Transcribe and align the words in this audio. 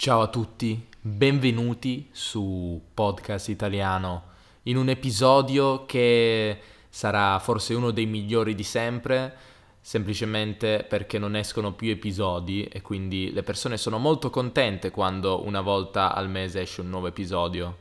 Ciao 0.00 0.20
a 0.20 0.28
tutti, 0.28 0.86
benvenuti 1.00 2.08
su 2.12 2.80
Podcast 2.94 3.48
Italiano 3.48 4.26
in 4.62 4.76
un 4.76 4.90
episodio 4.90 5.86
che 5.86 6.56
sarà 6.88 7.36
forse 7.40 7.74
uno 7.74 7.90
dei 7.90 8.06
migliori 8.06 8.54
di 8.54 8.62
sempre, 8.62 9.36
semplicemente 9.80 10.86
perché 10.88 11.18
non 11.18 11.34
escono 11.34 11.72
più 11.72 11.90
episodi 11.90 12.62
e 12.62 12.80
quindi 12.80 13.32
le 13.32 13.42
persone 13.42 13.76
sono 13.76 13.98
molto 13.98 14.30
contente 14.30 14.92
quando 14.92 15.44
una 15.44 15.62
volta 15.62 16.14
al 16.14 16.30
mese 16.30 16.60
esce 16.60 16.80
un 16.80 16.90
nuovo 16.90 17.08
episodio. 17.08 17.78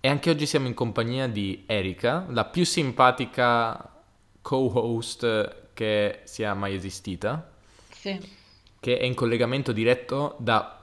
E 0.00 0.08
anche 0.08 0.30
oggi 0.30 0.46
siamo 0.46 0.68
in 0.68 0.74
compagnia 0.74 1.28
di 1.28 1.64
Erika, 1.66 2.24
la 2.30 2.46
più 2.46 2.64
simpatica 2.64 4.02
co-host 4.40 5.72
che 5.74 6.20
sia 6.24 6.54
mai 6.54 6.74
esistita. 6.74 7.52
Sì. 7.90 8.40
Che 8.80 8.98
è 8.98 9.04
in 9.04 9.14
collegamento 9.14 9.72
diretto 9.72 10.34
da 10.38 10.78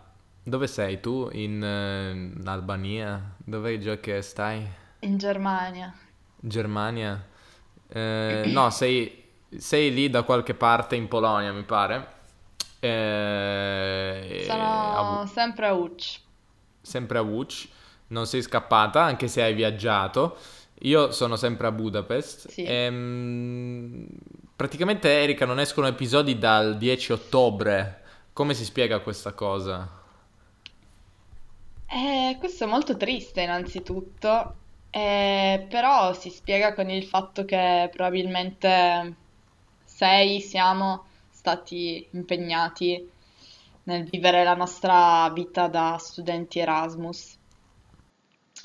dove 0.49 0.67
sei 0.67 0.99
tu? 0.99 1.29
In, 1.31 1.61
in 1.61 2.47
Albania? 2.47 3.35
Dove 3.37 3.79
già 3.79 3.97
che 3.99 4.21
stai? 4.21 4.67
In 4.99 5.17
Germania. 5.17 5.93
Germania? 6.39 7.25
Eh, 7.87 8.43
no, 8.51 8.69
sei, 8.69 9.23
sei, 9.57 9.93
lì 9.93 10.09
da 10.09 10.23
qualche 10.23 10.53
parte 10.53 10.95
in 10.95 11.07
Polonia, 11.07 11.51
mi 11.51 11.63
pare. 11.63 12.17
Eh, 12.79 14.45
Sono 14.47 15.21
a... 15.21 15.25
sempre 15.25 15.67
a 15.67 15.73
Uc. 15.73 16.19
Sempre 16.81 17.17
a 17.17 17.21
Uc. 17.21 17.67
Non 18.07 18.25
sei 18.25 18.41
scappata, 18.41 19.03
anche 19.03 19.27
se 19.27 19.41
hai 19.43 19.53
viaggiato. 19.53 20.37
Io 20.83 21.11
sono 21.11 21.35
sempre 21.35 21.67
a 21.67 21.71
Budapest. 21.71 22.47
Sì. 22.47 22.63
Ehm, 22.63 24.07
praticamente, 24.55 25.09
Erika, 25.09 25.45
non 25.45 25.59
escono 25.59 25.87
episodi 25.87 26.37
dal 26.37 26.77
10 26.77 27.11
ottobre. 27.11 28.01
Come 28.33 28.53
si 28.53 28.63
spiega 28.63 28.99
questa 28.99 29.33
cosa? 29.33 29.98
Eh, 31.91 32.35
questo 32.37 32.65
è 32.65 32.67
molto 32.67 32.95
triste 32.97 33.41
innanzitutto, 33.41 34.55
eh, 34.91 35.65
però 35.67 36.13
si 36.13 36.29
spiega 36.29 36.75
con 36.75 36.87
il 36.91 37.03
fatto 37.03 37.45
che 37.45 37.89
probabilmente 37.91 39.15
sei, 39.85 40.39
siamo 40.39 41.05
stati 41.31 42.07
impegnati 42.11 43.09
nel 43.83 44.03
vivere 44.03 44.43
la 44.43 44.53
nostra 44.53 45.31
vita 45.33 45.67
da 45.67 45.97
studenti 45.97 46.59
Erasmus, 46.59 47.37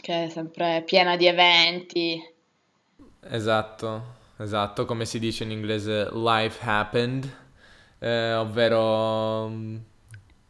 che 0.03 0.25
è 0.25 0.29
sempre 0.29 0.83
piena 0.85 1.17
di 1.17 1.27
eventi. 1.27 2.35
Esatto, 3.21 4.03
esatto, 4.37 4.85
come 4.85 5.07
si 5.07 5.19
dice 5.19 5.45
in 5.45 5.51
inglese, 5.51 6.11
life 6.13 6.63
happened, 6.63 7.37
eh, 8.01 8.35
ovvero 8.35 9.51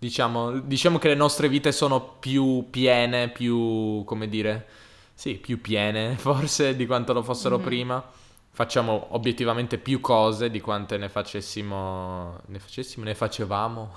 Diciamo, 0.05 0.61
diciamo 0.61 0.99
che 0.99 1.09
le 1.09 1.15
nostre 1.15 1.49
vite 1.49 1.73
sono 1.73 1.99
più 2.21 2.67
piene, 2.69 3.31
più, 3.31 4.05
come 4.05 4.29
dire, 4.29 4.67
sì, 5.15 5.37
più 5.37 5.63
piene 5.63 6.15
forse 6.21 6.77
di 6.77 6.85
quanto 6.85 7.15
lo 7.15 7.23
fossero 7.23 7.57
mm-hmm. 7.57 7.65
prima. 7.65 8.11
Facciamo 8.51 9.07
obiettivamente 9.15 9.79
più 9.79 10.01
cose 10.01 10.51
di 10.51 10.61
quante 10.61 10.99
ne 10.99 11.09
facessimo, 11.09 12.39
ne 12.45 12.59
facessimo, 12.59 13.03
ne 13.03 13.15
facevamo, 13.15 13.95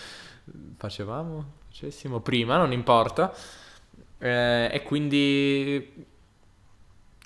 facevamo, 0.78 1.44
facessimo 1.68 2.20
prima, 2.20 2.56
non 2.56 2.72
importa. 2.72 3.30
Eh, 4.16 4.70
e 4.72 4.82
quindi, 4.84 6.06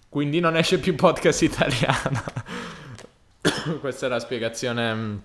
quindi 0.09 0.41
non 0.41 0.57
esce 0.57 0.81
più 0.81 0.97
podcast 0.97 1.43
italiano. 1.43 2.25
Questa 3.79 4.07
è 4.07 4.09
la 4.09 4.19
spiegazione, 4.19 5.23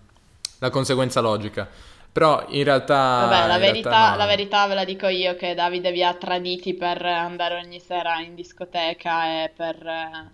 la 0.60 0.70
conseguenza 0.70 1.20
logica. 1.20 1.68
Però 2.12 2.46
in 2.50 2.64
realtà... 2.64 3.26
Vabbè, 3.30 3.48
la 3.48 3.58
verità, 3.58 3.90
realtà 3.90 4.12
no. 4.12 4.18
la 4.18 4.26
verità 4.26 4.68
ve 4.68 4.74
la 4.74 4.84
dico 4.84 5.08
io 5.08 5.36
che 5.36 5.54
Davide 5.54 5.92
vi 5.92 6.04
ha 6.04 6.14
traditi 6.14 6.74
per 6.74 7.06
andare 7.06 7.56
ogni 7.56 7.80
sera 7.80 8.20
in 8.20 8.36
discoteca 8.36 9.44
e 9.44 9.54
per 9.56 9.76
eh, 9.86 10.32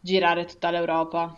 girare 0.00 0.44
tutta 0.44 0.70
l'Europa. 0.70 1.34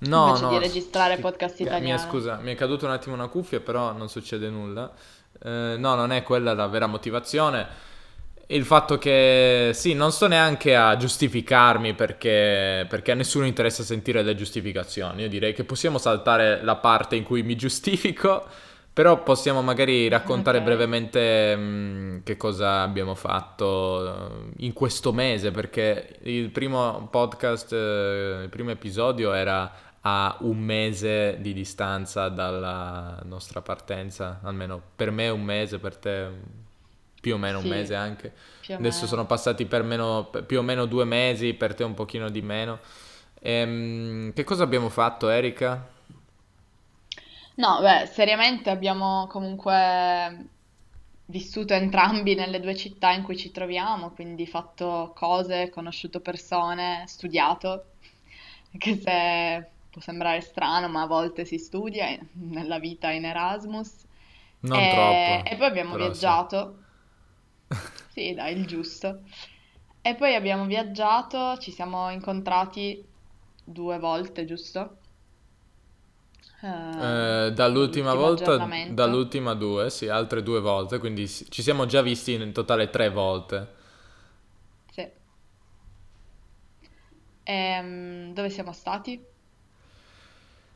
No, 0.00 0.26
Invece 0.26 0.42
no. 0.44 0.50
di 0.50 0.58
registrare 0.58 1.16
podcast 1.16 1.58
Mi 1.58 1.64
è, 1.64 1.68
italiano. 1.68 1.98
scusa, 1.98 2.36
mi 2.36 2.52
è 2.52 2.54
caduto 2.54 2.84
un 2.84 2.92
attimo 2.92 3.14
una 3.14 3.28
cuffia, 3.28 3.60
però 3.60 3.92
non 3.92 4.08
succede 4.08 4.48
nulla. 4.48 4.92
Eh, 5.42 5.74
no, 5.76 5.94
non 5.94 6.12
è 6.12 6.22
quella 6.22 6.52
la 6.52 6.66
vera 6.66 6.86
motivazione. 6.86 7.66
Il 8.50 8.64
fatto 8.64 8.96
che 8.96 9.72
sì, 9.74 9.92
non 9.92 10.10
sto 10.10 10.26
neanche 10.26 10.74
a 10.74 10.96
giustificarmi 10.96 11.92
perché, 11.94 12.86
perché 12.88 13.10
a 13.12 13.14
nessuno 13.14 13.44
interessa 13.44 13.82
sentire 13.82 14.22
le 14.22 14.34
giustificazioni. 14.34 15.20
Io 15.22 15.28
direi 15.28 15.52
che 15.52 15.64
possiamo 15.64 15.98
saltare 15.98 16.62
la 16.62 16.76
parte 16.76 17.14
in 17.16 17.24
cui 17.24 17.42
mi 17.42 17.56
giustifico, 17.56 18.46
però 18.90 19.22
possiamo 19.22 19.60
magari 19.60 20.08
raccontare 20.08 20.58
Ok. 20.58 20.62
brevemente 20.62 21.54
mh, 21.56 22.22
che 22.24 22.38
cosa 22.38 22.80
abbiamo 22.80 23.14
fatto 23.14 24.30
eh, 24.56 24.64
in 24.64 24.72
questo 24.72 25.12
mese, 25.12 25.50
perché 25.50 26.16
il 26.22 26.48
primo 26.50 27.06
podcast, 27.10 27.72
eh, 27.74 28.40
il 28.44 28.48
primo 28.48 28.70
episodio 28.70 29.32
era 29.34 29.70
a 30.00 30.36
un 30.40 30.56
mese 30.58 31.36
di 31.40 31.52
distanza 31.52 32.28
dalla 32.30 33.20
nostra 33.24 33.60
partenza, 33.60 34.40
almeno 34.42 34.80
per 34.96 35.10
me 35.10 35.28
un 35.28 35.42
mese, 35.42 35.78
per 35.78 35.96
te 35.98 36.28
più 37.20 37.34
o 37.34 37.38
meno 37.38 37.58
un 37.58 37.64
Sì, 37.64 37.68
mese 37.68 37.94
anche. 37.94 38.32
Adesso 38.78 39.06
sono 39.06 39.26
passati 39.26 39.66
per 39.66 39.82
meno, 39.82 40.30
più 40.46 40.58
o 40.58 40.62
meno 40.62 40.86
due 40.86 41.04
mesi, 41.04 41.54
per 41.54 41.74
te 41.74 41.84
un 41.84 41.94
pochino 41.94 42.30
di 42.30 42.42
meno. 42.42 42.78
Ehm, 43.40 44.32
che 44.32 44.44
cosa 44.44 44.62
abbiamo 44.64 44.88
fatto, 44.88 45.28
Erika? 45.28 45.88
No, 47.56 47.80
beh, 47.80 48.06
seriamente 48.06 48.70
abbiamo 48.70 49.26
comunque 49.26 50.46
vissuto 51.26 51.74
entrambi 51.74 52.34
nelle 52.34 52.60
due 52.60 52.76
città 52.76 53.10
in 53.12 53.22
cui 53.24 53.36
ci 53.36 53.50
troviamo, 53.50 54.10
quindi 54.12 54.46
fatto 54.46 55.12
cose, 55.14 55.68
conosciuto 55.70 56.20
persone, 56.20 57.04
studiato, 57.06 57.86
anche 58.72 58.96
se 58.96 59.70
può 59.90 60.00
sembrare 60.00 60.40
strano, 60.40 60.88
ma 60.88 61.02
a 61.02 61.06
volte 61.06 61.44
si 61.44 61.58
studia 61.58 62.06
nella 62.34 62.78
vita 62.78 63.10
in 63.10 63.24
Erasmus. 63.24 64.06
Non 64.60 64.86
E, 64.86 64.86
troppo, 64.86 65.36
e 65.44 65.56
poi 65.56 65.66
abbiamo 65.66 65.96
però 65.96 66.12
sì. 66.12 66.32
sì, 68.06 68.34
dai, 68.34 68.56
il 68.58 68.66
giusto. 68.66 69.22
E 70.00 70.14
poi 70.16 70.34
abbiamo 70.34 70.66
viaggiato, 70.66 71.56
ci 71.58 71.70
siamo 71.72 72.10
incontrati 72.10 73.06
due 73.64 73.98
volte, 73.98 74.44
giusto? 74.44 75.02
Eh, 76.62 76.68
Eh, 77.00 77.52
dall'ultima 77.54 78.14
volta, 78.14 78.58
dall'ultima 78.86 79.54
due, 79.54 79.88
sì, 79.88 80.08
altre 80.08 80.42
due 80.42 80.60
volte, 80.60 80.98
quindi 80.98 81.28
ci 81.28 81.62
siamo 81.62 81.86
già 81.86 82.02
visti 82.02 82.32
in 82.34 82.52
totale 82.52 82.90
tre 82.90 83.08
volte. 83.10 83.68
Sì. 84.94 85.10
Ehm, 87.44 88.32
dove 88.32 88.48
siamo 88.50 88.72
stati? 88.72 89.20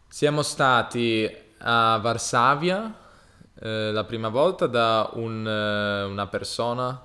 Siamo 0.09 0.43
stati 0.43 1.29
a 1.59 1.99
Varsavia, 1.99 2.95
eh, 3.63 3.91
la 3.93 4.05
prima 4.05 4.29
volta 4.29 4.67
da 4.67 5.11
un, 5.15 5.47
eh, 5.47 6.05
una 6.05 6.27
persona 6.27 7.01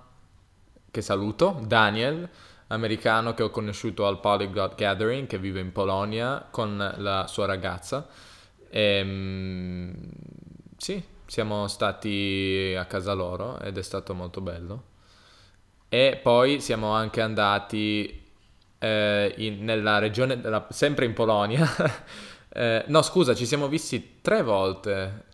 che 0.91 1.01
saluto, 1.01 1.61
Daniel, 1.65 2.27
americano 2.67 3.33
che 3.33 3.43
ho 3.43 3.49
conosciuto 3.49 4.05
al 4.07 4.19
Polyglot 4.19 4.75
Gathering, 4.75 5.27
che 5.27 5.37
vive 5.37 5.59
in 5.59 5.71
Polonia 5.71 6.45
con 6.49 6.93
la 6.97 7.27
sua 7.27 7.45
ragazza. 7.45 8.07
Ehm, 8.69 9.95
sì, 10.77 11.01
siamo 11.25 11.67
stati 11.67 12.75
a 12.77 12.85
casa 12.85 13.13
loro 13.13 13.59
ed 13.59 13.77
è 13.77 13.81
stato 13.83 14.13
molto 14.13 14.41
bello. 14.41 14.83
E 15.89 16.19
poi 16.21 16.59
siamo 16.59 16.91
anche 16.91 17.21
andati 17.21 18.25
eh, 18.79 19.33
in- 19.37 19.63
nella 19.63 19.99
regione, 19.99 20.39
della- 20.39 20.67
sempre 20.69 21.05
in 21.05 21.13
Polonia. 21.13 21.65
Eh, 22.49 22.85
no, 22.87 23.03
scusa, 23.03 23.35
ci 23.35 23.45
siamo 23.45 23.67
visti 23.67 24.19
tre 24.21 24.41
volte. 24.41 25.25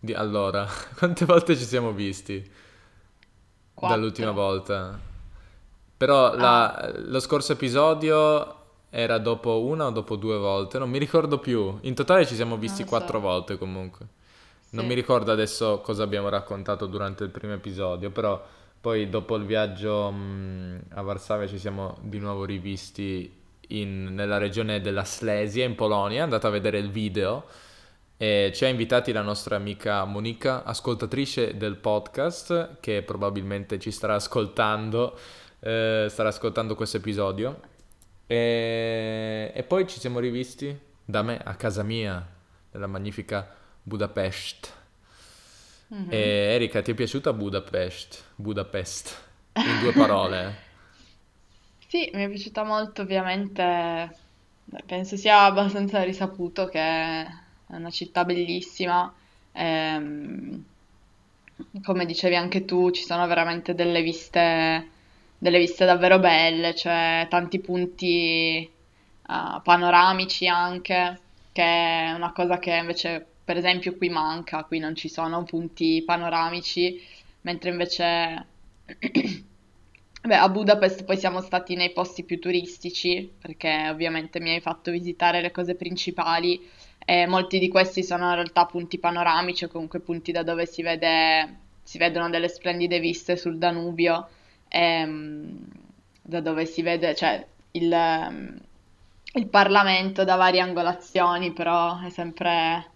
Di- 0.00 0.12
allora, 0.14 0.66
quante 0.96 1.24
volte 1.24 1.56
ci 1.56 1.64
siamo 1.64 1.92
visti 1.92 2.44
dall'ultima 3.80 4.32
Quattro. 4.32 4.32
volta? 4.32 4.98
Però 5.96 6.36
Ah, 6.36 6.36
la- 6.36 6.92
lo 6.96 7.20
scorso 7.20 7.52
episodio 7.52 8.54
era 8.90 9.18
dopo 9.18 9.62
una 9.64 9.86
o 9.86 9.90
dopo 9.90 10.16
due 10.16 10.38
volte, 10.38 10.78
non 10.78 10.90
mi 10.90 10.98
ricordo 10.98 11.38
più. 11.38 11.78
In 11.82 11.94
totale 11.94 12.26
ci 12.26 12.34
siamo 12.34 12.56
visti 12.56 12.84
lo 12.84 12.86
quattro 12.86 13.20
so. 13.20 13.20
volte 13.20 13.58
comunque. 13.58 14.06
Non 14.70 14.86
mi 14.86 14.94
Sì. 14.94 14.96
ricordo 14.96 15.32
adesso 15.32 15.80
cosa 15.80 16.02
abbiamo 16.04 16.28
raccontato 16.28 16.86
durante 16.86 17.24
il 17.24 17.30
primo 17.30 17.54
episodio, 17.54 18.10
però 18.10 18.42
poi 18.80 19.08
dopo 19.08 19.36
il 19.36 19.44
viaggio 19.44 20.10
mh, 20.10 20.80
a 20.90 21.02
Varsavia 21.02 21.46
ci 21.48 21.58
siamo 21.58 21.96
di 22.02 22.18
nuovo 22.18 22.44
rivisti 22.44 23.32
in- 23.68 24.14
nella 24.14 24.38
regione 24.38 24.80
della 24.80 25.04
Slesia 25.04 25.64
in 25.64 25.74
Polonia, 25.74 26.20
è 26.20 26.22
andata 26.22 26.48
a 26.48 26.50
vedere 26.50 26.78
il 26.78 26.90
video 26.90 27.44
e 28.20 28.50
ci 28.52 28.64
ha 28.64 28.68
invitati 28.68 29.12
la 29.12 29.22
nostra 29.22 29.54
amica 29.54 30.04
Monica, 30.04 30.64
ascoltatrice 30.64 31.56
del 31.56 31.76
podcast, 31.76 32.78
che 32.80 33.02
probabilmente 33.02 33.78
ci 33.78 33.92
starà 33.92 34.16
ascoltando, 34.16 35.16
eh, 35.60 36.08
starà 36.10 36.28
ascoltando 36.30 36.74
questo 36.74 36.96
episodio. 36.96 37.60
E, 38.26 39.52
e 39.54 39.62
poi 39.62 39.86
ci 39.86 40.00
siamo 40.00 40.18
rivisti 40.18 40.76
da 41.04 41.22
me 41.22 41.38
a 41.38 41.54
casa 41.54 41.84
mia, 41.84 42.26
nella 42.72 42.88
magnifica 42.88 43.54
Budapest. 43.84 44.74
E 46.08 46.18
Erika, 46.18 46.82
ti 46.82 46.90
è 46.90 46.94
piaciuta 46.94 47.32
Budapest? 47.32 48.24
Budapest, 48.34 49.16
in 49.54 49.80
due 49.80 49.92
parole. 49.92 50.66
Sì, 51.88 52.10
mi 52.12 52.22
è 52.24 52.28
piaciuta 52.28 52.64
molto, 52.64 53.00
ovviamente. 53.00 54.14
Penso 54.84 55.16
sia 55.16 55.44
abbastanza 55.44 56.02
risaputo 56.02 56.66
che 56.66 57.24
è 57.68 57.74
una 57.76 57.90
città 57.90 58.24
bellissima. 58.24 59.12
Ehm, 59.52 60.64
come 61.82 62.06
dicevi 62.06 62.36
anche 62.36 62.64
tu, 62.64 62.90
ci 62.90 63.02
sono 63.04 63.26
veramente 63.26 63.74
delle 63.74 64.02
viste, 64.02 64.88
delle 65.38 65.58
viste 65.58 65.84
davvero 65.84 66.18
belle, 66.18 66.74
cioè 66.74 67.26
tanti 67.28 67.58
punti 67.60 68.56
eh, 68.64 69.60
panoramici 69.62 70.46
anche, 70.46 71.20
che 71.52 71.62
è 71.62 72.12
una 72.14 72.32
cosa 72.32 72.58
che 72.58 72.74
invece, 72.76 73.24
per 73.44 73.56
esempio, 73.56 73.96
qui 73.96 74.08
manca, 74.08 74.64
qui 74.64 74.78
non 74.78 74.94
ci 74.94 75.08
sono 75.08 75.42
punti 75.44 76.02
panoramici, 76.04 77.00
mentre 77.42 77.70
invece 77.70 78.46
Beh, 80.20 80.34
a 80.36 80.48
Budapest 80.48 81.04
poi 81.04 81.16
siamo 81.16 81.40
stati 81.40 81.74
nei 81.74 81.92
posti 81.92 82.24
più 82.24 82.38
turistici, 82.38 83.30
perché 83.40 83.88
ovviamente 83.88 84.40
mi 84.40 84.50
hai 84.50 84.60
fatto 84.60 84.90
visitare 84.90 85.40
le 85.40 85.50
cose 85.52 85.74
principali 85.74 86.60
e 87.10 87.26
molti 87.26 87.58
di 87.58 87.68
questi 87.68 88.02
sono 88.04 88.28
in 88.28 88.34
realtà 88.34 88.66
punti 88.66 88.98
panoramici 88.98 89.64
o 89.64 89.68
comunque 89.68 90.00
punti 90.00 90.30
da 90.32 90.42
dove 90.42 90.66
si 90.66 90.82
vede, 90.82 91.56
si 91.82 91.96
vedono 91.98 92.28
delle 92.28 92.48
splendide 92.48 93.00
viste 93.00 93.36
sul 93.36 93.56
Danubio, 93.58 94.28
ehm, 94.68 95.64
da 96.22 96.40
dove 96.40 96.66
si 96.66 96.82
vede, 96.82 97.14
cioè, 97.14 97.46
il, 97.72 98.60
il 99.34 99.46
Parlamento 99.48 100.24
da 100.24 100.36
varie 100.36 100.60
angolazioni, 100.60 101.52
però 101.52 102.00
è 102.00 102.10
sempre 102.10 102.90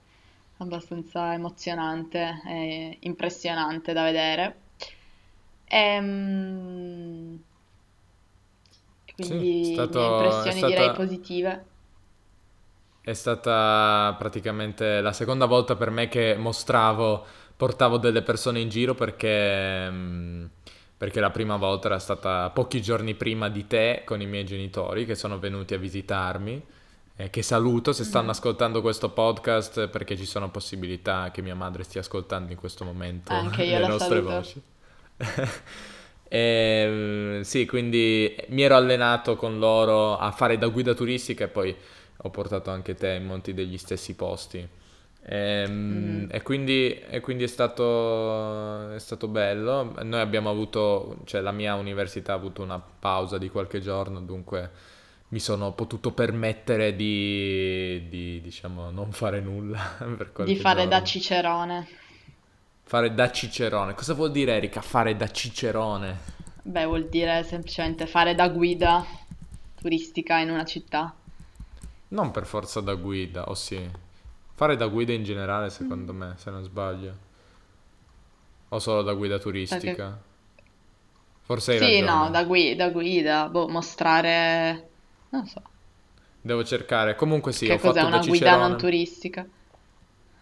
abbastanza 0.59 1.33
emozionante 1.33 2.41
e 2.47 2.97
impressionante 3.01 3.93
da 3.93 4.03
vedere. 4.05 4.57
Ehm, 5.71 7.43
Sì, 9.21 9.49
quindi 9.55 9.89
mie 9.89 10.05
stato, 10.05 10.43
è 10.43 10.51
impressioni 10.51 10.65
direi 10.65 10.91
stata, 10.91 10.93
positive. 10.93 11.67
È 13.03 13.13
stata 13.15 14.15
praticamente 14.19 15.01
la 15.01 15.13
seconda 15.13 15.47
volta 15.47 15.75
per 15.77 15.91
me 15.91 16.09
che 16.09 16.37
mostravo, 16.39 17.25
portavo 17.57 17.97
delle 17.99 18.23
persone 18.23 18.61
in 18.61 18.69
giro 18.69 18.95
perché, 18.95 19.91
mm, 19.91 20.45
perché 20.97 21.21
la 21.21 21.31
prima 21.31 21.57
volta 21.57 21.89
era 21.89 21.99
stata 21.99 22.51
pochi 22.51 22.81
giorni 22.81 23.15
prima 23.15 23.49
di 23.49 23.67
te 23.67 24.03
con 24.05 24.21
i 24.21 24.27
miei 24.27 24.45
genitori 24.45 25.05
che 25.05 25.15
sono 25.17 25.39
venuti 25.39 25.75
a 25.75 25.79
visitarmi. 25.79 26.63
e 27.15 27.29
che 27.31 27.43
saluto 27.43 27.93
se 27.93 28.05
stanno 28.05 28.25
Mhm. 28.25 28.31
ascoltando 28.31 28.81
questo 28.81 29.11
podcast 29.11 29.89
perché 29.89 30.17
ci 30.17 30.25
sono 30.25 30.51
possibilità 30.51 31.31
che 31.31 31.43
mia 31.43 31.55
madre 31.55 31.83
stia 31.85 32.01
ascoltando 32.01 32.51
in 32.53 32.59
questo 32.59 32.85
momento 32.87 33.33
Anche 33.35 33.63
io 33.65 33.79
le 33.79 33.87
nostre 33.87 34.23
saluto. 34.23 34.31
voci. 34.31 34.63
E, 36.35 37.41
sì, 37.43 37.67
quindi 37.67 38.35
mi 38.49 38.63
ero 38.63 38.75
allenato 38.77 39.37
con 39.37 39.59
loro 39.59 40.17
a 40.17 40.31
fare 40.31 40.57
da 40.57 40.69
guida 40.69 40.95
turistica 40.95 41.45
e 41.45 41.49
poi 41.49 41.77
ho 42.23 42.31
portato 42.31 42.71
anche 42.71 42.95
te 42.95 43.15
in 43.15 43.25
molti 43.27 43.55
degli 43.55 43.79
stessi 43.79 44.15
posti. 44.15 44.67
Ehm, 45.25 46.27
Mhm. 46.27 46.29
E, 46.31 46.43
quindi, 46.43 46.99
e 46.99 47.21
quindi 47.21 47.45
è 47.45 47.47
stato, 47.47 48.91
è 48.93 48.99
stato 48.99 49.29
bello. 49.29 49.95
Noi 50.03 50.21
abbiamo 50.21 50.51
avuto, 50.51 51.19
cioè 51.25 51.41
la 51.41 51.53
mia 51.53 51.75
università 51.75 52.33
ha 52.33 52.37
avuto 52.37 52.63
una 52.63 52.81
pausa 52.81 53.39
di 53.39 53.49
qualche 53.49 53.81
giorno, 53.81 54.21
dunque 54.21 54.71
mi 55.29 55.39
sono 55.41 55.73
potuto 55.73 56.13
permettere 56.13 56.95
di, 56.97 58.07
di, 58.09 58.41
diciamo, 58.41 58.91
non 58.91 59.13
fare 59.13 59.41
nulla 59.41 59.97
Di 60.37 60.57
fare 60.57 60.87
da 60.89 61.01
giorno. 61.01 61.03
cicerone. 61.03 61.89
Fare 62.85 63.13
da 63.13 63.33
cicerone. 63.33 63.95
Cosa 63.95 64.15
vuol 64.15 64.31
dire, 64.31 64.53
Erika? 64.55 64.83
Fare 64.83 65.17
da 65.17 65.29
cicerone? 65.31 66.21
Beh, 66.65 66.87
vuol 66.87 67.09
dire 67.09 67.45
semplicemente 67.45 68.07
fare 68.07 68.35
da 68.35 68.49
guida 68.49 69.05
turistica 69.77 70.39
in 70.39 70.51
una 70.51 70.65
città. 70.65 71.15
Non 72.13 72.31
per 72.31 72.47
forza 72.47 72.81
da 72.81 72.95
guida, 72.95 73.49
o 73.49 73.55
sì. 73.55 73.91
Fare 74.55 74.77
da 74.77 74.87
guida 74.87 75.13
in 75.13 75.25
generale, 75.25 75.67
Mm. 75.67 75.69
secondo 75.69 76.13
me, 76.13 76.35
se 76.37 76.51
non 76.51 76.63
sbaglio. 76.63 77.17
O 78.71 78.79
solo 78.81 79.03
da 79.03 79.15
guida 79.15 79.39
Perché... 79.69 79.95
turistica. 79.97 80.23
Forse 81.43 81.73
hai 81.73 81.79
Sì, 81.79 82.01
no, 82.01 82.29
ragione. 82.29 82.31
da 82.31 82.45
guida, 82.45 82.85
da 82.87 82.91
guida, 82.91 83.49
boh, 83.49 83.69
mostrare... 83.69 84.91
Non 85.31 85.47
so, 85.47 85.63
Devo 86.41 86.65
cercare. 86.65 87.15
Comunque 87.17 87.53
sì, 87.53 87.69
ho 87.71 87.77
che 87.77 87.79
cos'è 87.79 88.01
fatto 88.01 88.05
una 88.05 88.21
guida 88.21 88.57
non 88.57 88.77
turistica? 88.77 89.47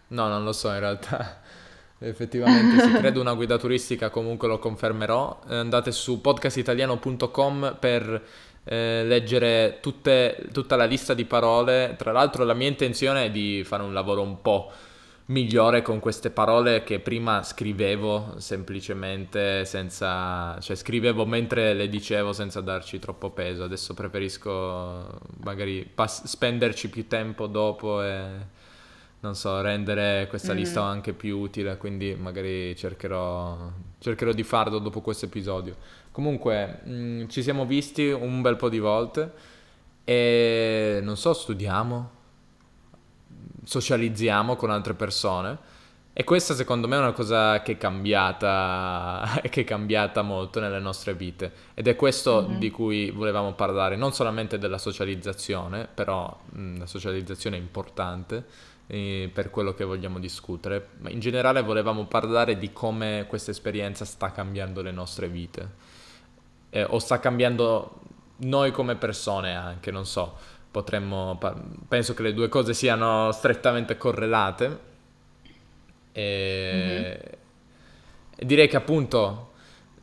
No, 0.07 0.27
non 0.27 0.43
lo 0.43 0.51
so 0.53 0.69
in 0.71 0.79
realtà. 0.79 1.41
Effettivamente 1.99 2.79
sì, 2.79 2.93
credo 2.97 3.21
una 3.21 3.33
guida 3.33 3.57
turistica, 3.57 4.09
comunque 4.09 4.47
lo 4.47 4.59
confermerò. 4.59 5.41
Eh, 5.47 5.55
Andate 5.55 5.91
su 5.91 6.19
podcastitaliano.com 6.21 7.77
per 7.79 8.23
eh, 8.63 9.03
leggere 9.05 9.79
tutte- 9.81 10.47
tutta 10.53 10.75
la 10.75 10.85
lista 10.85 11.13
di 11.13 11.25
parole. 11.25 11.95
Tra 11.97 12.11
l'altro 12.11 12.43
la 12.43 12.53
mia 12.53 12.67
intenzione 12.67 13.25
è 13.25 13.31
di 13.31 13.63
fare 13.65 13.83
un 13.83 13.93
lavoro 13.93 14.21
un 14.21 14.41
po' 14.41 14.71
migliore 15.27 15.81
con 15.81 15.99
queste 15.99 16.29
parole 16.29 16.83
che 16.83 16.99
prima 16.99 17.41
scrivevo 17.41 18.33
semplicemente 18.37 19.63
senza, 19.65 20.57
cioè 20.59 20.75
scrivevo 20.75 21.25
mentre 21.25 21.73
le 21.73 21.87
dicevo 21.87 22.33
senza 22.33 22.59
darci 22.61 22.99
troppo 22.99 23.29
peso. 23.29 23.63
Adesso 23.63 23.93
preferisco 23.93 25.19
magari 25.43 25.89
pas- 25.93 26.25
spenderci 26.25 26.89
più 26.89 27.07
tempo 27.07 27.47
dopo 27.47 28.03
e 28.03 28.59
non 29.21 29.35
so, 29.35 29.61
rendere 29.61 30.25
questa 30.27 30.51
lista 30.51 30.81
Mm. 30.81 30.87
anche 30.87 31.13
più 31.13 31.37
utile, 31.37 31.77
quindi 31.77 32.15
magari 32.15 32.75
cercherò, 32.75 33.71
cercherò 33.99 34.31
di 34.31 34.41
farlo 34.43 34.79
dopo 34.79 34.99
questo 35.01 35.25
episodio. 35.25 35.75
Comunque, 36.11 36.81
mh, 36.83 37.27
ci 37.27 37.41
siamo 37.43 37.65
visti 37.65 38.07
un 38.09 38.41
bel 38.41 38.55
po' 38.57 38.69
di 38.69 38.79
volte 38.79 39.31
e 40.03 40.99
non 41.03 41.15
so, 41.17 41.33
studiamo, 41.33 42.09
socializziamo 43.63 44.55
con 44.55 44.71
altre 44.71 44.93
persone 44.93 45.69
e 46.13 46.23
questa 46.25 46.53
secondo 46.55 46.87
me 46.89 46.97
è 46.97 46.99
una 46.99 47.13
cosa 47.13 47.61
che 47.61 47.73
è 47.73 47.77
cambiata, 47.77 49.39
che 49.49 49.61
è 49.61 49.63
cambiata 49.63 50.21
molto 50.23 50.59
nelle 50.59 50.79
nostre 50.79 51.13
vite 51.13 51.51
ed 51.73 51.87
è 51.87 51.95
questo 51.95 52.41
di 52.41 52.67
Mhm. 52.67 52.71
cui 52.73 53.11
volevamo 53.11 53.53
parlare, 53.53 53.95
non 53.95 54.11
solamente 54.13 54.57
della 54.57 54.77
socializzazione, 54.77 55.87
però 55.93 56.37
mh, 56.51 56.79
la 56.79 56.85
socializzazione 56.85 57.55
è 57.57 57.59
importante 57.59 58.45
eh, 58.87 59.29
per 59.31 59.49
quello 59.49 59.73
che 59.73 59.85
vogliamo 59.85 60.19
discutere, 60.19 60.89
ma 60.99 61.09
in 61.09 61.19
generale 61.19 61.61
volevamo 61.61 62.05
parlare 62.05 62.57
di 62.57 62.73
come 62.73 63.25
questa 63.29 63.51
esperienza 63.51 64.03
sta 64.03 64.31
cambiando 64.31 64.81
le 64.81 64.91
nostre 64.91 65.29
vite 65.29 65.89
eh, 66.71 66.83
o 66.83 66.99
sta 66.99 67.19
cambiando 67.19 67.99
noi 68.37 68.71
come 68.71 68.95
persone 68.95 69.55
anche, 69.55 69.91
non 69.91 70.05
so, 70.05 70.35
potremmo, 70.71 71.39
penso 71.87 72.13
che 72.15 72.23
le 72.23 72.33
due 72.33 72.49
cose 72.49 72.73
siano 72.73 73.31
strettamente 73.31 73.97
correlate. 73.97 74.89
E 76.13 77.37
e 78.41 78.45
direi 78.47 78.67
che 78.67 78.75
appunto 78.75 79.49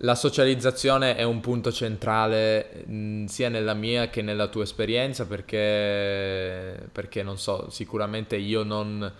la 0.03 0.15
socializzazione 0.15 1.17
è 1.17 1.25
un 1.25 1.41
punto 1.41 1.73
centrale 1.73 2.85
mh, 2.87 3.25
sia 3.25 3.49
nella 3.49 3.75
mia 3.75 4.11
che 4.11 4.23
nella 4.23 4.47
tua 4.47 4.63
esperienza 4.63 5.27
perché, 5.27 6.89
perché 6.93 7.25
non 7.25 7.37
so, 7.37 7.69
sicuramente 7.71 8.37
io 8.37 8.63
non 8.63 9.13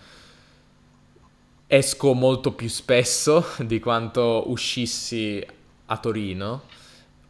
esco 1.67 2.13
molto 2.13 2.53
più 2.53 2.69
spesso 2.69 3.45
di 3.59 3.81
quanto 3.81 4.49
uscissi 4.49 5.45
a 5.87 5.97
Torino, 5.97 6.61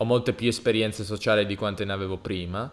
ho 0.01 0.05
molte 0.05 0.33
più 0.33 0.47
esperienze 0.47 1.03
sociali 1.03 1.45
di 1.45 1.55
quante 1.55 1.85
ne 1.85 1.93
avevo 1.93 2.17
prima 2.17 2.71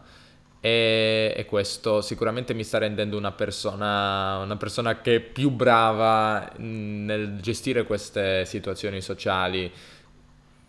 e, 0.61 1.35
e 1.37 1.45
questo 1.47 2.00
sicuramente 2.00 2.54
mi 2.54 2.64
sta 2.64 2.78
rendendo 2.78 3.16
una 3.16 3.33
persona, 3.33 4.38
una 4.38 4.56
persona 4.56 5.00
che 5.00 5.16
è 5.16 5.21
più 5.21 5.50
brava 5.50 6.52
mh, 6.56 6.64
nel 7.04 7.40
gestire 7.40 7.85
queste 7.85 8.45
situazioni 8.45 9.00
sociali. 9.00 9.71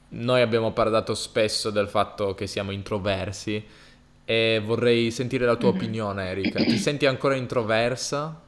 Noi 0.09 0.41
abbiamo 0.41 0.71
parlato 0.71 1.13
spesso 1.15 1.69
del 1.69 1.87
fatto 1.89 2.33
che 2.33 2.47
siamo 2.47 2.71
introversi 2.71 3.63
e 4.25 4.61
vorrei 4.63 5.11
sentire 5.11 5.45
la 5.45 5.57
tua 5.57 5.69
Mhm. 5.69 5.75
opinione, 5.75 6.29
Erika. 6.29 6.63
Ti 6.65 6.77
senti 6.77 7.05
ancora 7.05 7.35
introversa? 7.35 8.41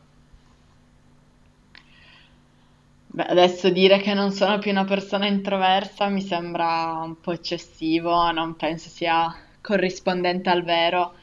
Beh, 3.11 3.23
adesso 3.25 3.69
dire 3.69 3.99
che 3.99 4.13
non 4.13 4.31
sono 4.31 4.59
più 4.59 4.69
una 4.71 4.85
persona 4.85 5.25
introversa 5.27 6.07
mi 6.09 6.21
sembra 6.21 7.01
un 7.03 7.19
po' 7.19 7.31
eccessivo, 7.31 8.31
non 8.31 8.55
penso 8.55 8.89
sia 8.89 9.33
corrispondente 9.61 10.49
al 10.49 10.63
vero, 10.63 11.13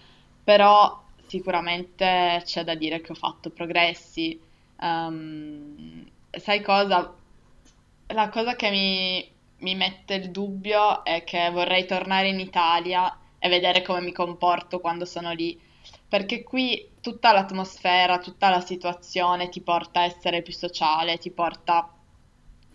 però 0.43 1.01
sicuramente 1.27 2.43
c'è 2.45 2.65
da 2.65 2.75
dire 2.75 3.01
che 3.01 3.13
ho 3.13 3.15
fatto 3.15 3.51
progressi. 3.51 4.39
Ehm, 4.81 6.05
sai 6.31 6.61
cosa? 6.63 7.15
La 8.09 8.29
cosa 8.31 8.55
che 8.57 8.71
mi, 8.71 9.33
mi 9.59 9.75
mette 9.75 10.15
il 10.15 10.31
dubbio 10.31 11.05
è 11.05 11.25
che 11.25 11.51
vorrei 11.51 11.87
tornare 11.87 12.29
in 12.29 12.41
Italia 12.41 13.17
e 13.39 13.49
vedere 13.49 13.83
come 13.83 14.01
mi 14.01 14.13
comporto 14.13 14.81
quando 14.81 15.05
sono 15.05 15.33
lì, 15.33 15.59
perché 16.09 16.43
qui 16.43 16.91
tutta 17.01 17.33
l'atmosfera, 17.33 18.19
tutta 18.19 18.49
la 18.49 18.61
situazione 18.61 19.49
ti 19.49 19.61
porta 19.61 20.01
a 20.01 20.05
essere 20.05 20.43
più 20.43 20.53
sociale, 20.53 21.19
ti 21.19 21.31
porta 21.31 21.93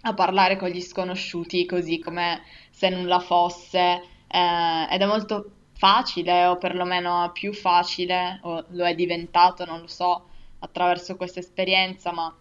a 0.03 0.13
parlare 0.13 0.57
con 0.57 0.69
gli 0.69 0.81
sconosciuti 0.81 1.65
così 1.65 1.99
come 1.99 2.41
se 2.71 2.89
nulla 2.89 3.19
fosse. 3.19 4.03
Eh, 4.27 4.87
ed 4.89 5.01
è 5.01 5.05
molto 5.05 5.51
facile 5.73 6.45
o 6.45 6.57
perlomeno 6.57 7.31
più 7.33 7.53
facile 7.53 8.39
o 8.43 8.65
lo 8.69 8.85
è 8.85 8.93
diventato, 8.95 9.65
non 9.65 9.81
lo 9.81 9.87
so, 9.87 10.27
attraverso 10.59 11.15
questa 11.15 11.39
esperienza, 11.39 12.11
ma 12.11 12.33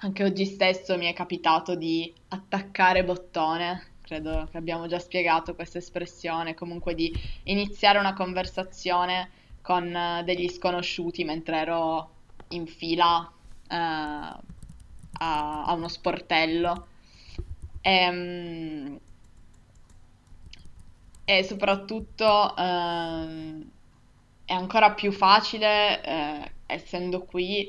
anche 0.00 0.24
oggi 0.24 0.44
stesso 0.44 0.96
mi 0.96 1.06
è 1.06 1.12
capitato 1.12 1.74
di 1.74 2.12
attaccare 2.28 3.04
bottone, 3.04 3.94
credo 4.02 4.46
che 4.50 4.56
abbiamo 4.56 4.86
già 4.86 4.98
spiegato 5.00 5.54
questa 5.54 5.78
espressione, 5.78 6.54
comunque 6.54 6.94
di 6.94 7.12
iniziare 7.44 7.98
una 7.98 8.14
conversazione 8.14 9.30
con 9.68 9.94
eh, 9.94 10.22
degli 10.24 10.48
sconosciuti 10.48 11.24
mentre 11.24 11.58
ero 11.58 12.10
in 12.48 12.66
fila 12.66 13.30
eh, 13.68 13.76
a, 13.76 14.40
a, 15.66 15.72
uno 15.74 15.88
sportello. 15.88 16.86
E, 17.82 17.90
ehm, 17.90 18.98
e 21.26 21.44
soprattutto 21.44 22.56
eh, 22.56 23.66
è 24.46 24.52
ancora 24.54 24.92
più 24.92 25.12
facile, 25.12 26.02
eh, 26.02 26.52
essendo 26.64 27.24
qui, 27.24 27.68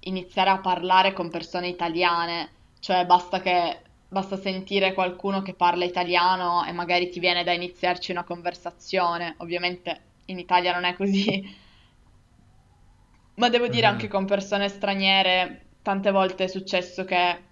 iniziare 0.00 0.48
a 0.48 0.60
parlare 0.60 1.12
con 1.12 1.28
persone 1.28 1.68
italiane, 1.68 2.52
cioè 2.80 3.04
basta 3.04 3.40
che 3.42 3.82
basta 4.08 4.38
sentire 4.38 4.94
qualcuno 4.94 5.42
che 5.42 5.52
parla 5.52 5.84
italiano 5.84 6.64
e 6.64 6.72
magari 6.72 7.10
ti 7.10 7.20
viene 7.20 7.44
da 7.44 7.52
iniziarci 7.52 8.12
una 8.12 8.24
conversazione. 8.24 9.34
Ovviamente 9.38 10.07
in 10.28 10.38
Italia 10.38 10.72
non 10.72 10.84
è 10.84 10.94
così, 10.94 11.44
ma 13.36 13.48
devo 13.48 13.68
dire 13.68 13.86
Mhm. 13.86 13.86
anche 13.86 14.06
con 14.06 14.26
persone 14.26 14.68
straniere, 14.68 15.76
tante 15.80 16.10
volte 16.10 16.44
è 16.44 16.46
successo 16.46 17.06
che 17.06 17.42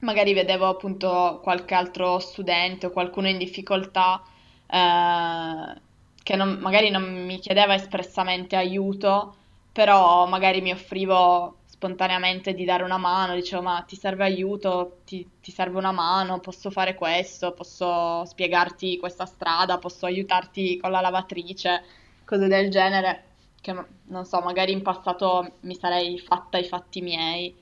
magari 0.00 0.34
vedevo 0.34 0.66
appunto 0.66 1.40
qualche 1.42 1.74
altro 1.74 2.18
studente 2.18 2.86
o 2.86 2.90
qualcuno 2.90 3.28
in 3.28 3.38
difficoltà 3.38 4.22
eh, 4.66 5.80
che 6.22 6.36
non- 6.36 6.58
magari 6.60 6.90
non 6.90 7.24
mi 7.26 7.38
chiedeva 7.38 7.74
espressamente 7.74 8.56
aiuto, 8.56 9.36
però 9.72 10.26
magari 10.26 10.60
mi 10.60 10.72
offrivo 10.72 11.63
spontaneamente 11.74 12.54
di 12.54 12.64
dare 12.64 12.84
una 12.84 12.98
mano, 12.98 13.34
dicevo 13.34 13.62
ma 13.62 13.82
ti 13.82 13.96
serve 13.96 14.22
aiuto, 14.22 15.00
ti, 15.04 15.28
ti 15.40 15.50
serve 15.50 15.76
una 15.78 15.90
mano, 15.90 16.38
posso 16.38 16.70
fare 16.70 16.94
questo, 16.94 17.52
posso 17.52 18.24
spiegarti 18.24 18.96
questa 18.96 19.26
strada, 19.26 19.78
posso 19.78 20.06
aiutarti 20.06 20.78
con 20.78 20.92
la 20.92 21.00
lavatrice, 21.00 21.82
cose 22.24 22.46
del 22.46 22.70
genere, 22.70 23.24
che 23.60 23.74
non 24.04 24.24
so, 24.24 24.40
magari 24.40 24.70
in 24.70 24.82
passato 24.82 25.56
mi 25.62 25.74
sarei 25.74 26.16
fatta 26.20 26.58
i 26.58 26.64
fatti 26.64 27.00
miei, 27.00 27.52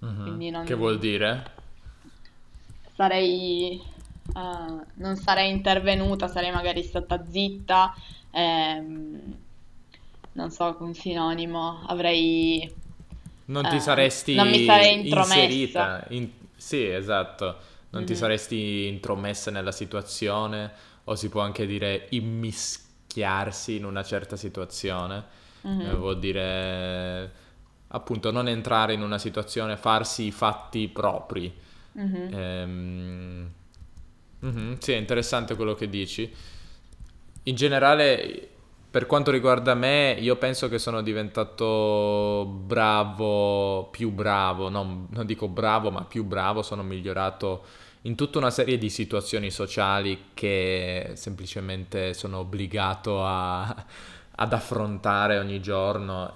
Mhm. 0.00 0.22
quindi 0.22 0.50
Che 0.64 0.74
vuol 0.74 0.94
non 0.94 1.00
dire? 1.00 1.42
sarei, 2.94 3.80
eh, 4.34 4.84
non 4.94 5.16
sarei 5.16 5.50
intervenuta, 5.50 6.28
sarei 6.28 6.52
magari 6.52 6.82
stata 6.82 7.24
zitta, 7.28 7.94
ehm, 8.30 9.38
non 10.32 10.50
so, 10.50 10.76
un 10.80 10.94
sinonimo, 10.94 11.82
avrei, 11.86 12.72
Non 13.50 13.66
ti 13.66 13.80
eh, 13.80 14.08
non 14.30 14.48
mi 14.48 14.58
saresti 14.58 14.58
sarei 14.58 14.94
intromessa. 14.94 15.92
inserita, 15.92 16.04
in- 16.10 16.30
sì, 16.56 16.84
esatto, 16.86 17.58
non 17.90 18.04
ti 18.04 18.14
Mhm, 18.14 18.14
saresti 18.14 18.86
intromessa 18.86 19.50
nella 19.50 19.72
situazione, 19.72 20.70
o 21.04 21.14
si 21.16 21.28
può 21.28 21.40
anche 21.40 21.66
dire 21.66 22.06
immischiarsi 22.10 23.76
in 23.76 23.84
una 23.84 24.02
certa 24.04 24.36
situazione, 24.36 25.38
Eh, 25.82 25.94
mhm, 25.94 25.96
vuol 25.96 26.18
dire 26.18 27.32
appunto 27.88 28.30
non 28.30 28.48
entrare 28.48 28.92
in 28.92 29.00
una 29.02 29.16
situazione, 29.18 29.76
farsi 29.78 30.26
i 30.26 30.30
fatti 30.30 30.88
propri. 30.88 31.52
mhm, 31.94 32.30
Ehm, 32.30 33.50
mhm, 34.40 34.78
sì, 34.78 34.92
è 34.92 34.96
interessante 34.96 35.56
quello 35.56 35.74
che 35.74 35.88
dici. 35.88 36.30
In 37.44 37.54
generale, 37.54 38.48
per 38.90 39.06
quanto 39.06 39.30
riguarda 39.30 39.74
me, 39.74 40.16
io 40.18 40.36
penso 40.36 40.68
che 40.68 40.78
sono 40.78 41.02
diventato 41.02 42.44
bravo, 42.46 43.88
più 43.90 44.10
bravo, 44.10 44.68
non, 44.68 45.06
non 45.10 45.26
dico 45.26 45.46
bravo, 45.48 45.90
ma 45.90 46.02
più 46.04 46.24
bravo, 46.24 46.62
sono 46.62 46.82
migliorato 46.82 47.64
in 48.02 48.16
tutta 48.16 48.38
una 48.38 48.50
serie 48.50 48.78
di 48.78 48.90
situazioni 48.90 49.50
sociali 49.50 50.30
che 50.34 51.12
semplicemente 51.14 52.14
sono 52.14 52.38
obbligato 52.38 53.24
a- 53.24 53.84
ad 54.36 54.52
affrontare 54.52 55.38
ogni 55.38 55.60
giorno, 55.60 56.32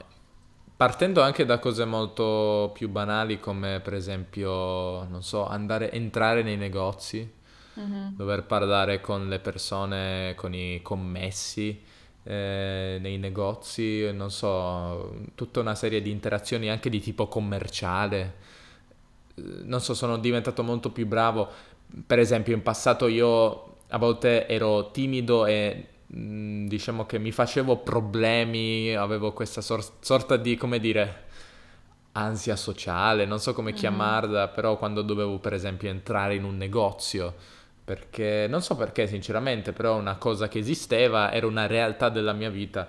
partendo 0.77 1.23
anche 1.23 1.45
da 1.45 1.59
cose 1.59 1.85
molto 1.85 2.71
più 2.75 2.89
banali 2.89 3.41
come 3.41 3.81
per 3.81 3.95
esempio, 3.95 5.05
non 5.05 5.23
so, 5.23 5.47
andare, 5.47 5.91
entrare 5.93 6.43
nei 6.43 6.57
negozi 6.57 7.29
mhm, 7.77 8.17
dover 8.17 8.45
parlare 8.45 9.01
con 9.01 9.29
le 9.29 9.39
persone, 9.41 10.35
con 10.37 10.55
i 10.55 10.81
commessi 10.83 11.83
eh, 12.25 12.99
nei 13.01 13.19
negozi, 13.19 14.11
non 14.13 14.31
so, 14.31 15.15
tutta 15.35 15.61
una 15.61 15.75
serie 15.75 16.03
di 16.03 16.11
interazioni 16.11 16.71
anche 16.71 16.91
di 16.91 17.01
tipo 17.01 17.29
commerciale. 17.29 18.35
Eh, 19.37 19.43
Non 19.65 19.81
so, 19.81 19.95
sono 19.95 20.19
diventato 20.19 20.63
molto 20.63 20.91
più 20.91 21.07
bravo. 21.07 21.49
Per 22.07 22.19
esempio, 22.19 22.55
in 22.55 22.63
passato 22.63 23.07
io 23.09 23.77
a 23.89 23.99
volte 23.99 24.47
ero 24.49 24.91
timido 24.91 25.47
e 25.47 25.87
mh, 26.07 26.67
diciamo 26.67 27.07
che 27.07 27.19
mi 27.19 27.33
facevo 27.33 27.79
problemi, 27.79 28.95
avevo 28.95 29.33
questa 29.33 29.61
sor- 29.61 29.93
sorta 30.01 30.37
di, 30.37 30.57
come 30.57 30.79
dire, 30.81 31.23
ansia 32.13 32.57
sociale, 32.57 33.25
non 33.27 33.41
so 33.41 33.53
come 33.53 33.73
mhm. 33.73 33.77
chiamarla, 33.77 34.49
però 34.49 34.79
quando 34.79 35.03
dovevo 35.03 35.39
per 35.39 35.53
esempio 35.53 35.89
entrare 35.89 36.35
in 36.37 36.45
un 36.45 36.57
negozio, 36.57 37.35
perché 37.85 38.47
non 38.49 38.63
so 38.63 38.77
perché 38.77 39.07
sinceramente, 39.07 39.73
però 39.73 39.97
una 39.99 40.17
cosa 40.17 40.49
che 40.49 40.59
esisteva, 40.59 41.33
era 41.33 41.47
una 41.47 41.67
realtà 41.67 42.09
della 42.09 42.33
mia 42.33 42.51
vita. 42.51 42.89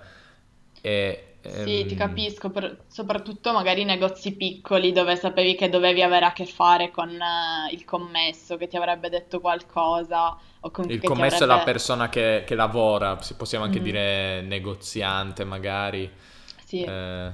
E 0.82 1.38
Sì, 1.48 1.86
ti 1.86 1.96
ehm, 1.96 1.96
capisco, 1.96 2.50
per- 2.52 2.86
soprattutto 2.88 3.54
magari 3.54 3.84
negozi 3.86 4.36
piccoli 4.36 4.92
dove 4.92 5.16
sapevi 5.16 5.56
che 5.56 5.70
dovevi 5.70 6.02
avere 6.02 6.26
a 6.26 6.34
che 6.34 6.46
fare 6.46 6.92
con 6.92 7.10
eh, 7.10 7.72
il 7.72 7.86
commesso 7.86 8.58
che 8.58 8.68
ti 8.68 8.76
avrebbe 8.78 9.10
detto 9.10 9.40
qualcosa 9.40 10.38
o 10.60 10.72
comunque 10.72 11.00
il 11.00 11.02
ti 11.02 11.04
commesso 11.04 11.44
è 11.44 11.48
la 11.48 11.62
avrebbe... 11.62 11.62
persona 11.62 12.10
che, 12.10 12.44
che 12.46 12.56
lavora, 12.56 13.22
si- 13.22 13.36
possiamo 13.36 13.64
anche 13.66 13.82
Mhm, 13.82 13.82
dire 13.82 14.42
negoziante 14.42 15.44
magari, 15.44 16.10
Sì, 16.66 16.84
eh, 16.84 17.32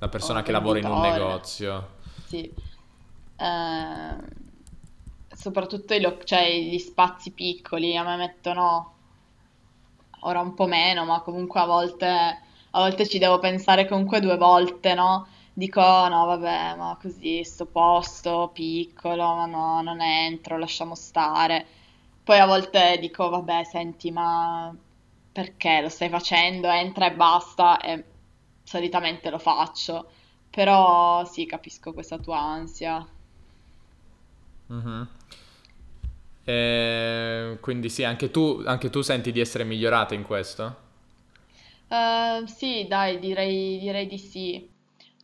la 0.00 0.08
persona 0.08 0.42
che 0.42 0.52
lavora 0.52 0.78
in 0.78 0.88
un 0.88 0.98
negozio. 1.00 1.96
sì. 2.24 2.54
Ehm, 3.36 4.26
soprattutto 5.38 5.94
i 5.94 6.00
lo- 6.00 6.22
cioè, 6.24 6.50
gli 6.58 6.78
spazi 6.78 7.30
piccoli 7.32 7.96
a 7.96 8.02
me 8.02 8.16
mettono 8.16 8.94
ora 10.22 10.40
un 10.40 10.54
po' 10.54 10.66
meno, 10.66 11.04
ma 11.04 11.20
comunque 11.22 11.60
a 11.60 11.64
volte, 11.66 12.06
a 12.06 12.78
volte 12.78 13.06
ci 13.08 13.18
devo 13.18 13.38
pensare 13.38 13.86
comunque 13.86 14.20
due 14.20 14.36
volte, 14.36 14.94
no? 14.94 15.26
Dico, 15.52 15.80
no, 15.80 16.24
vabbè, 16.26 16.76
ma 16.76 16.96
così, 17.00 17.42
sto 17.44 17.66
posto 17.66 18.50
piccolo, 18.52 19.34
ma 19.34 19.46
no, 19.46 19.80
non 19.82 20.00
entro, 20.00 20.58
lasciamo 20.58 20.94
stare. 20.94 21.66
Poi 22.22 22.38
a 22.38 22.46
volte 22.46 22.98
dico, 23.00 23.28
vabbè, 23.28 23.64
senti, 23.64 24.10
ma 24.10 24.74
perché 25.32 25.80
lo 25.80 25.88
stai 25.88 26.08
facendo? 26.08 26.68
Entra 26.68 27.06
e 27.06 27.14
basta, 27.14 27.78
e 27.80 28.04
solitamente 28.62 29.30
lo 29.30 29.38
faccio. 29.38 30.10
Però 30.50 31.24
sì, 31.24 31.46
capisco 31.46 31.92
questa 31.92 32.18
tua 32.18 32.38
ansia. 32.38 33.06
Mhm. 34.68 35.08
E 36.48 37.58
quindi 37.60 37.90
sì, 37.90 38.04
anche 38.04 38.30
tu, 38.30 38.62
anche 38.64 38.88
tu 38.88 39.02
senti 39.02 39.32
di 39.32 39.40
essere 39.40 39.64
migliorata 39.64 40.14
in 40.14 40.22
questo? 40.22 40.76
Eh, 41.88 42.42
sì, 42.46 42.86
dai, 42.88 43.18
direi, 43.18 43.78
direi 43.78 44.06
di 44.06 44.18
sì. 44.18 44.68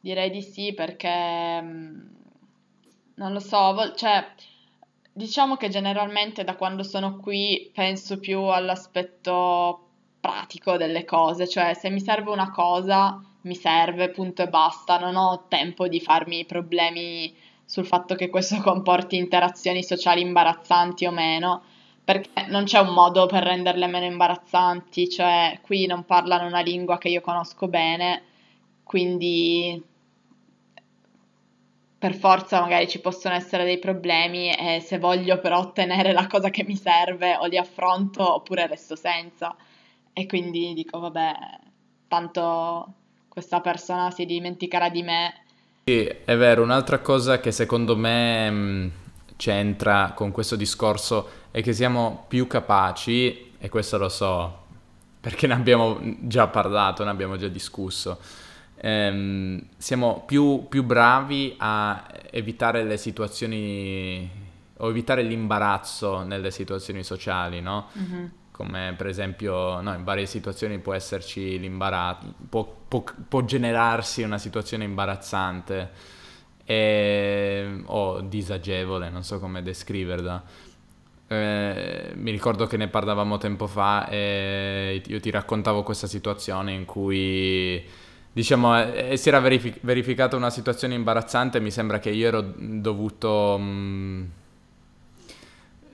Direi 0.01 0.31
di 0.31 0.43
sì 0.43 0.73
perché 0.75 1.61
mm, 1.63 2.01
non 3.17 3.33
lo 3.33 3.41
so, 3.41 3.73
vol- 3.75 3.95
cioè, 3.97 4.25
diciamo 5.13 5.57
che 5.57 5.69
generalmente 5.69 6.45
da 6.45 6.57
quando 6.57 6.83
sono 6.83 7.17
qui 7.19 7.71
penso 7.75 8.19
più 8.19 8.41
all'aspetto 8.41 9.81
pratico 10.21 10.77
delle 10.77 11.05
cose, 11.05 11.49
cioè 11.49 11.75
se 11.75 11.91
mi 11.91 12.01
serve 12.01 12.31
una 12.31 12.51
cosa, 12.51 13.23
mi 13.43 13.55
serve, 13.55 14.11
punto 14.11 14.43
e 14.43 14.49
basta, 14.49 14.99
non 14.99 15.17
ho 15.17 15.47
tempo 15.49 15.87
di 15.89 16.01
farmi 16.01 16.45
problemi 16.47 17.35
sul 17.65 17.87
fatto 17.87 18.15
che 18.15 18.29
questo 18.29 18.61
comporti 18.61 19.17
interazioni 19.17 19.83
sociali 19.83 20.21
imbarazzanti 20.21 21.07
o 21.07 21.11
meno 21.11 21.63
perché 22.05 22.47
non 22.49 22.65
c'è 22.65 22.79
un 22.81 22.93
modo 22.93 23.25
per 23.27 23.43
renderle 23.43 23.87
meno 23.87 24.05
imbarazzanti, 24.05 25.09
cioè 25.09 25.59
qui 25.63 25.87
non 25.87 26.05
parlano 26.05 26.47
una 26.47 26.61
lingua 26.61 26.99
che 26.99 27.09
io 27.09 27.23
conosco 27.23 27.67
bene, 27.67 28.23
quindi 28.83 29.83
per 31.99 32.15
forza 32.15 32.61
magari 32.61 32.87
ci 32.87 33.01
possono 33.01 33.35
essere 33.35 33.65
dei 33.65 33.79
problemi 33.79 34.51
e 34.55 34.81
se 34.81 34.99
voglio 34.99 35.41
però 35.41 35.61
ottenere 35.61 36.13
la 36.13 36.27
cosa 36.27 36.51
che 36.51 36.63
mi 36.63 36.77
serve 36.77 37.37
o 37.37 37.47
li 37.47 37.57
affronto 37.57 38.35
oppure 38.35 38.67
resto 38.67 38.95
senza. 38.95 39.57
E 40.13 40.27
quindi 40.27 40.75
dico, 40.75 40.99
vabbè, 40.99 41.35
tanto 42.07 42.93
questa 43.29 43.63
persona 43.63 44.11
si 44.11 44.27
dimenticherà 44.27 44.91
di 44.91 45.03
me 45.03 45.44
Sì, 45.87 46.03
è 46.07 46.35
vero, 46.37 46.63
un'altra 46.63 47.01
cosa 47.01 47.41
che 47.41 47.53
secondo 47.53 47.95
me 47.95 48.51
mh, 48.51 48.91
c'entra 49.37 50.13
con 50.15 50.31
questo 50.31 50.57
discorso 50.57 51.29
è 51.51 51.61
che 51.63 51.75
siamo 51.75 52.25
più 52.27 52.47
capaci, 52.47 53.53
e 53.59 53.69
questo 53.69 53.99
lo 53.99 54.09
so 54.09 54.63
perché 55.21 55.47
ne 55.47 55.53
abbiamo 55.53 55.99
già 56.21 56.47
parlato, 56.47 57.05
ne 57.05 57.11
abbiamo 57.11 57.37
già 57.37 57.49
discusso, 57.49 58.19
ehm, 58.77 59.63
siamo 59.77 60.23
più, 60.27 60.69
più 60.71 60.85
bravi 60.85 61.55
a 61.59 62.07
evitare 62.31 62.83
le 62.85 62.97
situazioni 62.97 64.31
o 64.79 64.89
evitare 64.89 65.23
l'imbarazzo 65.23 66.23
nelle 66.23 66.51
situazioni 66.51 67.03
sociali, 67.05 67.61
no? 67.61 67.89
Mhm. 67.93 68.33
Come 68.55 68.95
per 68.97 69.09
esempio, 69.09 69.81
no, 69.81 69.93
in 69.95 70.05
varie 70.05 70.27
situazioni 70.27 70.79
può 70.79 70.93
esserci 70.95 71.59
l'imbarazzo, 71.59 72.33
può, 72.49 72.65
può- 72.87 73.03
può 73.29 73.43
generarsi 73.45 74.23
una 74.23 74.39
situazione 74.39 74.85
imbarazzante 74.85 75.91
e- 76.65 77.83
o 77.87 78.21
disagevole, 78.21 79.11
non 79.11 79.25
so 79.25 79.41
come 79.41 79.61
descriverla. 79.63 80.43
Eh, 81.27 82.13
mi 82.17 82.31
ricordo 82.31 82.67
che 82.67 82.77
ne 82.77 82.89
parlavamo 82.89 83.39
tempo 83.39 83.67
fa 83.67 84.09
e 84.09 85.03
io 85.07 85.21
ti 85.21 85.31
raccontavo 85.31 85.83
questa 85.83 86.07
situazione 86.07 86.73
in 86.73 86.85
cui, 86.85 87.83
diciamo, 88.33 88.79
eh, 88.93 89.17
si 89.17 89.29
era 89.31 89.41
verifi- 89.41 89.75
verificata 89.83 90.37
una 90.37 90.51
situazione 90.51 90.95
imbarazzante. 90.95 91.61
Mi 91.61 91.71
sembra 91.73 91.99
che 91.99 92.11
io 92.11 92.29
ero 92.29 92.41
dovuto, 92.57 93.59
mh, 93.59 94.29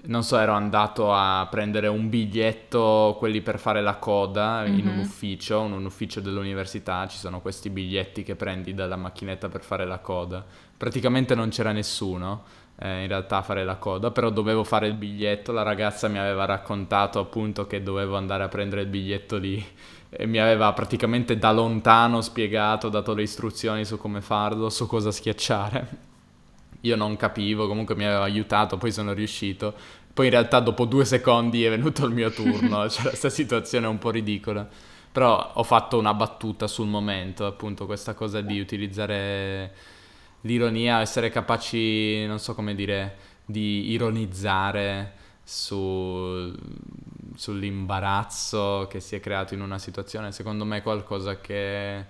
non 0.05 0.23
so, 0.23 0.39
ero 0.39 0.53
andato 0.53 1.13
a 1.13 1.47
prendere 1.51 1.87
un 1.89 2.09
biglietto, 2.09 3.17
quelli 3.19 3.41
per 3.43 3.59
fare 3.59 3.81
la 3.83 3.97
coda 3.97 4.65
in 4.67 4.87
un 4.87 4.95
Mhm. 4.95 4.99
ufficio, 5.01 5.63
in 5.65 5.73
un 5.73 5.85
ufficio 5.85 6.21
dell'università. 6.21 7.07
Ci 7.07 7.19
sono 7.19 7.41
questi 7.41 7.71
biglietti 7.71 8.23
che 8.23 8.35
prendi 8.37 8.75
dalla 8.75 8.97
macchinetta 8.97 9.49
per 9.49 9.63
fare 9.63 9.85
la 9.87 9.99
coda. 9.99 10.45
Praticamente 10.77 11.35
non 11.35 11.51
c'era 11.51 11.73
nessuno 11.73 12.45
eh, 12.83 13.03
in 13.03 13.09
realtà 13.09 13.39
a 13.39 13.43
fare 13.43 13.63
la 13.65 13.77
coda, 13.77 14.11
però 14.11 14.31
dovevo 14.31 14.65
fare 14.65 14.87
il 14.87 14.95
biglietto, 14.95 15.53
la 15.53 15.63
ragazza 15.63 16.09
mi 16.09 16.19
aveva 16.19 16.47
raccontato 16.47 17.19
appunto 17.19 17.67
che 17.67 17.83
dovevo 17.83 18.17
andare 18.17 18.43
a 18.45 18.49
prendere 18.49 18.81
il 18.83 18.87
biglietto 18.89 19.37
lì 19.37 19.63
e 20.09 20.27
mi 20.27 20.39
aveva 20.39 20.73
praticamente 20.73 21.37
da 21.37 21.53
lontano 21.53 22.23
spiegato, 22.23 22.89
dato 22.89 23.13
le 23.13 23.23
istruzioni 23.23 23.85
su 23.85 23.99
come 23.99 24.23
farlo, 24.23 24.71
su 24.71 24.87
cosa 24.87 25.11
schiacciare. 25.11 26.09
Io 26.83 26.97
non 26.97 27.17
capivo, 27.17 27.67
comunque 27.67 27.95
mi 27.95 28.05
aveva 28.05 28.23
aiutato, 28.25 28.77
poi 28.79 28.93
sono 28.93 29.13
riuscito. 29.13 29.75
Poi 30.13 30.27
in 30.27 30.33
realtà 30.33 30.61
dopo 30.61 30.85
due 30.87 31.05
secondi 31.05 31.65
è 31.65 31.71
venuto 31.71 32.05
il 32.07 32.13
mio 32.13 32.31
turno, 32.31 32.87
c'era 32.89 33.09
questa 33.11 33.29
situazione 33.31 33.87
un 33.87 33.99
po' 33.99 34.11
ridicola. 34.11 34.69
Però 35.13 35.53
ho 35.55 35.63
fatto 35.65 35.99
una 35.99 36.15
battuta 36.15 36.67
sul 36.69 36.87
momento, 36.87 37.45
appunto, 37.47 37.85
questa 37.87 38.15
cosa 38.15 38.41
di 38.41 38.61
utilizzare 38.61 39.73
l'ironia, 40.43 41.01
essere 41.01 41.31
capaci, 41.31 42.25
non 42.27 42.39
so 42.39 42.55
come 42.55 42.75
dire, 42.75 43.17
di 43.45 43.91
ironizzare 43.91 45.15
su- 45.43 46.55
sull'imbarazzo 47.35 48.87
che 48.89 49.01
si 49.01 49.17
è 49.17 49.21
creato 49.21 49.55
in 49.55 49.61
una 49.63 49.79
situazione, 49.79 50.33
secondo 50.33 50.65
me 50.65 50.79
è 50.79 50.83
qualcosa 50.83 51.41
che 51.41 52.05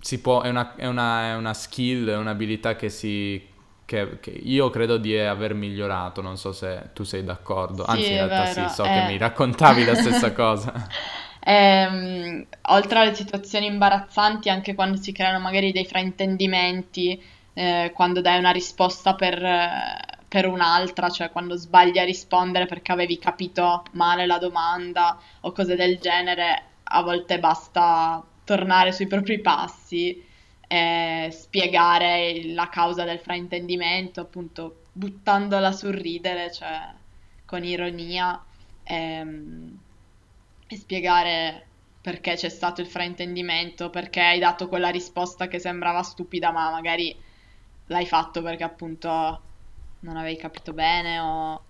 si 0.00 0.20
può, 0.20 0.42
è 0.42 0.48
una, 0.50 0.74
è 0.76 0.86
una- 0.86 1.22
è 1.28 1.34
una 1.34 1.54
skill, 1.54 2.08
è 2.08 2.16
un'abilità 2.16 2.76
che 2.76 2.88
si... 2.90 3.42
Che, 3.86 4.18
che 4.20 4.30
io 4.30 4.70
credo 4.70 4.96
di 4.96 5.16
aver 5.18 5.52
migliorato, 5.54 6.22
non 6.22 6.38
so 6.38 6.52
se 6.52 6.90
tu 6.94 7.04
sei 7.04 7.22
d'accordo, 7.22 7.84
Sì, 7.84 7.84
anzi 7.84 8.12
in 8.12 8.16
realtà 8.16 8.46
sì, 8.46 8.66
vero. 8.66 8.68
so 8.68 8.88
che 8.88 9.02
eh. 9.02 9.02
mi 9.02 9.18
raccontavi 9.18 9.84
la 9.84 9.94
stessa 9.94 10.32
cosa. 10.32 10.72
Ehm, 11.46 12.46
oltre 12.70 12.98
alle 12.98 13.14
situazioni 13.14 13.66
imbarazzanti, 13.66 14.48
anche 14.48 14.74
quando 14.74 14.96
si 14.96 15.12
creano 15.12 15.38
magari 15.40 15.72
dei 15.72 15.84
fraintendimenti, 15.84 17.22
eh, 17.52 17.92
quando 17.94 18.20
dai 18.20 18.38
una 18.38 18.50
risposta 18.50 19.14
per, 19.14 19.42
eh, 19.44 19.96
per 20.28 20.46
un'altra, 20.46 21.10
cioè 21.10 21.30
quando 21.30 21.56
sbagli 21.56 21.98
a 21.98 22.04
rispondere 22.04 22.66
perché 22.66 22.92
avevi 22.92 23.18
capito 23.18 23.84
male 23.92 24.26
la 24.26 24.38
domanda 24.38 25.18
o 25.42 25.52
cose 25.52 25.76
del 25.76 25.98
genere, 25.98 26.62
a 26.84 27.02
volte 27.02 27.38
basta 27.38 28.22
tornare 28.44 28.92
sui 28.92 29.06
propri 29.06 29.40
passi 29.40 30.22
e 30.74 31.30
spiegare 31.32 32.42
la 32.54 32.68
causa 32.68 33.04
del 33.04 33.18
fraintendimento, 33.20 34.20
appunto 34.20 34.84
buttandola 34.92 35.72
sul 35.72 35.92
ridere, 35.94 36.52
cioè 36.52 36.94
con 37.44 37.64
ironia. 37.64 38.42
ehm, 38.84 39.78
e 40.66 40.76
spiegare 40.76 41.66
perché 42.00 42.34
c'è 42.34 42.48
stato 42.48 42.80
il 42.80 42.86
fraintendimento, 42.88 43.90
perché 43.90 44.20
hai 44.20 44.38
dato 44.38 44.68
quella 44.68 44.88
risposta 44.90 45.48
che 45.48 45.58
sembrava 45.58 46.02
stupida, 46.02 46.50
ma 46.52 46.70
magari 46.70 47.16
l'hai 47.86 48.06
fatto 48.06 48.42
perché 48.42 48.64
appunto 48.64 49.08
non 50.00 50.16
avevi 50.16 50.36
capito 50.36 50.72
bene 50.72 51.18
o 51.20 51.64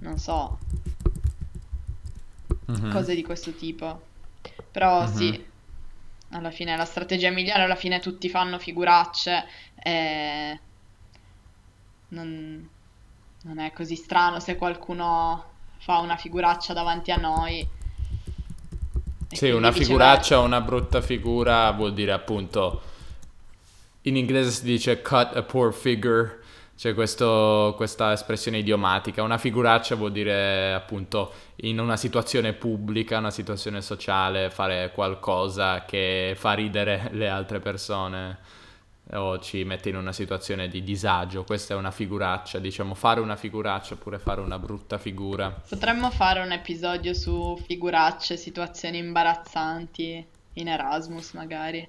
non 0.00 0.18
so, 0.18 0.58
Mhm, 2.68 2.88
cose 2.88 3.14
di 3.14 3.22
questo 3.22 3.54
tipo. 3.54 4.00
Però 4.70 5.06
mhm. 5.06 5.06
sì, 5.06 5.44
alla 6.32 6.50
fine 6.50 6.76
la 6.76 6.84
strategia 6.84 7.30
migliore, 7.30 7.62
alla 7.62 7.76
fine 7.76 8.00
tutti 8.00 8.28
fanno 8.28 8.58
figuracce 8.58 9.46
e 9.82 10.60
non, 12.08 12.68
non 13.42 13.58
è 13.58 13.72
così 13.72 13.96
strano 13.96 14.40
se 14.40 14.56
qualcuno 14.56 15.50
fa 15.78 15.98
una 15.98 16.16
figuraccia 16.16 16.72
davanti 16.72 17.10
a 17.10 17.16
noi. 17.16 17.66
Sì, 19.28 19.50
una 19.50 19.72
figuraccia 19.72 20.40
o 20.40 20.44
una 20.44 20.60
brutta 20.60 21.00
figura 21.00 21.70
vuol 21.72 21.94
dire 21.94 22.12
appunto, 22.12 22.82
in 24.02 24.16
inglese 24.16 24.50
si 24.50 24.64
dice 24.64 25.00
cut 25.00 25.34
a 25.36 25.42
poor 25.42 25.72
figure, 25.72 26.41
c'è 26.76 26.94
questo- 26.94 27.74
questa 27.76 28.12
espressione 28.12 28.58
idiomatica. 28.58 29.22
Una 29.22 29.38
figuraccia 29.38 29.94
vuol 29.94 30.12
dire 30.12 30.72
appunto 30.74 31.32
in 31.56 31.78
una 31.78 31.96
situazione 31.96 32.52
pubblica, 32.54 33.18
una 33.18 33.30
situazione 33.30 33.80
sociale, 33.82 34.50
fare 34.50 34.90
qualcosa 34.92 35.84
che 35.84 36.34
fa 36.36 36.52
ridere 36.54 37.08
le 37.12 37.28
altre 37.28 37.60
persone 37.60 38.38
o 39.14 39.38
ci 39.40 39.64
mette 39.64 39.90
in 39.90 39.96
una 39.96 40.12
situazione 40.12 40.68
di 40.68 40.82
disagio. 40.82 41.44
Questa 41.44 41.74
è 41.74 41.76
una 41.76 41.90
figuraccia, 41.90 42.58
diciamo, 42.58 42.94
fare 42.94 43.20
una 43.20 43.36
figuraccia 43.36 43.94
oppure 43.94 44.18
fare 44.18 44.40
una 44.40 44.58
brutta 44.58 44.98
figura. 44.98 45.50
Potremmo 45.68 46.10
fare 46.10 46.40
un 46.40 46.52
episodio 46.52 47.12
su 47.12 47.58
figuracce, 47.66 48.36
situazioni 48.36 48.98
imbarazzanti 48.98 50.26
in 50.54 50.68
Erasmus 50.68 51.32
magari. 51.32 51.86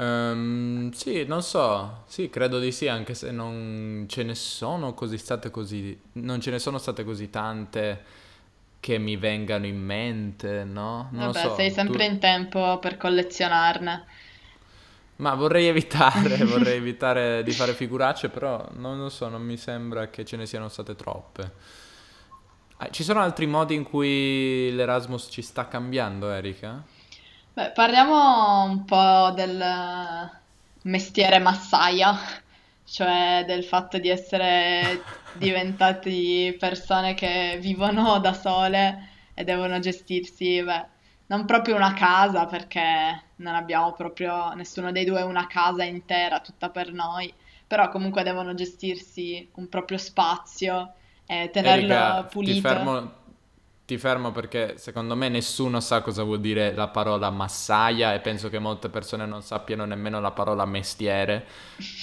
Ehm, 0.00 0.90
sì, 0.92 1.24
non 1.26 1.42
so, 1.42 2.04
sì, 2.06 2.30
credo 2.30 2.58
di 2.58 2.72
sì, 2.72 2.88
anche 2.88 3.14
se 3.14 3.30
non 3.32 4.06
ce 4.08 4.22
ne 4.22 4.34
sono 4.34 4.94
così 4.94 5.18
state 5.18 5.50
così, 5.50 5.98
non 6.12 6.40
ce 6.40 6.50
ne 6.50 6.58
sono 6.58 6.78
state 6.78 7.04
così 7.04 7.28
tante 7.30 8.04
che 8.80 8.98
mi 8.98 9.16
vengano 9.16 9.66
in 9.66 9.78
mente, 9.82 10.64
no? 10.64 11.08
Non 11.12 11.26
lo 11.26 11.32
Vabbè, 11.32 11.50
so, 11.50 11.50
sei 11.50 11.70
sempre 11.70 12.04
tu... 12.04 12.06
in 12.06 12.18
tempo 12.18 12.80
per 12.80 12.96
collezionarne. 12.96 14.06
Ma 15.16 15.34
vorrei 15.34 15.66
evitare, 15.66 16.42
vorrei 16.46 16.78
evitare 16.78 17.42
di 17.42 17.52
fare 17.52 17.74
figuracce, 17.74 18.30
però 18.30 18.66
non 18.76 18.98
lo 18.98 19.10
so, 19.10 19.28
non 19.28 19.42
mi 19.42 19.58
sembra 19.58 20.08
che 20.08 20.24
ce 20.24 20.36
ne 20.38 20.46
siano 20.46 20.68
state 20.68 20.96
troppe. 20.96 21.52
Ah, 22.78 22.88
Ci 22.90 23.02
sono 23.04 23.20
altri 23.20 23.46
modi 23.46 23.74
in 23.74 23.82
cui 23.84 24.72
l'Erasmus 24.72 25.28
ci 25.30 25.42
sta 25.42 25.68
cambiando, 25.68 26.30
Erika? 26.30 26.82
Beh, 27.52 27.70
parliamo 27.72 28.62
un 28.64 28.84
po' 28.84 29.32
del 29.34 29.62
mestiere 30.82 31.38
massaia, 31.40 32.16
cioè 32.84 33.44
del 33.46 33.64
fatto 33.64 33.98
di 33.98 34.08
essere 34.08 35.02
diventati 35.34 36.56
persone 36.58 37.14
che 37.14 37.58
vivono 37.60 38.18
da 38.20 38.32
sole 38.32 39.08
e 39.34 39.44
devono 39.44 39.78
gestirsi, 39.80 40.62
beh, 40.62 40.86
non 41.26 41.44
proprio 41.44 41.76
una 41.76 41.92
casa, 41.92 42.46
perché 42.46 43.22
non 43.36 43.54
abbiamo 43.54 43.92
proprio 43.92 44.52
nessuno 44.54 44.92
dei 44.92 45.04
due 45.04 45.22
una 45.22 45.46
casa 45.46 45.84
intera 45.84 46.40
tutta 46.40 46.70
per 46.70 46.92
noi, 46.92 47.32
però 47.66 47.88
comunque 47.88 48.22
devono 48.22 48.54
gestirsi 48.54 49.48
un 49.54 49.68
proprio 49.68 49.98
spazio 49.98 50.94
e 51.26 51.50
tenerlo 51.52 51.94
Erika, 51.94 52.22
ti 52.24 52.28
pulito. 52.30 52.60
fermo, 52.60 53.12
ti 53.90 53.98
fermo 53.98 54.30
perché 54.30 54.78
secondo 54.78 55.16
me 55.16 55.28
nessuno 55.28 55.80
sa 55.80 56.00
cosa 56.00 56.22
vuol 56.22 56.38
dire 56.38 56.72
la 56.74 56.86
parola 56.86 57.28
massaia 57.30 58.14
e 58.14 58.20
penso 58.20 58.48
che 58.48 58.60
molte 58.60 58.88
persone 58.88 59.26
non 59.26 59.42
sappiano 59.42 59.84
nemmeno 59.84 60.20
la 60.20 60.30
parola 60.30 60.64
mestiere. 60.64 61.44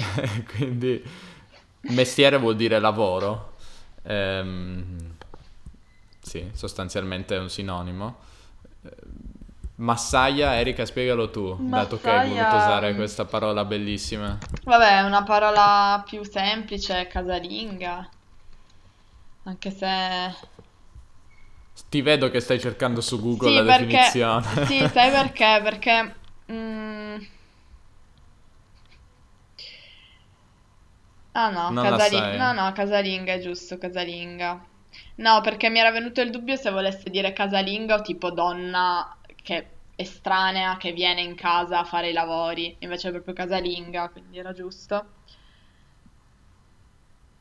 Quindi 0.53 1.01
mestiere 1.83 2.37
vuol 2.39 2.57
dire 2.57 2.77
lavoro. 2.79 3.53
Ehm, 4.03 5.15
sì, 6.19 6.49
sostanzialmente 6.51 7.37
è 7.37 7.39
un 7.39 7.49
sinonimo. 7.49 8.17
Eh, 8.83 8.91
Massaia, 9.75 10.59
Erika, 10.59 10.83
spiegalo 10.83 11.29
tu, 11.29 11.55
dato 11.69 12.01
che 12.01 12.09
hai 12.09 12.27
voluto 12.27 12.41
Massaia, 12.41 12.65
usare 12.65 12.91
mm, 12.91 12.95
questa 12.97 13.23
parola 13.23 13.63
bellissima. 13.63 14.37
vabbè, 14.65 14.97
è 14.97 15.01
una 15.03 15.23
parola 15.23 16.03
più 16.05 16.21
semplice, 16.25 17.07
casalinga, 17.07 18.09
anche 19.43 19.71
se... 19.71 20.65
Ti 21.89 22.01
vedo 22.01 22.29
che 22.29 22.39
stai 22.41 22.59
cercando 22.59 23.01
su 23.01 23.19
Google 23.21 23.51
Sì, 23.51 23.53
la 23.53 23.63
perché... 23.63 23.99
definizione. 24.03 24.45
Sì, 24.57 24.87
sai 24.89 25.11
perché? 25.11 25.59
Perché 25.63 26.15
mm, 26.51 27.17
Ah 31.39 31.49
no, 31.51 31.77
casali- 31.79 32.27
no, 32.31 32.51
no, 32.51 32.71
casalinga 32.73 33.31
è 33.33 33.39
giusto, 33.39 33.77
casalinga. 33.77 34.67
No, 35.17 35.39
perché 35.41 35.69
mi 35.69 35.79
era 35.79 35.91
venuto 35.91 36.19
il 36.21 36.31
dubbio 36.31 36.55
se 36.57 36.69
volesse 36.69 37.09
dire 37.09 37.31
casalinga 37.31 37.95
o 37.95 38.01
tipo 38.01 38.29
donna 38.31 39.17
che 39.35 39.83
estranea 39.95 40.75
che 40.77 40.91
viene 40.91 41.21
in 41.21 41.35
casa 41.35 41.79
a 41.79 41.83
fare 41.85 42.09
i 42.09 42.13
lavori, 42.13 42.75
invece 42.81 43.07
è 43.07 43.11
proprio 43.11 43.33
casalinga, 43.33 44.09
quindi 44.09 44.37
era 44.37 44.51
giusto. 44.51 45.13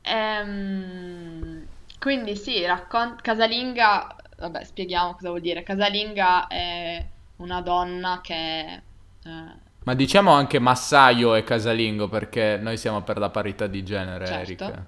Ehm, 0.03 1.67
quindi 1.99 2.37
sì, 2.37 2.65
raccon- 2.65 3.17
casalinga, 3.21 4.17
vabbè, 4.37 4.65
spieghiamo 4.65 5.15
cosa 5.15 5.29
vuol 5.29 5.41
dire. 5.41 5.63
Casalinga 5.63 6.47
è 6.47 7.07
una 7.37 7.61
donna 7.63 8.21
che... 8.23 8.83
eh, 9.25 9.65
Ma 9.85 9.95
diciamo 9.95 10.33
anche 10.33 10.59
massaio 10.59 11.35
e 11.35 11.43
casalingo 11.43 12.09
perché 12.09 12.59
noi 12.61 12.77
siamo 12.77 13.03
per 13.03 13.17
la 13.19 13.31
parità 13.31 13.67
di 13.67 13.83
genere, 13.83 14.27
certo. 14.27 14.41
Erika. 14.43 14.87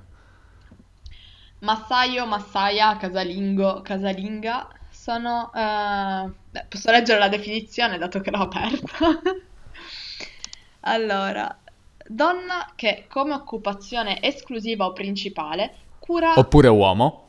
Massaio, 1.61 2.27
massaia, 2.27 2.97
casalingo, 2.97 3.81
casalinga 3.83 4.69
sono... 4.91 5.53
eh, 5.55 6.33
posso 6.69 6.91
leggere 6.91 7.19
la 7.19 7.29
definizione 7.29 7.99
dato 7.99 8.21
che 8.21 8.31
l'ho 8.31 8.43
aperta. 8.43 8.97
Allora, 10.81 11.57
donna 12.07 12.73
che 12.75 13.07
come 13.09 13.35
occupazione 13.35 14.23
esclusiva 14.23 14.87
o 14.87 14.93
principale 14.93 15.75
cura... 15.99 16.35
Oppure 16.39 16.69
uomo. 16.69 17.28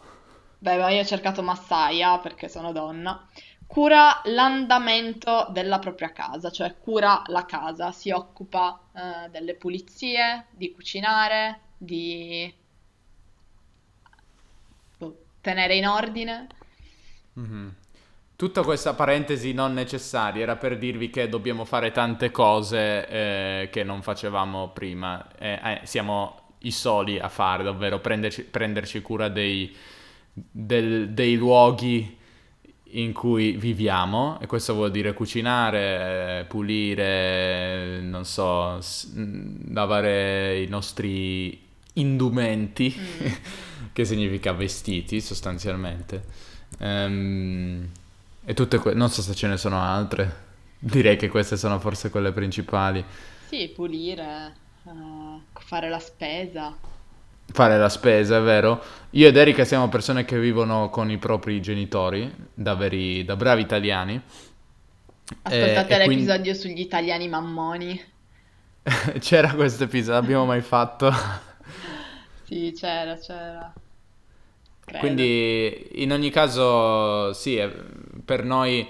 Beh, 0.62 0.78
ma 0.78 0.89
io 0.89 1.02
ho 1.02 1.06
cercato 1.06 1.41
massaia 1.41 2.19
perché 2.19 2.50
sono 2.50 2.72
donna. 2.72 3.26
Cura 3.65 4.22
l'andamento 4.26 5.48
della 5.52 5.80
propria 5.80 6.12
casa, 6.12 6.50
cioè 6.52 6.78
cura 6.78 7.22
la 7.28 7.45
casa, 7.45 7.91
si 7.91 8.10
occupa 8.12 8.80
eh, 8.93 9.30
delle 9.30 9.56
pulizie, 9.56 10.48
di 10.52 10.72
cucinare, 10.74 11.60
di 11.78 12.54
boh, 14.98 15.17
tenere 15.41 15.76
in 15.76 15.88
ordine. 15.88 16.48
Mhm. 17.34 17.76
Tutta 18.36 18.63
questa 18.63 18.93
parentesi 18.93 19.52
non 19.54 19.74
necessaria 19.74 20.41
era 20.43 20.56
per 20.56 20.78
dirvi 20.78 21.10
che 21.10 21.28
dobbiamo 21.28 21.65
fare 21.65 21.91
tante 21.91 22.32
cose 22.32 23.08
eh, 23.08 23.69
che 23.69 23.84
non 23.84 24.02
facevamo 24.02 24.69
prima. 24.69 25.28
Eh, 25.38 25.60
eh, 25.62 25.82
siamo 25.84 26.56
i 26.60 26.72
soli 26.72 27.19
a 27.19 27.28
fare, 27.30 27.67
ovvero 27.67 28.00
prenderci, 28.00 28.43
prenderci 28.45 29.02
cura 29.02 29.28
dei, 29.28 29.76
del- 30.52 31.10
dei 31.10 31.36
luoghi 31.36 32.17
in 32.93 33.13
cui 33.13 33.52
viviamo, 33.52 34.39
e 34.41 34.47
questo 34.47 34.73
vuol 34.73 34.89
dire 34.91 35.13
cucinare, 35.13 36.45
pulire, 36.47 37.99
non 38.02 38.25
so, 38.25 38.80
lavare 39.71 40.62
i 40.62 40.67
nostri 40.67 41.60
indumenti, 41.93 42.95
Mm. 42.97 43.25
che 43.93 44.06
significa 44.06 44.54
vestiti 44.54 45.21
sostanzialmente. 45.21 46.23
Ehm, 46.80 47.89
e 48.45 48.54
tutte 48.54 48.78
que- 48.80 48.93
non 48.93 49.10
so 49.10 49.21
se 49.21 49.36
ce 49.36 49.47
ne 49.47 49.58
sono 49.58 49.80
altre. 49.82 50.47
Direi 50.80 51.17
che 51.17 51.28
queste 51.28 51.58
sono 51.58 51.80
forse 51.80 52.10
quelle 52.10 52.32
principali. 52.32 53.04
Sì, 53.49 53.67
pulire, 53.75 54.54
eh, 54.86 54.91
fare 55.54 55.89
la 55.89 55.99
spesa. 55.99 56.75
Fare 57.51 57.77
la 57.77 57.89
spesa, 57.89 58.38
è 58.38 58.41
vero? 58.41 58.83
Io 59.12 59.27
ed 59.27 59.35
Erika 59.35 59.65
siamo 59.65 59.89
persone 59.89 60.23
che 60.23 60.39
vivono 60.39 60.89
con 60.89 61.09
i 61.09 61.17
propri 61.17 61.62
genitori, 61.62 62.31
da 62.53 62.75
veri, 62.75 63.25
da 63.25 63.35
bravi 63.35 63.62
italiani. 63.62 64.21
E, 65.49 65.62
Ascoltate 65.62 66.01
e 66.01 66.05
quindi 66.05 66.25
l'episodio 66.25 66.53
sugli 66.53 66.79
italiani 66.79 67.27
mammoni. 67.27 68.01
c'era 69.19 69.53
questo 69.53 69.85
episodio, 69.85 70.19
l'abbiamo 70.19 70.45
mai 70.45 70.62
fatto. 70.62 71.12
Sì, 72.49 72.73
c'era, 72.75 73.15
c'era. 73.15 73.71
Credo. 74.83 74.99
Quindi 75.05 76.01
in 76.01 76.12
ogni 76.12 76.31
caso, 76.31 77.31
sì, 77.33 77.63
per 78.25 78.43
noi, 78.43 78.88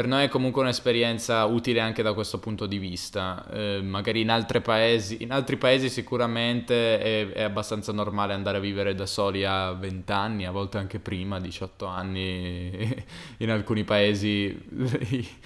per 0.00 0.08
noi 0.08 0.24
è 0.24 0.28
comunque 0.28 0.62
un'esperienza 0.62 1.44
utile 1.44 1.78
anche 1.80 2.02
da 2.02 2.14
questo 2.14 2.38
punto 2.38 2.64
di 2.64 2.78
vista. 2.78 3.44
Eh, 3.52 3.82
magari 3.82 4.22
in 4.22 4.30
altri 4.30 4.62
paesi, 4.62 5.22
in 5.22 5.30
altri 5.30 5.58
paesi 5.58 5.90
sicuramente 5.90 6.98
è, 6.98 7.28
è 7.32 7.42
abbastanza 7.42 7.92
normale 7.92 8.32
andare 8.32 8.56
a 8.56 8.60
vivere 8.60 8.94
da 8.94 9.04
soli 9.04 9.44
a 9.44 9.72
20 9.72 10.10
anni, 10.12 10.46
a 10.46 10.52
volte 10.52 10.78
anche 10.78 11.00
prima, 11.00 11.38
18 11.38 11.84
anni. 11.84 13.04
In 13.38 13.50
alcuni 13.50 13.84
paesi 13.84 14.58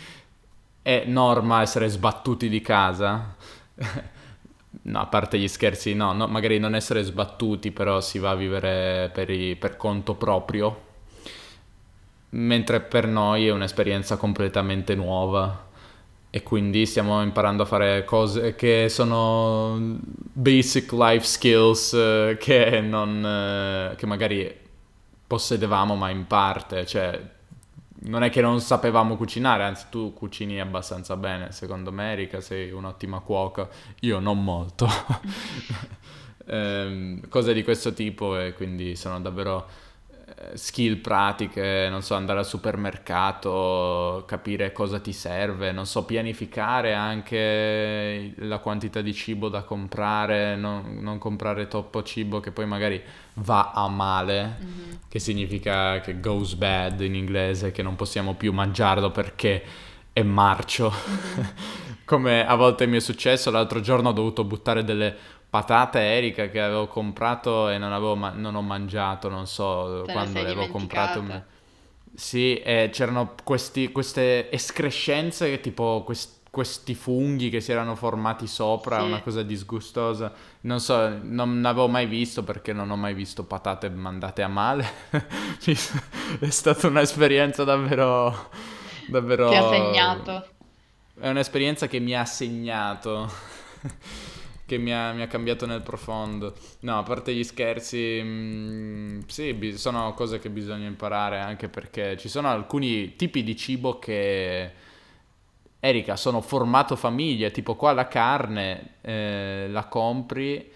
è 0.82 1.02
norma 1.06 1.62
essere 1.62 1.88
sbattuti 1.88 2.48
di 2.48 2.60
casa. 2.60 3.34
No, 4.86 5.00
a 5.00 5.06
parte 5.06 5.38
gli 5.38 5.48
scherzi, 5.48 5.94
no, 5.94 6.12
no, 6.12 6.26
magari 6.26 6.58
non 6.58 6.74
essere 6.74 7.02
sbattuti, 7.04 7.70
però 7.70 8.00
si 8.00 8.18
va 8.18 8.30
a 8.30 8.34
vivere 8.34 9.08
per, 9.14 9.30
i- 9.30 9.56
per 9.56 9.76
conto 9.76 10.14
proprio, 10.14 10.83
mentre 12.34 12.80
per 12.80 13.06
noi 13.06 13.46
è 13.46 13.50
un'esperienza 13.50 14.16
completamente 14.16 14.94
nuova. 14.94 15.62
E 16.30 16.42
quindi 16.42 16.84
stiamo 16.84 17.22
imparando 17.22 17.62
a 17.62 17.66
fare 17.66 18.04
cose 18.04 18.56
che 18.56 18.88
sono 18.88 19.78
basic 20.32 20.90
life 20.90 21.24
skills 21.24 21.92
eh, 21.92 22.36
che 22.40 22.80
non, 22.80 23.24
eh, 23.24 23.94
che 23.94 24.06
magari 24.06 24.52
possedevamo 25.28 25.94
ma 25.94 26.10
in 26.10 26.26
parte, 26.26 26.86
cioè 26.86 27.20
non 28.06 28.24
è 28.24 28.30
che 28.30 28.40
non 28.40 28.60
sapevamo 28.60 29.16
cucinare, 29.16 29.62
anzi 29.62 29.86
tu 29.90 30.12
cucini 30.12 30.60
abbastanza 30.60 31.16
bene, 31.16 31.52
secondo 31.52 31.92
me 31.92 32.12
Erika 32.12 32.40
sei 32.40 32.72
un'ottima 32.72 33.20
cuoca, 33.20 33.68
io 34.00 34.18
non 34.18 34.42
molto. 34.42 34.88
Ehm, 36.46 37.26
cose 37.30 37.54
di 37.54 37.62
questo 37.62 37.94
tipo 37.94 38.38
e 38.38 38.52
quindi 38.52 38.96
sono 38.96 39.18
davvero 39.18 39.66
eh, 39.66 39.83
skill 40.54 40.98
pratiche, 41.00 41.88
non 41.90 42.02
so, 42.02 42.14
andare 42.14 42.40
al 42.40 42.46
supermercato, 42.46 44.24
capire 44.26 44.72
cosa 44.72 44.98
ti 45.00 45.12
serve, 45.12 45.72
non 45.72 45.86
so, 45.86 46.04
pianificare 46.04 46.94
anche 46.94 48.32
la 48.38 48.58
quantità 48.58 49.00
di 49.00 49.14
cibo 49.14 49.48
da 49.48 49.62
comprare, 49.62 50.56
non, 50.56 50.98
non 51.00 51.18
comprare 51.18 51.68
troppo 51.68 52.02
cibo 52.02 52.40
che 52.40 52.50
poi 52.52 52.66
magari 52.66 53.02
va 53.34 53.72
a 53.72 53.88
male, 53.88 54.56
Mhm. 54.60 54.98
che 55.08 55.18
significa 55.18 56.00
che 56.00 56.20
goes 56.20 56.54
bad 56.54 57.00
in 57.00 57.14
inglese, 57.14 57.70
che 57.72 57.82
non 57.82 57.96
possiamo 57.96 58.34
più 58.34 58.52
mangiarlo 58.52 59.10
perché 59.10 59.62
è 60.12 60.22
marcio. 60.22 60.90
Mhm. 60.90 61.52
Come 62.04 62.46
a 62.46 62.54
volte 62.54 62.86
mi 62.86 62.96
è 62.98 63.00
successo, 63.00 63.50
l'altro 63.50 63.80
giorno 63.80 64.10
ho 64.10 64.12
dovuto 64.12 64.44
buttare 64.44 64.84
delle 64.84 65.16
patate 65.54 66.00
Erika 66.00 66.48
che 66.48 66.60
avevo 66.60 66.88
comprato 66.88 67.68
e 67.68 67.78
non, 67.78 67.92
avevo 67.92 68.16
ma- 68.16 68.32
non 68.34 68.56
ho 68.56 68.60
mangiato, 68.60 69.28
non 69.28 69.46
so 69.46 70.02
Te 70.04 70.10
quando 70.10 70.42
le 70.42 70.50
avevo 70.50 70.66
comprate. 70.66 71.44
Sì, 72.12 72.56
e 72.56 72.90
c'erano 72.92 73.34
questi- 73.44 73.92
queste 73.92 74.50
escrescenze, 74.50 75.60
tipo 75.60 76.02
quest- 76.04 76.42
questi 76.50 76.96
funghi 76.96 77.50
che 77.50 77.60
si 77.60 77.70
erano 77.70 77.94
formati 77.94 78.48
sopra, 78.48 79.00
una 79.02 79.18
Sì. 79.18 79.22
cosa 79.22 79.42
disgustosa. 79.44 80.32
Non 80.62 80.80
so, 80.80 81.18
non 81.22 81.64
avevo 81.64 81.86
mai 81.86 82.06
visto 82.06 82.42
perché 82.42 82.72
non 82.72 82.90
ho 82.90 82.96
mai 82.96 83.14
visto 83.14 83.44
patate 83.44 83.88
mandate 83.90 84.42
a 84.42 84.48
male. 84.48 84.84
È 86.40 86.50
stata 86.50 86.88
un'esperienza 86.88 87.62
davvero, 87.62 88.50
davvero... 89.06 89.50
Ti 89.50 89.54
ha 89.54 89.68
segnato. 89.68 90.46
È 91.20 91.28
un'esperienza 91.28 91.86
che 91.86 92.00
mi 92.00 92.12
ha 92.16 92.24
segnato, 92.24 93.30
che 94.66 94.78
mi 94.78 94.92
ha, 94.92 95.12
mi 95.12 95.22
ha 95.22 95.26
cambiato 95.26 95.66
nel 95.66 95.82
profondo. 95.82 96.54
No, 96.80 96.98
a 96.98 97.02
parte 97.02 97.34
gli 97.34 97.44
scherzi, 97.44 98.20
mm, 98.22 99.20
sì, 99.26 99.52
bi- 99.54 99.76
sono 99.76 100.12
cose 100.14 100.38
che 100.38 100.50
bisogna 100.50 100.86
imparare 100.86 101.38
anche 101.40 101.68
perché 101.68 102.16
ci 102.16 102.28
sono 102.28 102.48
alcuni 102.48 103.16
tipi 103.16 103.42
di 103.42 103.56
cibo 103.56 103.98
che, 103.98 104.72
Erika, 105.80 106.16
sono 106.16 106.40
formato 106.40 106.96
famiglia, 106.96 107.50
tipo 107.50 107.76
qua 107.76 107.92
la 107.92 108.08
carne 108.08 108.96
eh, 109.02 109.66
la 109.68 109.84
compri 109.86 110.70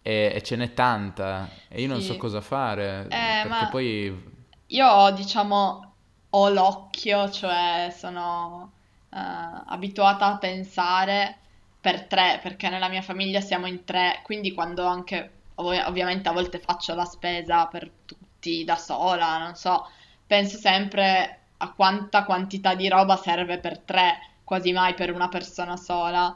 e, 0.00 0.32
e 0.34 0.42
ce 0.42 0.56
n'è 0.56 0.72
tanta 0.72 1.64
e 1.68 1.82
io 1.82 1.88
non 1.88 2.00
so 2.00 2.16
cosa 2.16 2.40
fare 2.40 3.06
Eh, 3.10 3.40
perché 3.40 3.66
poi... 3.66 4.32
io 4.68 4.86
ho, 4.88 5.10
diciamo, 5.12 5.94
ho 6.30 6.48
l'occhio, 6.50 7.30
cioè 7.30 7.92
sono 7.96 8.72
eh, 9.10 9.16
abituata 9.18 10.26
a 10.26 10.38
pensare 10.38 11.38
per 11.84 12.06
tre, 12.06 12.40
perché 12.42 12.70
nella 12.70 12.88
mia 12.88 13.02
famiglia 13.02 13.42
siamo 13.42 13.66
in 13.66 13.84
tre, 13.84 14.20
quindi 14.22 14.52
quando 14.54 14.86
anche, 14.86 15.42
ov- 15.56 15.84
ovviamente 15.86 16.30
a 16.30 16.32
volte 16.32 16.58
faccio 16.58 16.94
la 16.94 17.04
spesa 17.04 17.66
per 17.66 17.90
tutti 18.06 18.64
da 18.64 18.76
sola, 18.76 19.36
non 19.36 19.54
so, 19.54 19.86
penso 20.26 20.56
sempre 20.56 21.40
a 21.58 21.72
quanta 21.74 22.24
quantità 22.24 22.74
di 22.74 22.88
roba 22.88 23.16
serve 23.16 23.58
per 23.58 23.80
tre, 23.80 24.16
quasi 24.44 24.72
mai 24.72 24.94
per 24.94 25.12
una 25.12 25.28
persona 25.28 25.76
sola. 25.76 26.34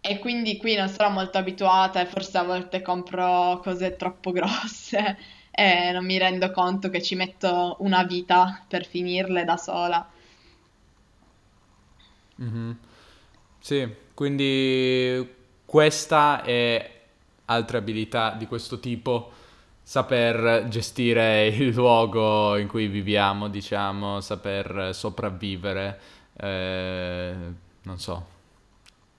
E 0.00 0.18
quindi 0.18 0.58
qui 0.58 0.74
non 0.76 0.88
sono 0.88 1.08
molto 1.10 1.38
abituata 1.38 2.00
e 2.00 2.06
forse 2.06 2.36
a 2.38 2.42
volte 2.44 2.82
compro 2.82 3.58
cose 3.62 3.96
troppo 3.96 4.30
grosse 4.30 5.16
e 5.50 5.90
non 5.92 6.04
mi 6.04 6.18
rendo 6.18 6.50
conto 6.50 6.90
che 6.90 7.00
ci 7.02 7.14
metto 7.14 7.76
una 7.80 8.04
vita 8.04 8.62
per 8.68 8.84
finirle 8.86 9.44
da 9.44 9.56
sola. 9.56 10.06
Mhm. 12.38 12.85
Sì, 13.66 13.84
quindi 14.14 15.28
questa 15.64 16.42
è 16.42 17.00
altre 17.46 17.78
abilità 17.78 18.30
di 18.38 18.46
questo 18.46 18.78
tipo, 18.78 19.32
saper 19.82 20.68
gestire 20.68 21.48
il 21.48 21.74
luogo 21.74 22.56
in 22.58 22.68
cui 22.68 22.86
viviamo, 22.86 23.48
diciamo, 23.48 24.20
saper 24.20 24.94
sopravvivere, 24.94 26.00
eh, 26.36 27.34
non 27.82 27.98
so, 27.98 28.26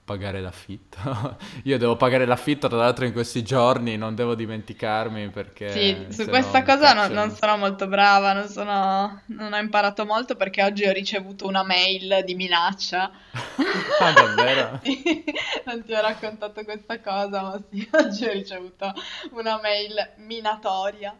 pagare 0.08 0.40
l'affitto. 0.40 1.36
Io 1.64 1.78
devo 1.78 1.96
pagare 1.96 2.24
l'affitto, 2.26 2.68
tra 2.68 2.78
l'altro 2.78 3.04
in 3.04 3.12
questi 3.12 3.42
giorni 3.42 3.96
non 3.96 4.14
devo 4.14 4.34
dimenticarmi 4.34 5.28
perché... 5.30 6.06
Sì, 6.06 6.06
su 6.10 6.26
questa 6.28 6.62
no 6.62 6.64
cosa 6.64 6.94
no- 6.94 7.08
non 7.08 7.30
cacciano. 7.30 7.36
sono 7.36 7.56
molto 7.58 7.86
brava, 7.88 8.32
non 8.32 8.48
sono, 8.48 9.22
non 9.26 9.52
ho 9.52 9.58
imparato 9.58 10.06
molto 10.06 10.34
perché 10.34 10.62
oggi 10.62 10.84
ho 10.86 10.92
ricevuto 10.92 11.46
una 11.46 11.62
mail 11.62 12.22
di 12.24 12.34
minaccia. 12.34 13.10
Ah, 13.98 14.12
davvero? 14.12 14.80
Sì, 14.80 15.24
non 15.66 15.84
ti 15.84 15.92
ho 15.92 16.00
raccontato 16.00 16.64
questa 16.64 17.00
cosa, 17.00 17.42
ma 17.42 17.62
sì, 17.70 17.88
oggi 17.92 18.24
ho 18.26 18.32
ricevuto 18.32 18.92
una 19.32 19.60
mail 19.60 20.14
minatoria. 20.18 21.16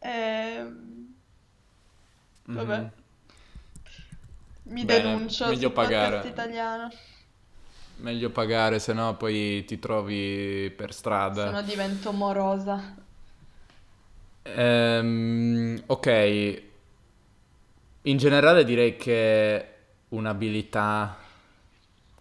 Ehm, 0.00 1.14
vabbè, 2.52 2.78
Mhm. 2.78 2.90
mi 4.74 4.84
Bene, 4.84 5.24
denuncio 5.24 5.46
meglio 5.46 5.70
sul 5.72 5.72
pagare. 5.72 6.20
italiano, 6.22 6.88
Meglio 8.00 8.30
pagare, 8.30 8.78
se 8.78 8.92
no 8.92 9.16
poi 9.16 9.64
ti 9.64 9.78
trovi 9.78 10.72
per 10.76 10.92
se 10.92 10.98
strada. 10.98 11.50
no 11.50 11.62
divento 11.62 12.12
morosa. 12.12 12.94
Ehm, 14.42 15.82
ok, 15.86 16.62
in 18.02 18.16
generale 18.16 18.64
direi 18.64 18.96
che 18.96 19.66
un'abilità 20.10 21.16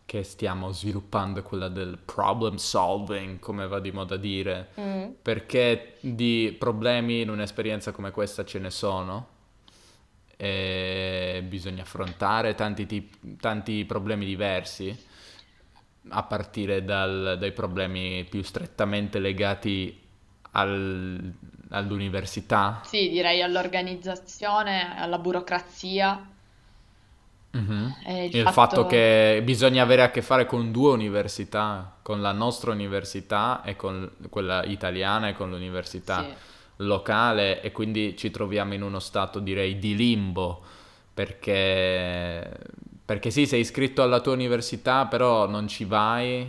che 0.05 0.23
stiamo 0.23 0.71
sviluppando 0.71 1.39
è 1.39 1.43
quella 1.43 1.67
del 1.67 1.97
problem 2.03 2.55
solving, 2.55 3.39
come 3.39 3.67
va 3.67 3.79
di 3.79 3.91
moda 3.91 4.15
dire, 4.17 4.69
Mm. 4.79 5.09
perché 5.21 5.97
di 5.99 6.55
problemi 6.57 7.21
in 7.21 7.29
un'esperienza 7.29 7.91
come 7.91 8.11
questa 8.11 8.43
ce 8.45 8.59
ne 8.59 8.69
sono 8.71 9.27
e 10.37 11.43
bisogna 11.47 11.81
affrontare 11.83 12.55
tanti, 12.55 12.85
tip- 12.85 13.39
tanti 13.39 13.83
problemi 13.85 14.25
diversi, 14.25 14.95
a 16.10 16.24
partire 16.24 16.84
dal- 16.84 17.38
dai 17.39 17.52
problemi 17.52 18.26
più 18.30 18.41
strettamente 18.43 19.20
legati 19.20 20.00
al- 20.52 21.34
all'università. 21.70 22.82
Sì, 22.82 23.10
direi 23.10 23.43
all'organizzazione, 23.43 24.98
alla 24.98 25.20
burocrazia 25.20 26.28
Mhm. 27.54 27.96
e 28.06 28.26
il 28.26 28.36
Il 28.36 28.50
fatto 28.50 28.86
fatto... 28.86 28.86
che 28.86 29.41
bisogna 29.43 29.82
avere 29.84 30.04
a 30.04 30.12
che 30.12 30.22
fare 30.22 30.46
con 30.46 30.72
due 30.72 30.91
università, 30.91 31.98
con 32.02 32.22
la 32.22 32.32
nostra 32.34 32.72
università 32.72 33.62
e 33.63 33.76
con 33.76 34.12
quella 34.30 34.63
italiana 34.65 35.30
e 35.30 35.34
con 35.34 35.50
l'università 35.50 36.30
Sì. 36.30 36.38
locale 36.78 37.62
e 37.62 37.72
quindi 37.72 38.15
ci 38.17 38.30
troviamo 38.32 38.74
in 38.74 38.84
uno 38.84 39.00
stato 39.00 39.39
direi 39.39 39.80
di 39.80 39.96
limbo 39.96 40.62
perché, 41.13 42.60
perché 43.08 43.32
sì, 43.32 43.48
sei 43.48 43.62
iscritto 43.62 44.04
alla 44.04 44.20
tua 44.20 44.34
università 44.34 45.06
però 45.06 45.48
non 45.48 45.67
ci 45.67 45.86
vai, 45.86 46.46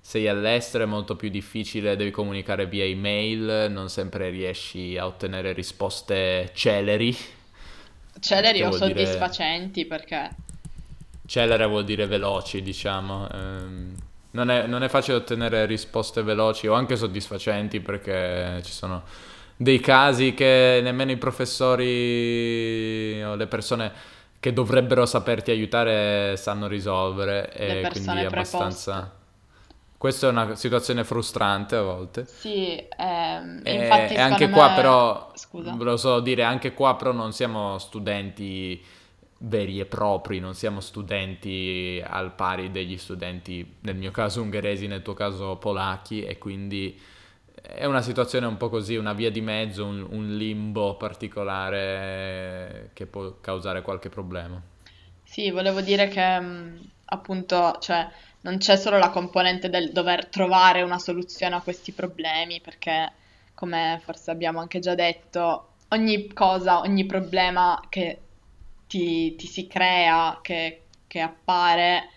sei 0.00 0.26
all'estero 0.26 0.84
è 0.84 0.86
molto 0.86 1.14
più 1.14 1.28
difficile, 1.28 1.94
devi 1.96 2.10
comunicare 2.10 2.66
via 2.66 2.84
email, 2.84 3.70
non 3.70 3.90
sempre 3.90 4.30
riesci 4.30 4.96
a 4.96 5.06
ottenere 5.06 5.52
risposte 5.52 6.50
celeri, 6.54 7.14
Celeri 8.20 8.62
o 8.62 8.68
vuol 8.68 8.86
dire... 8.86 9.04
soddisfacenti 9.04 9.84
perché... 9.86 10.30
Celere 11.26 11.66
vuol 11.66 11.84
dire 11.84 12.06
veloci, 12.06 12.62
diciamo. 12.62 13.28
Ehm, 13.30 13.94
non 14.30 14.50
è, 14.50 14.66
non 14.66 14.82
è 14.82 14.88
facile 14.88 15.18
ottenere 15.18 15.66
risposte 15.66 16.22
veloci 16.22 16.66
o 16.66 16.74
anche 16.74 16.96
soddisfacenti 16.96 17.80
perché 17.80 18.60
ci 18.62 18.72
sono 18.72 19.02
dei 19.56 19.80
casi 19.80 20.34
che 20.34 20.80
nemmeno 20.82 21.10
i 21.10 21.16
professori 21.16 21.82
o 23.22 23.34
le 23.34 23.46
persone 23.46 24.16
che 24.40 24.52
dovrebbero 24.52 25.06
saperti 25.06 25.50
aiutare 25.50 26.36
sanno 26.36 26.66
risolvere 26.68 27.52
e 27.52 27.86
quindi 27.90 28.22
è 28.22 28.26
preposte. 28.26 28.62
abbastanza... 28.62 29.16
Questa 29.98 30.28
è 30.28 30.30
una 30.30 30.54
situazione 30.54 31.04
frustrante 31.04 31.76
a 31.76 31.82
volte. 31.82 32.26
Sì, 32.26 32.76
ehm, 32.96 33.62
E, 33.62 33.74
infatti 33.74 34.14
e 34.14 34.20
anche 34.20 34.48
secondo 34.48 34.50
qua 34.50 34.68
me... 34.68 34.74
però, 34.74 35.32
Scusa. 35.34 35.76
volevo 35.76 35.96
solo 35.96 36.20
dire, 36.20 36.42
anche 36.42 36.72
qua 36.72 36.96
però 36.96 37.12
non 37.12 37.32
siamo 37.32 37.78
studenti 37.78 38.82
veri 39.40 39.78
e 39.80 39.86
propri, 39.86 40.40
non 40.40 40.54
siamo 40.54 40.80
studenti 40.80 42.02
al 42.04 42.34
pari 42.34 42.70
degli 42.70 42.96
studenti, 42.96 43.76
nel 43.80 43.96
mio 43.96 44.10
caso 44.10 44.42
ungheresi, 44.42 44.86
nel 44.86 45.02
tuo 45.02 45.14
caso 45.14 45.56
polacchi, 45.56 46.24
e 46.24 46.38
quindi 46.38 46.98
è 47.74 47.84
una 47.84 48.02
situazione 48.02 48.46
un 48.46 48.56
po' 48.56 48.68
così, 48.68 48.96
una 48.96 49.12
via 49.12 49.30
di 49.30 49.40
mezzo, 49.40 49.84
un, 49.86 50.06
un 50.10 50.36
limbo 50.36 50.96
particolare 50.96 52.90
che 52.94 53.06
può 53.06 53.38
causare 53.40 53.82
qualche 53.82 54.08
problema. 54.08 54.60
Sì, 55.22 55.50
volevo 55.50 55.80
dire 55.80 56.08
che 56.08 56.40
mh, 56.40 56.90
appunto, 57.06 57.78
cioè, 57.80 58.08
non 58.42 58.58
c'è 58.58 58.76
solo 58.76 58.98
la 58.98 59.10
componente 59.10 59.68
del 59.68 59.92
dover 59.92 60.26
trovare 60.26 60.82
una 60.82 60.98
soluzione 60.98 61.54
a 61.54 61.60
questi 61.62 61.92
problemi, 61.92 62.60
perché 62.60 63.12
come 63.54 64.00
forse 64.02 64.30
abbiamo 64.30 64.60
anche 64.60 64.78
già 64.80 64.94
detto, 64.94 65.74
ogni 65.88 66.32
cosa, 66.32 66.80
ogni 66.80 67.04
problema 67.06 67.80
che 67.88 68.20
ti, 68.86 69.34
ti 69.36 69.46
si 69.46 69.66
crea, 69.66 70.38
che, 70.42 70.86
che 71.06 71.20
appare, 71.20 72.08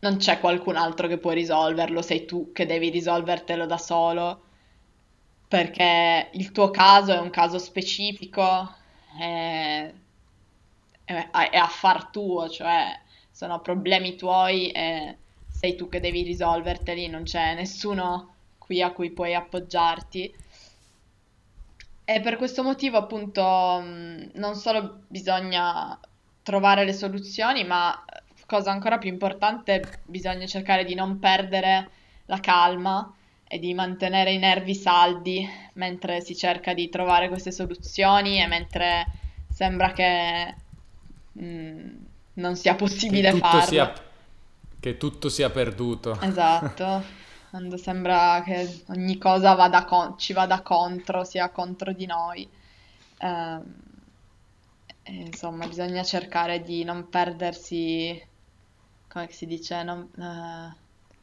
non 0.00 0.16
c'è 0.16 0.40
qualcun 0.40 0.76
altro 0.76 1.08
che 1.08 1.18
può 1.18 1.30
risolverlo, 1.32 2.02
sei 2.02 2.24
tu 2.24 2.52
che 2.52 2.66
devi 2.66 2.88
risolvertelo 2.90 3.66
da 3.66 3.78
solo, 3.78 4.42
perché 5.48 6.30
il 6.32 6.52
tuo 6.52 6.70
caso 6.70 7.12
è 7.12 7.18
un 7.18 7.30
caso 7.30 7.58
specifico, 7.58 8.74
è, 9.18 9.92
è- 11.04 11.30
è 11.50 11.56
affar 11.56 12.06
tuo, 12.10 12.48
cioè 12.48 12.98
sono 13.30 13.60
problemi 13.60 14.16
tuoi 14.16 14.70
e 14.70 15.18
sei 15.48 15.74
tu 15.76 15.88
che 15.88 16.00
devi 16.00 16.22
risolverteli, 16.22 17.08
non 17.08 17.22
c'è 17.24 17.54
nessuno 17.54 18.34
qui 18.58 18.82
a 18.82 18.92
cui 18.92 19.10
puoi 19.12 19.34
appoggiarti. 19.34 20.34
E 22.08 22.20
per 22.20 22.36
questo 22.36 22.62
motivo, 22.62 22.96
appunto, 22.98 23.42
non 23.82 24.54
solo 24.54 25.04
bisogna 25.08 25.98
trovare 26.42 26.84
le 26.84 26.92
soluzioni, 26.92 27.64
ma 27.64 28.04
cosa 28.46 28.70
ancora 28.70 28.98
più 28.98 29.10
importante, 29.10 30.00
bisogna 30.04 30.46
cercare 30.46 30.84
di 30.84 30.94
non 30.94 31.18
perdere 31.18 31.90
la 32.26 32.38
calma 32.40 33.12
e 33.48 33.58
di 33.58 33.74
mantenere 33.74 34.32
i 34.32 34.38
nervi 34.38 34.74
saldi 34.74 35.46
mentre 35.74 36.20
si 36.20 36.36
cerca 36.36 36.74
di 36.74 36.88
trovare 36.88 37.28
queste 37.28 37.52
soluzioni 37.52 38.40
e 38.40 38.46
mentre 38.46 39.06
sembra 39.48 39.92
che 39.92 40.56
mh, 41.32 41.90
non 42.34 42.56
sia 42.56 42.74
Che 43.04 43.16
possibile 43.16 43.32
sia, 43.60 43.92
farlo. 43.92 43.94
che 44.80 44.96
tutto 44.96 45.28
sia 45.28 45.50
perduto. 45.50 46.18
Esatto, 46.18 47.14
quando 47.50 47.76
sembra 47.78 48.42
che 48.44 48.84
ogni 48.88 49.16
cosa 49.18 49.54
vada 49.54 49.84
con- 49.84 50.18
ci 50.18 50.32
vada 50.32 50.62
contro, 50.62 51.24
sia 51.24 51.50
contro 51.50 51.92
di 51.92 52.06
noi. 52.06 52.50
Ehm, 53.18 53.74
e 55.02 55.12
insomma, 55.14 55.66
bisogna 55.68 56.02
cercare 56.02 56.62
di 56.62 56.82
non 56.84 57.08
perdersi, 57.08 58.20
come 59.08 59.30
si 59.30 59.46
dice, 59.46 59.82
non, 59.82 60.10
eh, 60.18 60.76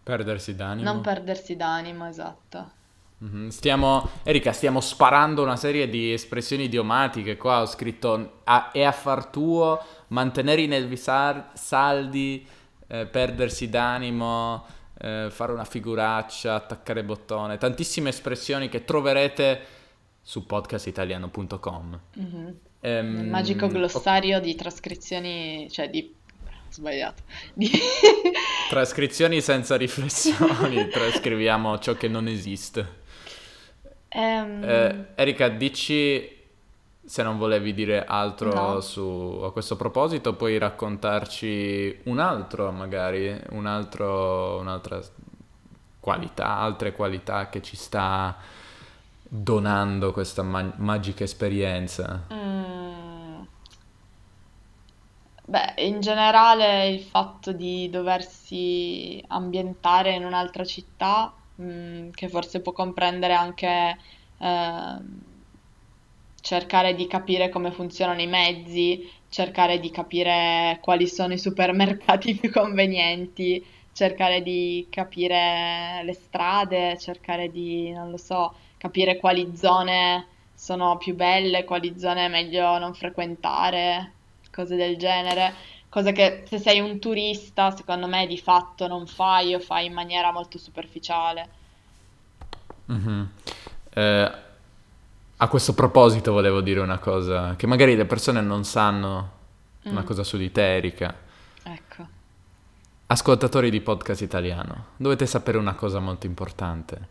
Perdersi 0.03 0.51
non 0.51 0.57
d'animo. 0.57 1.01
perdersi 1.01 1.55
d'animo, 1.55 2.07
esatto. 2.07 2.71
Mhm. 3.19 3.47
Stiamo, 3.49 4.09
Erika, 4.23 4.51
stiamo 4.51 4.81
sparando 4.81 5.43
una 5.43 5.55
serie 5.55 5.87
di 5.89 6.11
espressioni 6.11 6.65
idiomatiche. 6.65 7.37
Qua 7.37 7.61
ho 7.61 7.65
scritto 7.65 8.39
a- 8.43 8.71
è 8.71 8.83
affar 8.83 9.27
tuo, 9.27 9.79
mantenere 10.09 10.61
i 10.61 10.67
nervi 10.67 10.97
sar- 10.97 11.51
saldi, 11.53 12.45
eh, 12.87 13.05
perdersi 13.05 13.69
d'animo, 13.69 14.65
eh, 14.99 15.27
fare 15.29 15.53
una 15.53 15.63
figuraccia, 15.63 16.55
attaccare 16.55 17.03
bottone. 17.05 17.57
Tantissime 17.57 18.09
espressioni 18.09 18.67
che 18.67 18.83
troverete 18.83 19.61
su 20.21 20.45
podcastitaliano.com. 20.45 21.99
Mhm. 22.15 22.57
Ehm, 22.81 23.13
Nel 23.15 23.27
magico 23.27 23.67
glossario 23.67 24.41
di 24.41 24.53
trascrizioni, 24.55 25.69
cioè 25.71 25.89
di... 25.89 26.13
sbagliato, 26.73 27.23
trascrizioni 28.69 29.41
senza 29.41 29.75
riflessioni, 29.75 30.87
trascriviamo 30.91 31.77
ciò 31.79 31.93
che 31.93 32.07
non 32.07 32.27
esiste. 32.27 33.01
Ehm, 34.09 34.63
Eh, 34.63 35.05
Erika, 35.15 35.49
dici 35.49 36.41
se 37.05 37.21
non 37.21 37.37
volevi 37.37 37.73
dire 37.73 38.05
altro 38.05 38.53
no. 38.53 38.79
su, 38.79 39.41
a 39.43 39.51
questo 39.51 39.75
proposito, 39.75 40.35
puoi 40.35 40.57
raccontarci 40.57 41.99
un 42.03 42.19
altro, 42.19 42.71
magari, 42.71 43.37
un 43.49 43.65
altro, 43.65 44.57
un'altra 44.59 45.01
qualità, 45.99 46.57
altre 46.57 46.93
qualità 46.93 47.49
che 47.49 47.61
ci 47.61 47.75
sta 47.75 48.37
donando 49.21 50.13
questa 50.13 50.43
ma- 50.43 50.73
magica 50.77 51.23
esperienza. 51.25 52.25
Mm, 52.33 53.02
in 55.83 55.99
generale 55.99 56.87
il 56.89 56.99
fatto 57.01 57.51
di 57.51 57.89
doversi 57.89 59.23
ambientare 59.27 60.13
in 60.13 60.25
un'altra 60.25 60.63
città 60.63 61.33
mm, 61.61 62.09
che 62.11 62.29
forse 62.29 62.61
può 62.61 62.71
comprendere 62.71 63.33
anche 63.33 63.97
eh, 64.37 64.95
cercare 66.41 66.93
di 66.95 67.07
capire 67.07 67.49
come 67.49 67.71
funzionano 67.71 68.21
i 68.21 68.27
mezzi, 68.27 69.09
cercare 69.29 69.79
di 69.79 69.89
capire 69.91 70.77
quali 70.81 71.07
sono 71.07 71.33
i 71.33 71.37
supermercati 71.39 72.35
più 72.39 72.51
convenienti, 72.51 73.63
cercare 73.93 74.41
di 74.41 74.87
capire 74.89 76.01
le 76.03 76.13
strade, 76.13 76.97
cercare 76.97 77.49
di, 77.49 77.91
non 77.91 78.09
lo 78.11 78.17
so, 78.17 78.53
capire 78.77 79.17
quali 79.17 79.55
zone 79.55 80.27
sono 80.53 80.97
più 80.97 81.15
belle, 81.15 81.63
quali 81.63 81.97
zone 81.97 82.25
è 82.25 82.29
meglio 82.29 82.77
non 82.77 82.93
frequentare, 82.93 84.13
cose 84.51 84.75
del 84.75 84.97
genere. 84.97 85.53
Cosa 85.93 86.11
che 86.11 86.43
se 86.47 86.57
sei 86.57 86.79
un 86.79 86.97
turista, 86.97 87.69
secondo 87.69 88.07
me 88.07 88.25
di 88.25 88.39
fatto 88.39 88.87
non 88.87 89.05
fai 89.05 89.53
o 89.53 89.59
fai 89.59 89.85
in 89.85 89.93
maniera 89.93 90.31
molto 90.31 90.57
superficiale. 90.57 91.47
Mhm. 92.85 93.29
Eh, 93.93 94.31
a 95.37 95.47
questo 95.47 95.75
proposito 95.75 96.31
volevo 96.31 96.61
dire 96.61 96.79
una 96.79 96.97
cosa, 96.97 97.55
che 97.55 97.67
magari 97.67 97.95
le 97.95 98.05
persone 98.05 98.41
non 98.41 98.63
sanno 98.63 99.31
una 99.83 100.01
Mm, 100.01 100.05
cosa 100.05 100.23
su 100.23 100.35
di 100.37 100.51
te, 100.51 100.77
Erika. 100.77 101.15
ecco. 101.61 102.07
Ascoltatori 103.05 103.69
di 103.69 103.79
podcast 103.79 104.21
italiano, 104.21 104.85
dovete 104.97 105.27
sapere 105.27 105.59
una 105.59 105.75
cosa 105.75 105.99
molto 105.99 106.25
importante. 106.25 107.07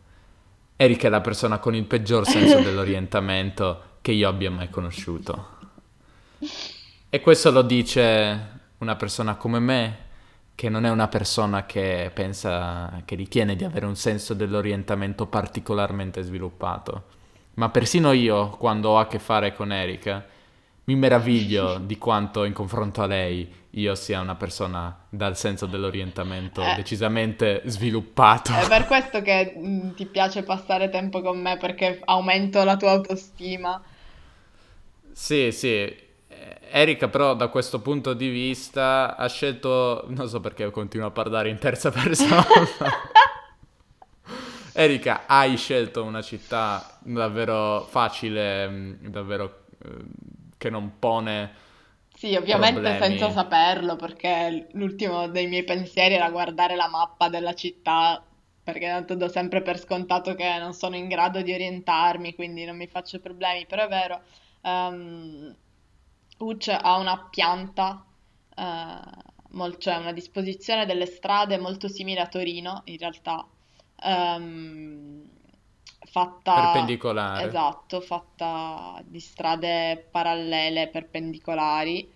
Erika 0.74 1.06
è 1.06 1.10
la 1.10 1.20
persona 1.20 1.60
con 1.60 1.76
il 1.76 1.84
peggior 1.84 2.26
senso 2.26 2.58
dell'orientamento 2.60 3.98
che 4.00 4.10
io 4.10 4.28
abbia 4.28 4.50
mai 4.50 4.68
conosciuto. 4.70 5.50
E 7.08 7.20
questo 7.20 7.52
lo 7.52 7.62
dice 7.62 8.58
una 8.82 8.96
persona 8.96 9.36
come 9.36 9.58
me, 9.60 9.96
che 10.54 10.68
non 10.68 10.84
è 10.84 10.90
una 10.90 11.08
persona 11.08 11.64
che 11.66 12.10
pensa, 12.12 13.00
che 13.04 13.14
ritiene 13.14 13.56
di 13.56 13.64
avere 13.64 13.86
un 13.86 13.96
senso 13.96 14.34
dell'orientamento 14.34 15.26
particolarmente 15.26 16.22
sviluppato. 16.22 17.04
Ma 17.54 17.68
persino 17.70 18.12
io, 18.12 18.50
quando 18.50 18.90
ho 18.90 18.98
a 18.98 19.06
che 19.06 19.18
fare 19.18 19.54
con 19.54 19.72
Erika, 19.72 20.24
mi 20.84 20.96
meraviglio 20.96 21.78
di 21.84 21.96
quanto 21.96 22.44
in 22.44 22.52
confronto 22.52 23.02
a 23.02 23.06
lei 23.06 23.60
io 23.76 23.94
sia 23.94 24.20
una 24.20 24.34
persona 24.34 25.06
dal 25.08 25.36
senso 25.36 25.66
dell'orientamento 25.66 26.60
Eh, 26.62 26.74
decisamente 26.74 27.62
sviluppato. 27.66 28.52
è 28.52 28.66
per 28.68 28.86
questo 28.86 29.22
che 29.22 29.54
mm, 29.56 29.92
ti 29.94 30.06
piace 30.06 30.42
passare 30.44 30.88
tempo 30.90 31.22
con 31.22 31.40
me, 31.40 31.56
perché 31.56 32.00
aumento 32.04 32.62
la 32.64 32.76
tua 32.76 32.90
autostima. 32.92 33.82
Sì, 35.12 35.52
sì. 35.52 36.01
Erika 36.70 37.08
però 37.08 37.34
da 37.34 37.48
questo 37.48 37.80
punto 37.80 38.14
di 38.14 38.28
vista 38.28 39.16
ha 39.16 39.28
scelto, 39.28 40.04
non 40.08 40.28
so 40.28 40.40
perché 40.40 40.70
continuo 40.70 41.06
a 41.06 41.10
parlare 41.10 41.48
in 41.48 41.58
terza 41.58 41.90
persona. 41.92 42.44
Erika, 44.74 45.26
hai 45.26 45.56
scelto 45.56 46.02
una 46.04 46.22
città 46.22 46.98
davvero 47.02 47.86
facile, 47.90 48.66
mh, 48.68 49.08
davvero 49.10 49.66
eh, 49.84 50.04
che 50.56 50.70
non 50.70 50.98
pone 50.98 51.52
Sì, 52.14 52.36
ovviamente 52.36 52.94
senza 52.94 53.28
problemi. 53.28 53.30
saperlo, 53.30 53.96
perché 53.96 54.68
l'ultimo 54.72 55.28
dei 55.28 55.46
miei 55.48 55.64
pensieri 55.64 56.14
era 56.14 56.30
guardare 56.30 56.76
la 56.76 56.88
mappa 56.88 57.28
della 57.28 57.54
città, 57.54 58.24
perché 58.62 58.86
tanto 58.86 59.16
do 59.16 59.28
sempre 59.28 59.60
per 59.62 59.78
scontato 59.78 60.34
che 60.34 60.58
non 60.58 60.72
sono 60.72 60.94
in 60.96 61.08
grado 61.08 61.42
di 61.42 61.52
orientarmi, 61.52 62.34
quindi 62.34 62.64
non 62.64 62.76
mi 62.76 62.86
faccio 62.86 63.18
problemi, 63.20 63.66
però 63.66 63.84
è 63.84 63.88
vero, 63.88 64.22
ehm, 64.62 65.56
Uc 66.46 66.66
ha 66.68 66.96
una 66.98 67.28
pianta, 67.30 68.04
eh, 68.56 69.00
mol- 69.50 69.78
cioè 69.78 69.96
una 69.96 70.12
disposizione 70.12 70.86
delle 70.86 71.06
strade 71.06 71.58
molto 71.58 71.88
simile 71.88 72.20
a 72.20 72.26
Torino, 72.28 72.82
in 72.86 72.98
realtà, 72.98 73.46
ehm, 74.02 75.30
fatta, 76.04 76.54
perpendicolare. 76.54 77.48
esatto, 77.48 78.00
fatta 78.00 79.00
di 79.04 79.20
strade 79.20 80.08
parallele, 80.10 80.88
perpendicolari, 80.88 82.10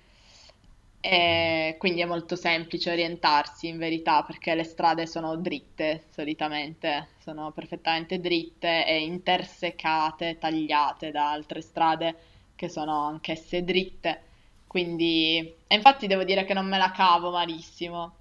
e 1.01 1.77
quindi 1.79 2.01
è 2.01 2.05
molto 2.05 2.35
semplice 2.35 2.91
orientarsi 2.91 3.69
in 3.69 3.79
verità, 3.79 4.23
perché 4.25 4.55
le 4.55 4.65
strade 4.65 5.07
sono 5.07 5.37
dritte 5.37 6.07
solitamente, 6.11 7.11
sono 7.21 7.53
perfettamente 7.53 8.19
dritte 8.19 8.85
e 8.87 9.03
intersecate, 9.05 10.39
tagliate 10.39 11.13
da 11.13 11.31
altre 11.31 11.61
strade 11.61 12.17
che 12.57 12.69
sono 12.69 13.07
anch'esse 13.07 13.63
dritte. 13.65 14.23
Quindi, 14.67 15.39
e 15.67 15.75
infatti 15.77 16.07
devo 16.09 16.25
dire 16.25 16.45
che 16.45 16.55
non 16.55 16.67
me 16.67 16.79
la 16.79 16.91
cavo 16.91 17.31
malissimo. 17.31 18.17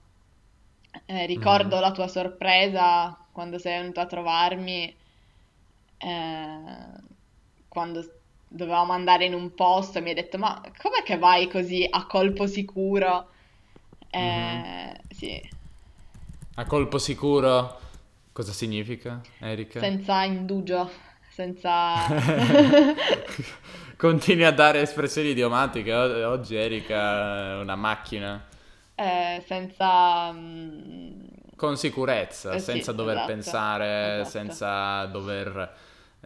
Eh, 1.05 1.25
ricordo 1.27 1.79
Mhm. 1.79 1.79
la 1.79 1.91
tua 1.91 2.07
sorpresa 2.07 3.15
quando 3.31 3.57
sei 3.59 3.79
venuto 3.79 3.99
a 3.99 4.05
trovarmi, 4.07 4.95
eh, 5.97 6.93
quando 7.67 8.03
dovevamo 8.47 8.93
andare 8.93 9.25
in 9.25 9.33
un 9.33 9.53
posto 9.53 9.97
e 9.97 10.01
mi 10.01 10.09
hai 10.09 10.15
detto: 10.15 10.37
Ma 10.37 10.61
com'è 10.77 11.03
che 11.03 11.17
vai 11.17 11.47
così 11.49 11.85
a 11.89 12.05
colpo 12.07 12.47
sicuro? 12.47 13.29
Eh, 14.09 15.01
sì, 15.09 15.41
A 16.57 16.65
colpo 16.65 16.97
sicuro, 16.97 17.79
cosa 18.31 18.51
significa, 18.53 19.21
Erika? 19.39 19.89
senza 19.89 20.23
indugio, 20.25 20.89
senza... 21.27 22.17
Continui 23.97 24.43
a 24.45 24.51
dare 24.51 24.81
espressioni 24.81 25.29
idiomatiche. 25.29 25.93
Oggi 25.93 26.55
Erika 26.55 27.53
è 27.53 27.61
una 27.61 27.75
macchina. 27.75 28.43
eh, 28.95 29.43
senza... 29.45 30.31
mm, 30.31 31.23
Con 31.55 31.77
sicurezza, 31.77 32.53
eh 32.53 32.59
sì, 32.59 32.65
senza 32.65 32.91
dover 32.91 33.17
esatto, 33.17 33.25
pensare, 33.25 34.21
esatto. 34.21 34.29
senza 34.29 35.05
dover 35.05 35.75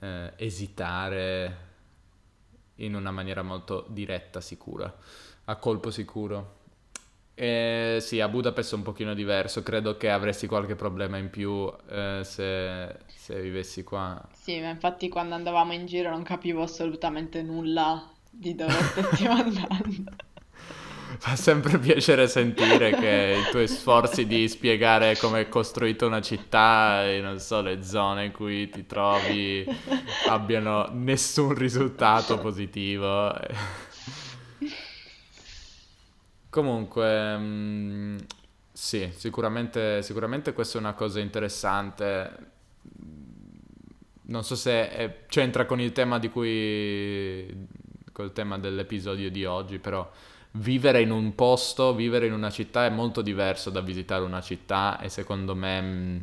eh, 0.01 0.33
esitare 0.37 1.57
in 2.75 2.95
una 2.95 3.11
maniera 3.11 3.43
molto 3.43 3.85
diretta, 3.89 4.41
sicura, 4.41 4.91
a 5.45 5.55
colpo 5.57 5.91
sicuro. 5.91 6.58
Eh, 7.41 7.99
sì, 8.01 8.19
a 8.19 8.27
Budapest 8.27 8.73
è 8.73 8.75
un 8.75 8.81
pochino 8.81 9.13
diverso, 9.13 9.63
credo 9.63 9.95
che 9.95 10.09
avresti 10.09 10.45
qualche 10.45 10.75
problema 10.75 11.15
in 11.15 11.29
più 11.29 11.71
eh, 11.89 12.19
se, 12.21 12.97
se 13.05 13.39
vivessi 13.39 13.81
qua. 13.85 14.21
Sì, 14.33 14.59
ma 14.59 14.67
infatti 14.67 15.07
quando 15.07 15.35
andavamo 15.35 15.71
in 15.71 15.85
giro 15.85 16.09
non 16.09 16.23
capivo 16.23 16.63
assolutamente 16.63 17.41
nulla 17.41 18.11
di 18.29 18.55
dove 18.55 18.73
stessimo 18.91 19.31
andando. 19.31 20.11
Fa 21.17 21.35
sempre 21.37 21.79
piacere 21.79 22.27
sentire 22.27 22.91
che 22.91 23.45
i 23.47 23.51
tuoi 23.51 23.69
sforzi 23.69 24.27
di 24.27 24.47
spiegare 24.49 25.17
come 25.17 25.41
è 25.41 25.47
costruita 25.47 26.05
una 26.05 26.21
città 26.21 27.05
e 27.05 27.21
non 27.21 27.39
so, 27.39 27.61
le 27.61 27.83
zone 27.83 28.25
in 28.25 28.31
cui 28.33 28.69
ti 28.69 28.85
trovi 28.85 29.65
abbiano 30.27 30.89
nessun 30.91 31.53
risultato 31.55 32.37
positivo. 32.37 33.33
Comunque, 36.49 37.37
mm, 37.37 38.17
sì, 38.71 39.11
sicuramente, 39.15 40.01
sicuramente 40.01 40.53
questa 40.53 40.77
è 40.77 40.81
una 40.81 40.93
cosa 40.93 41.19
interessante. 41.19 42.51
Non 44.23 44.43
so 44.43 44.55
se 44.55 44.89
è- 44.91 45.25
c'entra 45.27 45.65
con 45.65 45.79
il 45.81 45.91
tema 45.91 46.19
di 46.19 46.29
cui, 46.29 47.67
col 48.11 48.31
tema 48.31 48.59
dell'episodio 48.59 49.31
di 49.31 49.43
oggi, 49.45 49.79
però 49.79 50.07
vivere 50.53 51.01
in 51.01 51.09
un 51.11 51.33
posto, 51.35 51.95
vivere 51.95 52.27
in 52.27 52.33
una 52.33 52.51
città 52.51 52.85
è 52.85 52.89
molto 52.89 53.21
diverso 53.21 53.69
da 53.71 53.81
visitare 53.81 54.23
una 54.23 54.41
città 54.41 54.99
e 54.99 55.09
secondo 55.09 55.55
me, 55.55 55.81
mm, 55.81 56.17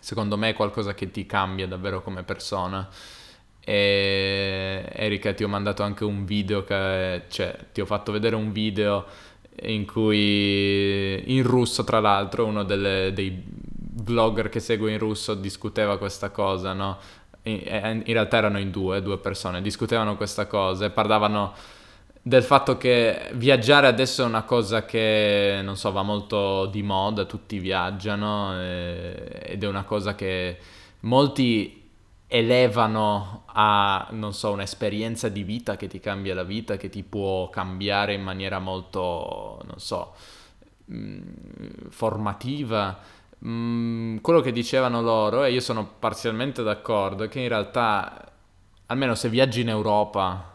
secondo 0.00 0.36
me 0.38 0.50
è 0.50 0.54
qualcosa 0.54 0.94
che 0.94 1.10
ti 1.10 1.26
cambia 1.26 1.66
davvero 1.66 2.02
come 2.02 2.22
persona. 2.22 2.88
E 3.64 4.88
Erika, 4.92 5.32
ti 5.34 5.44
ho 5.44 5.48
mandato 5.48 5.82
anche 5.82 6.04
un 6.04 6.24
video 6.24 6.64
che, 6.64 7.22
cioè, 7.28 7.56
ti 7.72 7.80
ho 7.80 7.86
fatto 7.86 8.12
vedere 8.12 8.34
un 8.36 8.52
video 8.52 9.06
in 9.62 9.86
cui, 9.86 11.22
in 11.36 11.42
russo 11.42 11.84
tra 11.84 12.00
l'altro, 12.00 12.46
uno 12.46 12.64
delle- 12.64 13.12
dei 13.12 13.42
vlogger 13.94 14.48
che 14.48 14.60
segue 14.60 14.90
in 14.92 14.98
russo 14.98 15.34
discuteva 15.34 15.98
questa 15.98 16.30
cosa, 16.30 16.72
no? 16.72 16.98
In, 17.44 18.02
in 18.04 18.12
realtà 18.12 18.36
erano 18.38 18.58
in 18.58 18.70
due, 18.70 19.02
due 19.02 19.18
persone, 19.18 19.60
discutevano 19.62 20.16
questa 20.16 20.46
cosa 20.46 20.86
e 20.86 20.90
parlavano 20.90 21.54
del 22.24 22.44
fatto 22.44 22.76
che 22.76 23.30
viaggiare 23.34 23.88
adesso 23.88 24.22
è 24.22 24.26
una 24.26 24.44
cosa 24.44 24.84
che, 24.84 25.60
non 25.62 25.76
so, 25.76 25.90
va 25.90 26.02
molto 26.02 26.66
di 26.66 26.82
moda, 26.82 27.24
tutti 27.24 27.58
viaggiano 27.58 28.54
eh, 28.60 29.40
ed 29.44 29.64
è 29.64 29.66
una 29.66 29.82
cosa 29.82 30.14
che 30.14 30.56
molti 31.00 31.81
elevano 32.34 33.42
a, 33.48 34.08
non 34.12 34.32
so, 34.32 34.52
un'esperienza 34.52 35.28
di 35.28 35.42
vita 35.42 35.76
che 35.76 35.86
ti 35.86 36.00
cambia 36.00 36.34
la 36.34 36.44
vita, 36.44 36.78
che 36.78 36.88
ti 36.88 37.02
può 37.02 37.50
cambiare 37.50 38.14
in 38.14 38.22
maniera 38.22 38.58
molto, 38.58 39.60
non 39.66 39.78
so, 39.78 40.14
mh, 40.86 41.90
formativa. 41.90 42.98
Mm, 43.44 44.16
quello 44.18 44.40
che 44.40 44.50
dicevano 44.50 45.02
loro, 45.02 45.44
e 45.44 45.52
io 45.52 45.60
sono 45.60 45.86
parzialmente 45.98 46.62
d'accordo, 46.62 47.24
è 47.24 47.28
che 47.28 47.40
in 47.40 47.48
realtà, 47.48 48.32
almeno 48.86 49.14
se 49.14 49.28
viaggi 49.28 49.60
in 49.60 49.68
Europa, 49.68 50.51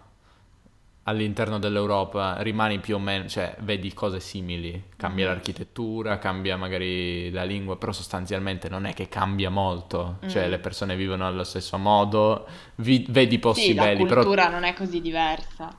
all'interno 1.07 1.57
dell'Europa 1.57 2.35
rimani 2.41 2.79
più 2.79 2.95
o 2.95 2.99
meno, 2.99 3.27
cioè 3.29 3.55
vedi 3.59 3.93
cose 3.93 4.19
simili, 4.19 4.83
cambia 4.97 5.25
Mhm. 5.27 5.31
l'architettura, 5.31 6.17
cambia 6.19 6.57
magari 6.57 7.31
la 7.31 7.43
lingua, 7.43 7.77
però 7.77 7.93
sostanzialmente 7.93 8.67
non 8.67 8.85
è 8.85 8.93
che 8.93 9.07
cambia 9.07 9.49
molto, 9.49 10.17
cioè 10.27 10.47
Mm. 10.47 10.49
le 10.49 10.59
persone 10.59 10.95
vivono 10.97 11.25
allo 11.25 11.45
stesso 11.45 11.77
modo, 11.77 12.45
vi- 12.75 13.05
vedi 13.07 13.39
posti 13.39 13.67
Sì, 13.67 13.73
la 13.73 13.83
belli, 13.85 14.05
però 14.05 14.21
cultura 14.21 14.49
non 14.49 14.63
è 14.63 14.73
così 14.73 14.99
diversa. 14.99 15.73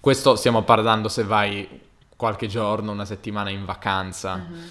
questo 0.00 0.36
stiamo 0.36 0.62
parlando 0.62 1.08
se 1.08 1.24
vai 1.24 1.66
qualche 2.16 2.46
giorno, 2.46 2.92
una 2.92 3.04
settimana 3.04 3.50
in 3.50 3.64
vacanza. 3.64 4.36
Mhm. 4.36 4.70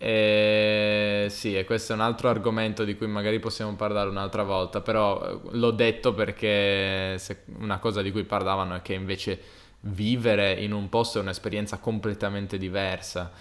E 0.00 1.26
sì, 1.28 1.56
e 1.56 1.64
questo 1.64 1.92
è 1.92 1.96
un 1.96 2.02
altro 2.02 2.28
argomento 2.28 2.84
di 2.84 2.96
cui 2.96 3.08
magari 3.08 3.40
possiamo 3.40 3.74
parlare 3.74 4.08
un'altra 4.08 4.44
volta, 4.44 4.80
però 4.80 5.20
eh, 5.20 5.40
l'ho 5.50 5.70
detto 5.72 6.14
perché 6.14 7.20
una 7.58 7.78
cosa 7.78 8.00
di 8.00 8.12
cui 8.12 8.22
parlavano 8.22 8.76
è 8.76 8.82
che 8.82 8.94
invece 8.94 9.40
vivere 9.80 10.52
in 10.52 10.72
un 10.72 10.88
posto 10.88 11.18
è 11.18 11.22
un'esperienza 11.22 11.78
completamente 11.78 12.58
diversa. 12.58 13.32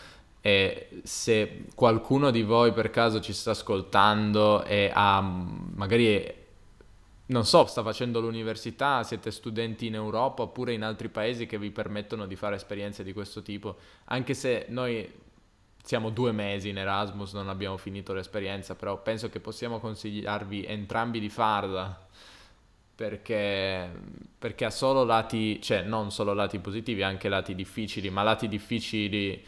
E 0.41 1.01
se 1.03 1.65
qualcuno 1.75 2.31
di 2.31 2.41
voi 2.41 2.71
per 2.71 2.89
caso 2.89 3.19
ci 3.19 3.33
sta 3.33 3.51
ascoltando 3.51 4.63
e 4.63 4.89
ha 4.93 5.21
magari, 5.21 6.33
non 7.27 7.45
so, 7.45 7.65
sta 7.65 7.83
facendo 7.83 8.19
l'università, 8.19 9.03
siete 9.03 9.29
studenti 9.29 9.87
in 9.87 9.95
Europa 9.95 10.43
oppure 10.43 10.73
in 10.73 10.83
altri 10.83 11.09
paesi 11.09 11.45
che 11.45 11.59
vi 11.59 11.69
permettono 11.69 12.25
di 12.25 12.35
fare 12.35 12.55
esperienze 12.55 13.03
di 13.03 13.13
questo 13.13 13.41
tipo, 13.41 13.75
anche 14.05 14.33
se 14.33 14.65
noi 14.69 15.25
siamo 15.87 16.09
due 16.09 16.33
mesi 16.33 16.67
in 16.67 16.77
Erasmus, 16.77 17.31
non 17.31 17.47
abbiamo 17.47 17.77
finito 17.77 18.13
l'esperienza, 18.13 18.75
però 18.75 19.01
penso 19.01 19.29
che 19.29 19.39
possiamo 19.39 19.79
consigliarvi 19.79 20.65
entrambi 20.65 21.17
di 21.17 21.29
farla 21.29 22.05
perché, 22.93 23.89
perché 24.37 24.65
ha 24.65 24.69
solo 24.69 25.05
lati, 25.05 25.61
cioè 25.61 25.83
non 25.83 26.11
solo 26.11 26.33
lati 26.33 26.59
positivi, 26.59 27.03
anche 27.03 27.29
lati 27.29 27.55
difficili, 27.55 28.09
ma 28.09 28.21
lati 28.21 28.49
difficili 28.49 29.41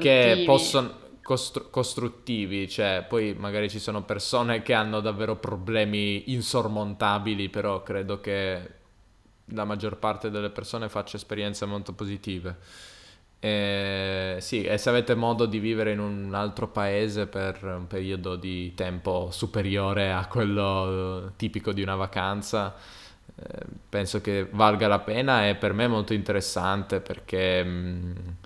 che 0.00 0.42
possono 0.44 0.98
costru- 1.22 1.70
costruttivi, 1.70 2.68
cioè 2.68 3.06
poi 3.08 3.34
magari 3.34 3.70
ci 3.70 3.78
sono 3.78 4.02
persone 4.02 4.62
che 4.62 4.74
hanno 4.74 4.98
davvero 4.98 5.36
problemi 5.36 6.32
insormontabili, 6.32 7.48
però 7.50 7.84
credo 7.84 8.18
che 8.20 8.70
la 9.44 9.64
maggior 9.64 9.98
parte 9.98 10.28
delle 10.28 10.50
persone 10.50 10.88
faccia 10.88 11.18
esperienze 11.18 11.66
molto 11.66 11.92
positive. 11.92 12.90
Eh, 13.44 14.36
sì, 14.38 14.62
e 14.62 14.78
se 14.78 14.88
avete 14.88 15.16
modo 15.16 15.46
di 15.46 15.58
vivere 15.58 15.90
in 15.90 15.98
un 15.98 16.32
altro 16.32 16.68
paese 16.68 17.26
per 17.26 17.58
un 17.64 17.88
periodo 17.88 18.36
di 18.36 18.72
tempo 18.74 19.30
superiore 19.32 20.12
a 20.12 20.26
quello 20.28 21.26
eh, 21.26 21.30
tipico 21.34 21.72
di 21.72 21.82
una 21.82 21.96
vacanza, 21.96 22.72
eh, 23.34 23.64
penso 23.88 24.20
che 24.20 24.46
valga 24.48 24.86
la 24.86 25.00
pena 25.00 25.48
e 25.48 25.56
per 25.56 25.72
me 25.72 25.86
è 25.86 25.88
molto 25.88 26.12
interessante 26.12 27.00
perché, 27.00 27.64
mh, 27.64 28.36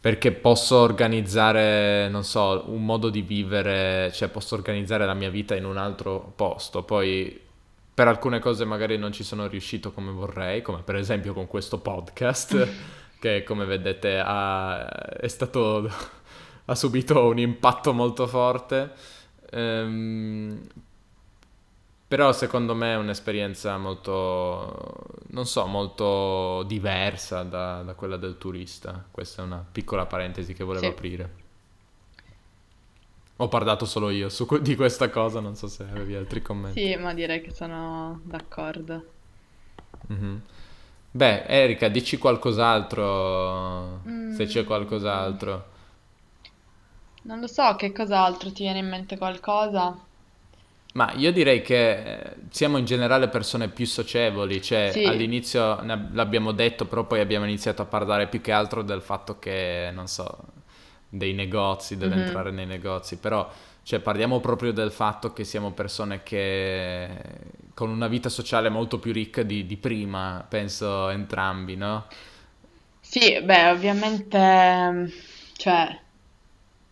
perché 0.00 0.32
posso 0.32 0.76
organizzare, 0.76 2.08
non 2.08 2.22
so, 2.24 2.64
un 2.68 2.84
modo 2.84 3.10
di 3.10 3.20
vivere, 3.22 4.10
cioè 4.12 4.28
posso 4.28 4.54
organizzare 4.54 5.04
la 5.04 5.14
mia 5.14 5.28
vita 5.30 5.56
in 5.56 5.64
un 5.64 5.76
altro 5.76 6.32
posto. 6.36 6.84
Poi 6.84 7.38
per 7.94 8.06
alcune 8.06 8.38
cose 8.38 8.64
magari 8.64 8.96
non 8.96 9.12
ci 9.12 9.24
sono 9.24 9.48
riuscito 9.48 9.92
come 9.92 10.12
vorrei, 10.12 10.62
come 10.62 10.82
per 10.82 10.94
esempio 10.96 11.32
con 11.34 11.48
questo 11.48 11.78
podcast, 11.78 12.68
che 13.18 13.42
come 13.42 13.64
vedete 13.64 14.20
ha, 14.24 14.86
è 14.86 15.28
stato, 15.28 15.90
ha 16.66 16.74
subito 16.74 17.26
un 17.26 17.38
impatto 17.38 17.92
molto 17.92 18.26
forte. 18.26 18.92
Ehm, 19.50 20.66
però 22.08 22.32
secondo 22.32 22.74
me 22.74 22.92
è 22.92 22.96
un'esperienza 22.96 23.76
molto, 23.76 25.04
non 25.28 25.44
so, 25.44 25.66
molto 25.66 26.62
diversa 26.62 27.42
da, 27.42 27.82
da 27.82 27.92
quella 27.92 28.16
del 28.16 28.38
turista. 28.38 29.04
Questa 29.10 29.42
è 29.42 29.44
una 29.44 29.62
piccola 29.70 30.06
parentesi 30.06 30.54
che 30.54 30.64
volevo 30.64 30.86
Sì. 30.86 30.90
aprire. 30.92 31.46
Ho 33.40 33.48
parlato 33.48 33.84
solo 33.84 34.08
io 34.10 34.30
su 34.30 34.46
di 34.60 34.74
questa 34.74 35.10
cosa, 35.10 35.40
non 35.40 35.54
so 35.54 35.68
se 35.68 35.82
avevi 35.84 36.14
altri 36.14 36.40
commenti. 36.42 36.80
Sì, 36.80 36.96
ma 36.96 37.12
direi 37.14 37.40
che 37.42 37.52
sono 37.52 38.20
d'accordo. 38.24 39.04
Mhm. 40.08 40.42
Beh, 41.10 41.44
Erika, 41.46 41.88
dici 41.88 42.16
qualcos'altro, 42.18 44.00
se 44.26 44.46
c'è 44.46 44.64
Mm, 44.64 44.64
qualcos'altro. 44.64 45.64
non 47.26 47.38
lo 47.38 47.46
so, 47.46 47.76
che 47.76 47.92
cos'altro 47.92 48.50
ti 48.50 48.64
viene 48.64 48.80
in 48.80 48.88
mente 48.88 49.16
qualcosa? 49.16 50.04
Ma 50.94 51.12
io 51.12 51.30
direi 51.32 51.62
che 51.62 52.18
eh, 52.20 52.34
siamo 52.50 52.78
in 52.78 52.84
generale 52.84 53.28
persone 53.28 53.68
più 53.68 53.86
socievoli, 53.86 54.60
cioè 54.62 54.98
Sì, 54.98 55.02
all'inizio 55.02 55.80
l'abbiamo 56.12 56.52
detto, 56.52 56.86
però 56.86 57.04
poi 57.04 57.20
abbiamo 57.20 57.44
iniziato 57.44 57.82
a 57.82 57.84
parlare 57.84 58.26
più 58.26 58.40
che 58.40 58.52
altro 58.52 58.82
del 58.82 59.02
fatto 59.02 59.38
che, 59.38 59.90
non 59.92 60.08
so, 60.08 60.36
dei 61.08 61.34
negozi, 61.34 61.96
dell'entrare 61.98 62.50
nei 62.50 62.66
negozi, 62.66 63.18
però 63.18 63.48
cioè, 63.88 64.00
parliamo 64.00 64.38
proprio 64.38 64.70
del 64.70 64.92
fatto 64.92 65.32
che 65.32 65.44
siamo 65.44 65.70
persone 65.70 66.22
che 66.22 67.08
con 67.72 67.88
una 67.88 68.06
vita 68.06 68.28
sociale 68.28 68.68
molto 68.68 68.98
più 68.98 69.14
ricca 69.14 69.42
di, 69.42 69.64
di 69.64 69.78
prima, 69.78 70.44
penso 70.46 71.08
entrambi, 71.08 71.74
no? 71.74 72.04
Sì, 73.00 73.40
beh, 73.40 73.70
ovviamente, 73.70 75.10
cioè, 75.56 75.98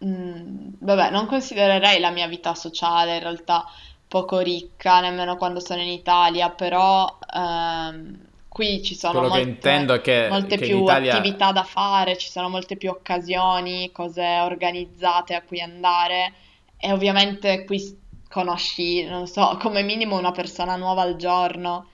mm, 0.07 0.69
vabbè, 0.79 1.11
non 1.11 1.27
considererei 1.27 2.01
la 2.01 2.09
mia 2.09 2.29
vita 2.29 2.55
sociale 2.55 3.17
in 3.17 3.23
realtà 3.25 3.67
poco 4.09 4.39
ricca, 4.39 5.01
nemmeno 5.01 5.37
quando 5.37 5.61
sono 5.61 5.83
in 5.83 5.89
Italia, 5.89 6.49
però 6.49 7.19
ehm, 7.31 8.19
qui 8.49 8.83
ci 8.83 8.95
sono 8.95 9.19
Quello 9.19 9.35
molte, 9.35 10.01
che, 10.01 10.29
molte 10.31 10.57
che 10.57 10.67
più 10.67 10.81
Italia... 10.85 11.15
attività 11.15 11.53
da 11.53 11.63
fare, 11.63 12.17
ci 12.17 12.31
sono 12.31 12.49
molte 12.49 12.79
più 12.79 12.89
occasioni, 12.89 13.93
cose 13.93 14.39
organizzate 14.41 15.35
a 15.35 15.43
cui 15.43 15.61
andare 15.61 16.33
e 16.79 16.93
ovviamente 16.93 17.65
qui 17.65 17.99
conosci, 18.29 19.05
non 19.05 19.27
so, 19.27 19.57
come 19.61 19.83
minimo 19.83 20.19
una 20.19 20.33
persona 20.33 20.77
nuova 20.77 21.03
al 21.03 21.17
giorno. 21.17 21.89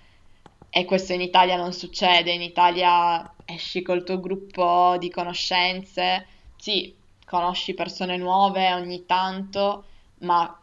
E 0.70 0.84
questo 0.84 1.12
in 1.12 1.20
Italia 1.20 1.56
non 1.56 1.72
succede, 1.72 2.32
in 2.32 2.42
Italia 2.42 3.34
esci 3.44 3.82
col 3.82 4.04
tuo 4.04 4.20
gruppo 4.20 4.96
di 4.98 5.10
conoscenze, 5.10 6.26
sì, 6.56 6.94
conosci 7.26 7.74
persone 7.74 8.16
nuove 8.16 8.72
ogni 8.72 9.04
tanto, 9.06 9.84
ma 10.20 10.58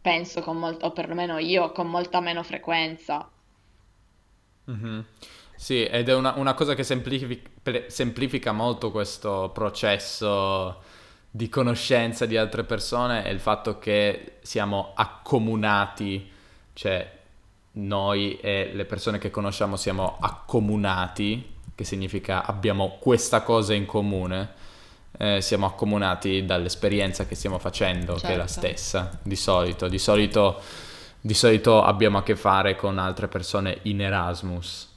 penso 0.00 0.42
con 0.42 0.58
molto, 0.58 0.86
o 0.86 0.92
perlomeno 0.92 1.38
io, 1.38 1.72
con 1.72 1.88
molta 1.88 2.20
meno 2.20 2.42
frequenza. 2.42 3.28
Mhm. 4.64 5.04
Sì, 5.54 5.84
ed 5.84 6.08
è 6.08 6.14
una, 6.14 6.34
una 6.36 6.54
cosa 6.54 6.74
che 6.74 6.82
semplifi- 6.82 7.40
pre- 7.62 7.88
semplifica 7.90 8.52
molto 8.52 8.90
questo 8.90 9.50
processo 9.52 10.82
di 11.34 11.48
conoscenza 11.48 12.26
di 12.26 12.36
altre 12.36 12.62
persone 12.62 13.22
è 13.24 13.30
il 13.30 13.40
fatto 13.40 13.78
che 13.78 14.34
siamo 14.42 14.92
accomunati, 14.94 16.30
cioè 16.74 17.10
noi 17.72 18.36
e 18.38 18.70
le 18.74 18.84
persone 18.84 19.16
che 19.16 19.30
conosciamo 19.30 19.76
siamo 19.76 20.18
accomunati, 20.20 21.54
che 21.74 21.84
significa 21.84 22.44
abbiamo 22.44 22.98
questa 23.00 23.40
cosa 23.40 23.72
in 23.72 23.86
comune, 23.86 24.50
eh, 25.16 25.40
siamo 25.40 25.64
accomunati 25.64 26.44
dall'esperienza 26.44 27.24
che 27.24 27.34
stiamo 27.34 27.58
facendo, 27.58 28.12
che 28.16 28.26
è 28.26 28.36
la 28.36 28.46
Certo. 28.46 28.52
stessa, 28.52 29.18
di 29.22 29.36
solito. 29.36 29.88
Di 29.88 29.98
solito, 29.98 30.60
di 31.18 31.32
solito 31.32 31.82
abbiamo 31.82 32.18
a 32.18 32.22
che 32.22 32.36
fare 32.36 32.76
con 32.76 32.98
altre 32.98 33.28
persone 33.28 33.78
in 33.84 34.02
Erasmus. 34.02 34.90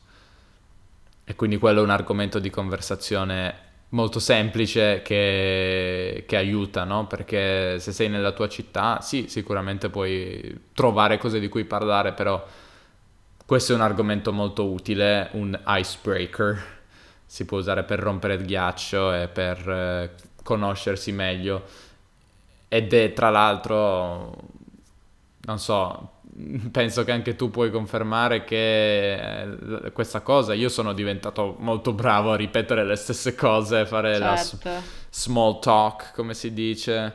E 1.24 1.34
quindi 1.36 1.58
quello 1.58 1.80
è 1.80 1.84
un 1.84 1.92
argomento 1.92 2.40
di 2.40 2.50
conversazione 2.50 3.65
molto 3.96 4.20
semplice 4.20 5.02
che, 5.02 6.26
che 6.28 6.36
aiuta, 6.36 6.84
no? 6.84 7.08
Perché 7.08 7.80
se 7.80 7.94
sei 7.94 8.10
nella 8.10 8.34
tua 8.34 8.50
città, 8.50 9.00
sì, 9.00 9.28
sicuramente 9.30 9.90
puoi 9.90 10.68
trovare 10.74 11.18
cose 11.18 11.40
di 11.40 11.48
cui 11.48 11.64
parlare, 11.64 12.12
però 12.12 12.46
questo 13.46 13.72
è 13.72 13.76
un 13.76 13.82
argomento 13.82 14.34
molto 14.34 14.66
utile, 14.66 15.30
un 15.32 15.58
icebreaker. 15.66 16.74
Si 17.26 17.46
può 17.46 17.58
usare 17.58 17.84
per 17.84 18.00
rompere 18.00 18.36
il 18.36 18.46
ghiaccio 18.46 19.14
e 19.14 19.28
per 19.30 19.70
eh, 19.70 20.12
conoscersi 20.44 21.12
meglio. 21.14 21.64
Ed 22.68 22.94
è 22.94 23.14
tra 23.14 23.30
l'altro, 23.30 24.36
non 25.46 25.58
so, 25.58 26.12
penso 26.72 27.04
che 27.04 27.12
anche 27.12 27.36
tu 27.36 27.50
puoi 27.50 27.72
confermare 27.72 28.44
che 28.44 29.14
eh, 29.84 29.92
questa 29.92 30.22
cosa, 30.22 30.54
io 30.54 30.70
sono 30.70 30.94
diventato 30.94 31.56
molto 31.60 31.94
bravo 31.94 32.32
a 32.32 32.36
ripetere 32.36 32.84
le 32.86 32.96
stesse 32.96 33.36
cose, 33.36 33.86
fare 33.86 34.20
la 34.20 34.36
s- 34.36 34.58
Certo, 34.58 34.94
small 35.10 35.60
talk, 35.60 36.14
come 36.14 36.34
si 36.34 36.54
dice, 36.54 37.14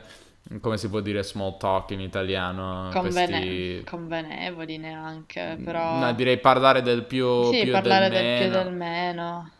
come 0.59 0.77
si 0.77 0.89
può 0.89 0.99
dire 1.01 1.23
small 1.23 1.57
talk 1.57 1.91
in 1.91 2.01
italiano, 2.01 2.95
convene- 2.95 2.99
questi... 2.99 3.83
convenevoli 3.83 4.77
neanche, 4.77 5.59
No, 5.89 6.13
però 6.13 6.15
direi 6.15 6.39
parlare 6.39 6.81
del 6.81 7.03
più, 7.05 7.57
sì, 7.57 7.57
più 7.57 7.71
e 7.73 7.79
del 7.81 7.99
parlare 7.99 8.09
del 8.09 8.31
più 8.31 8.47
meno. 8.47 8.49
del 8.49 8.71
meno. 8.71 9.51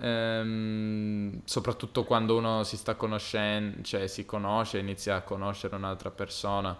Ehm, 0.00 1.40
soprattutto 1.44 2.04
quando 2.04 2.36
uno 2.36 2.62
si 2.64 2.76
sta 2.76 2.94
conoscendo, 2.94 3.82
cioè 3.82 4.06
si 4.06 4.24
conosce, 4.26 4.78
inizia 4.78 5.16
a 5.16 5.22
conoscere 5.22 5.76
un'altra 5.76 6.10
persona. 6.10 6.76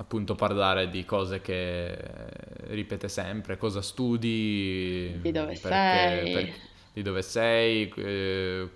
Appunto 0.00 0.34
parlare 0.34 0.88
di 0.88 1.04
cose 1.04 1.40
che 1.42 1.96
ripete 2.68 3.08
sempre, 3.08 3.56
cosa 3.58 3.82
studi, 3.82 5.18
Di 5.20 5.30
dove 5.30 5.56
perché, 5.60 6.22
sei. 6.22 6.32
per- 6.32 6.54
di 6.92 7.02
dove 7.02 7.22
sei. 7.22 7.92
eh, 7.96 8.68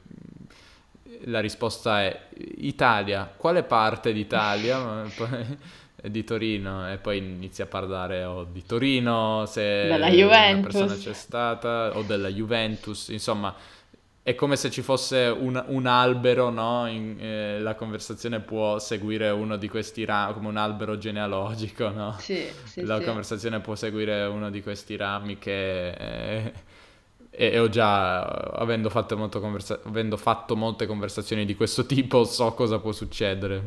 la 1.26 1.40
risposta 1.40 2.02
è 2.02 2.28
Italia, 2.58 3.32
quale 3.36 3.62
parte 3.62 4.12
d'Italia? 4.12 5.02
Poi- 5.16 5.82
di 6.04 6.22
Torino 6.22 6.92
e 6.92 6.98
poi 6.98 7.16
inizia 7.16 7.64
a 7.64 7.66
parlare 7.66 8.24
o 8.24 8.44
di 8.44 8.62
Torino, 8.66 9.46
se 9.46 9.62
Della 9.88 9.96
una 9.96 10.10
Juventus. 10.10 10.62
persona 10.74 10.94
c'è 10.98 11.14
stata, 11.14 11.96
o 11.96 12.02
della 12.02 12.28
Juventus, 12.28 13.08
insomma, 13.08 13.54
è 14.24 14.34
come 14.34 14.56
se 14.56 14.70
ci 14.70 14.82
fosse 14.82 15.26
un, 15.26 15.62
un 15.68 15.86
albero, 15.86 16.50
no? 16.50 16.88
In- 16.88 17.16
eh, 17.20 17.60
la 17.60 17.76
conversazione 17.76 18.40
può 18.40 18.78
seguire 18.80 19.30
uno 19.30 19.56
di 19.56 19.68
questi 19.68 20.04
rami, 20.04 20.32
come 20.34 20.48
un 20.48 20.56
albero 20.56 20.98
genealogico, 20.98 21.90
no? 21.90 22.16
Sì, 22.18 22.46
sì, 22.64 22.82
La 22.84 22.98
sì. 22.98 23.04
conversazione 23.04 23.60
può 23.60 23.74
seguire 23.76 24.24
uno 24.24 24.50
di 24.50 24.62
questi 24.62 24.96
rami 24.96 25.38
che... 25.38 25.90
eh, 25.90 26.52
e, 27.30 27.46
e 27.48 27.58
ho 27.58 27.68
già, 27.68 28.22
avendo 28.24 28.90
fatto, 28.90 29.16
molto 29.16 29.40
conversa- 29.40 29.80
avendo 29.84 30.16
fatto 30.16 30.56
molte 30.56 30.86
conversazioni 30.86 31.44
di 31.44 31.54
questo 31.54 31.84
tipo, 31.86 32.24
so 32.24 32.52
cosa 32.54 32.78
può 32.78 32.92
succedere. 32.92 33.62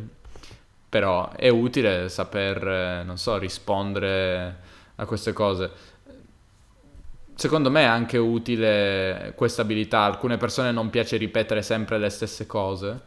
Però 0.90 1.32
è 1.32 1.50
utile 1.50 2.08
saper, 2.10 2.68
eh, 2.68 3.04
non 3.04 3.18
so, 3.18 3.38
rispondere 3.38 4.58
a 4.96 5.06
queste 5.06 5.34
cose. 5.34 5.70
Secondo 7.38 7.70
me 7.70 7.82
è 7.82 7.86
anche 7.86 8.18
utile 8.18 9.34
questa 9.36 9.62
abilità. 9.62 10.00
Alcune 10.02 10.38
persone 10.38 10.72
non 10.72 10.90
piace 10.90 11.18
ripetere 11.18 11.62
sempre 11.62 11.98
le 12.00 12.10
stesse 12.10 12.46
cose. 12.48 13.02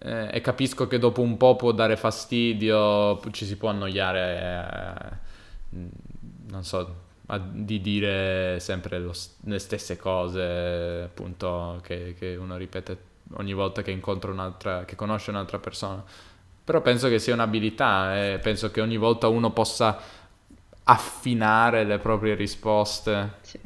eh, 0.00 0.28
e 0.32 0.40
capisco 0.42 0.86
che 0.86 0.98
dopo 0.98 1.22
un 1.22 1.36
po' 1.38 1.56
può 1.56 1.72
dare 1.72 1.96
fastidio, 1.96 3.20
ci 3.32 3.46
si 3.46 3.56
può 3.56 3.70
annoiare, 3.70 5.20
eh, 5.70 5.78
non 6.50 6.64
so, 6.64 6.94
a- 7.26 7.38
di 7.38 7.80
dire 7.80 8.58
sempre 8.60 8.98
lo 8.98 9.12
le 9.44 9.58
stesse 9.58 9.96
cose, 9.96 11.02
appunto, 11.04 11.80
che, 11.82 12.14
che 12.18 12.36
uno 12.36 12.56
ripete 12.56 12.98
ogni 13.36 13.54
volta 13.54 13.82
che 13.82 13.90
incontra 13.92 14.30
un'altra, 14.30 14.84
che 14.84 14.94
conosce 14.96 15.30
un'altra 15.30 15.58
persona. 15.58 16.04
Però 16.64 16.80
penso 16.80 17.08
che 17.08 17.18
sia 17.18 17.34
un'abilità 17.34 18.32
e 18.32 18.38
penso 18.38 18.70
che 18.70 18.80
ogni 18.80 18.96
volta 18.96 19.28
uno 19.28 19.50
possa 19.52 19.98
affinare 20.84 21.84
le 21.84 21.98
proprie 21.98 22.34
risposte, 22.34 23.42
Sì. 23.42 23.60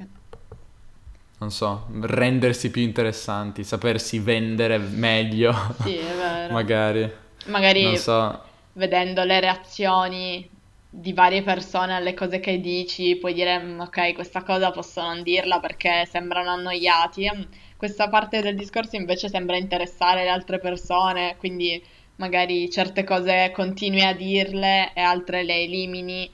non 1.39 1.51
so, 1.53 1.87
rendersi 2.01 2.71
più 2.71 2.83
interessanti, 2.83 3.63
sapersi 3.63 4.19
vendere 4.19 4.79
meglio, 4.79 5.53
Sì, 5.71 5.97
è 5.97 6.15
vero. 6.15 6.55
magari, 6.55 7.11
Magari 7.45 7.83
non 7.85 7.97
so. 7.97 8.43
vedendo 8.73 9.25
le 9.25 9.41
reazioni 9.41 10.51
di 10.91 11.13
varie 11.13 11.43
persone 11.43 11.95
alle 11.95 12.15
cose 12.15 12.41
che 12.41 12.61
dici, 12.61 13.17
puoi 13.19 13.33
dire, 13.35 13.59
"Mm, 13.63 13.81
ok, 13.81 14.13
questa 14.15 14.43
cosa 14.43 14.71
posso 14.71 15.01
non 15.03 15.23
dirla 15.23 15.61
perché 15.61 16.07
sembrano 16.07 16.51
annoiati. 16.51 17.31
Mm, 17.35 17.43
Questa 17.77 18.09
parte 18.09 18.41
del 18.43 18.57
discorso 18.57 18.97
invece 18.97 19.29
sembra 19.29 19.57
interessare 19.57 20.25
le 20.25 20.31
altre 20.31 20.59
persone, 20.59 21.37
quindi 21.39 21.81
magari 22.17 22.69
certe 22.71 23.05
cose 23.05 23.53
continui 23.55 24.03
a 24.03 24.13
dirle 24.15 24.93
e 24.95 25.01
altre 25.01 25.45
le 25.45 25.63
elimini 25.63 26.29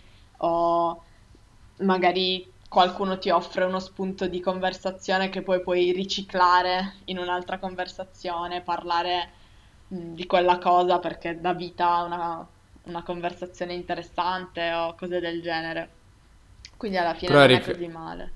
o 0.45 1.03
magari 1.79 2.53
qualcuno 2.69 3.19
ti 3.19 3.31
offre 3.31 3.65
uno 3.65 3.79
spunto 3.81 4.27
di 4.29 4.41
conversazione 4.41 5.29
che 5.29 5.43
poi 5.43 5.61
puoi 5.63 5.93
riciclare 5.93 6.97
in 7.07 7.19
un'altra 7.19 7.59
conversazione, 7.59 8.63
parlare 8.63 9.33
mh, 9.89 10.15
di 10.15 10.27
quella 10.27 10.59
cosa 10.59 10.99
perché 10.99 11.41
dà 11.41 11.55
vita 11.55 11.97
a 11.97 12.03
una, 12.05 12.49
una 12.85 13.03
conversazione 13.03 13.75
interessante 13.75 14.73
o 14.73 14.95
cose 14.97 15.21
del 15.21 15.41
genere. 15.43 15.91
Quindi 16.77 16.97
alla 16.99 17.15
fine 17.15 17.37
Però 17.37 17.41
non 17.41 17.53
è 17.53 17.63
Eric, 17.63 17.65
così 17.65 17.87
male. 17.89 18.33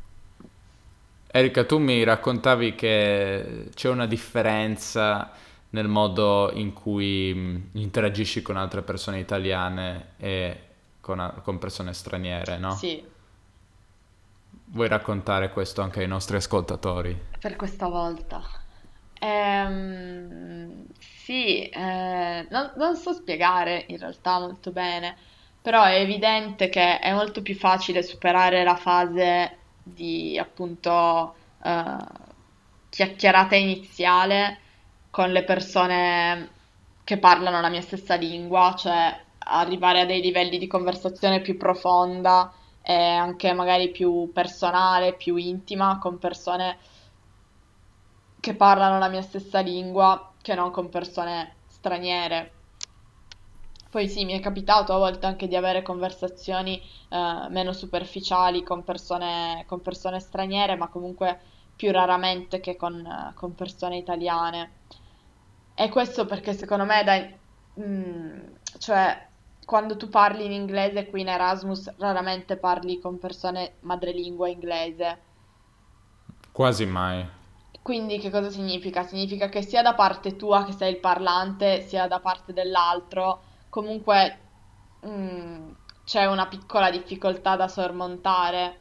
Erika, 1.31 1.65
tu 1.65 1.79
mi 1.79 2.03
raccontavi 2.05 2.75
che 2.75 3.69
c'è 3.75 3.89
una 3.91 4.07
differenza 4.07 5.31
nel 5.71 5.87
modo 5.87 6.51
in 6.55 6.73
cui 6.73 7.35
mh, 7.35 7.69
interagisci 7.79 8.41
con 8.43 8.57
altre 8.57 8.83
persone 8.83 9.19
italiane 9.21 10.15
e 10.17 10.61
con, 11.09 11.41
con 11.43 11.59
persone 11.59 11.95
straniere, 11.95 12.59
no? 12.59 12.75
Sì, 12.75 13.03
Vuoi 14.67 14.89
raccontare 14.89 15.51
questo 15.51 15.83
anche 15.83 16.01
ai 16.01 16.07
nostri 16.07 16.37
ascoltatori? 16.37 17.21
per 17.39 17.57
questa 17.57 17.89
volta. 17.89 18.43
Ehm, 19.21 20.87
sì, 20.99 21.69
eh, 21.69 22.47
non, 22.51 22.73
non 22.77 22.97
so 22.97 23.13
spiegare 23.13 23.85
in 23.89 23.99
realtà 23.99 24.39
molto 24.39 24.71
bene, 24.73 25.17
però 25.61 25.85
è 25.85 26.01
evidente 26.01 26.69
che 26.69 26.99
è 26.99 27.13
molto 27.13 27.43
più 27.43 27.55
facile 27.57 28.03
superare 28.03 28.63
la 28.65 28.77
fase 28.77 29.59
di 29.83 30.39
appunto 30.39 31.35
eh, 31.63 31.97
chiacchierata 32.91 33.55
iniziale 33.57 34.61
con 35.11 35.31
le 35.33 35.45
persone 35.45 36.51
che 37.05 37.19
parlano 37.19 37.61
la 37.61 37.69
mia 37.71 37.81
stessa 37.81 38.15
lingua, 38.17 38.75
cioè 38.77 39.25
arrivare 39.49 40.01
a 40.01 40.07
dei 40.07 40.21
livelli 40.21 40.59
di 40.59 40.67
conversazione 40.67 41.41
più 41.41 41.57
profonda 41.57 42.53
e 42.83 42.95
anche 42.95 43.53
magari 43.53 43.91
più 43.91 44.31
personale, 44.33 45.15
più 45.15 45.37
intima 45.37 45.99
con 45.99 46.19
persone 46.19 46.79
che 48.41 48.55
parlano 48.55 48.99
la 48.99 49.09
mia 49.09 49.23
stessa 49.23 49.61
lingua 49.61 50.33
che 50.41 50.55
non 50.55 50.71
con 50.71 50.89
persone 50.89 51.57
straniere. 51.67 52.53
Poi 53.91 54.09
sì, 54.09 54.25
mi 54.25 54.35
è 54.35 54.41
capitato 54.41 54.93
a 54.93 54.99
volte 54.99 55.27
anche 55.27 55.49
di 55.49 55.57
avere 55.57 55.83
conversazioni 55.83 56.81
eh, 57.09 57.47
meno 57.49 57.73
superficiali 57.73 58.63
con 58.63 58.85
persone, 58.85 59.65
con 59.67 59.81
persone 59.81 60.21
straniere, 60.21 60.77
ma 60.77 60.89
comunque 60.89 61.41
più 61.75 61.91
raramente 61.91 62.61
che 62.61 62.77
con, 62.77 63.33
con 63.35 63.55
persone 63.55 63.97
italiane. 63.97 64.73
E 65.75 65.89
questo 65.89 66.27
perché 66.27 66.53
secondo 66.53 66.85
me, 66.85 67.05
dai, 67.05 67.39
mm, 67.81 68.39
cioè, 68.79 69.28
quando 69.69 69.99
tu 69.99 70.09
parli 70.09 70.47
in 70.47 70.53
inglese 70.53 71.11
qui 71.11 71.21
in 71.21 71.29
Erasmus, 71.29 71.93
raramente 71.99 72.57
parli 72.57 72.99
con 72.99 73.19
persone 73.19 73.75
madrelingua 73.81 74.49
inglese. 74.49 75.19
Quasi 76.51 76.87
mai. 76.87 77.29
Quindi 77.83 78.19
che 78.19 78.31
cosa 78.31 78.49
significa? 78.49 79.03
Significa 79.03 79.51
che 79.51 79.61
sia 79.61 79.83
da 79.83 79.93
parte 79.93 80.37
tua 80.37 80.65
che 80.65 80.73
sei 80.73 80.93
il 80.93 81.01
parlante, 81.01 81.83
sia 81.83 82.09
da 82.09 82.19
parte 82.19 82.55
dell'altro, 82.55 83.43
comunque 83.69 84.39
mm, 85.07 85.71
c'è 86.07 86.25
una 86.25 86.47
piccola 86.47 86.91
difficoltà 86.91 87.55
da 87.55 87.69
sormontare 87.69 88.79